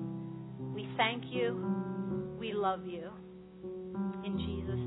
We 0.74 0.88
thank 0.98 1.24
you. 1.30 2.36
We 2.39 2.54
love 2.54 2.86
you. 2.86 3.10
In 4.26 4.38
Jesus' 4.38 4.76
name. 4.76 4.80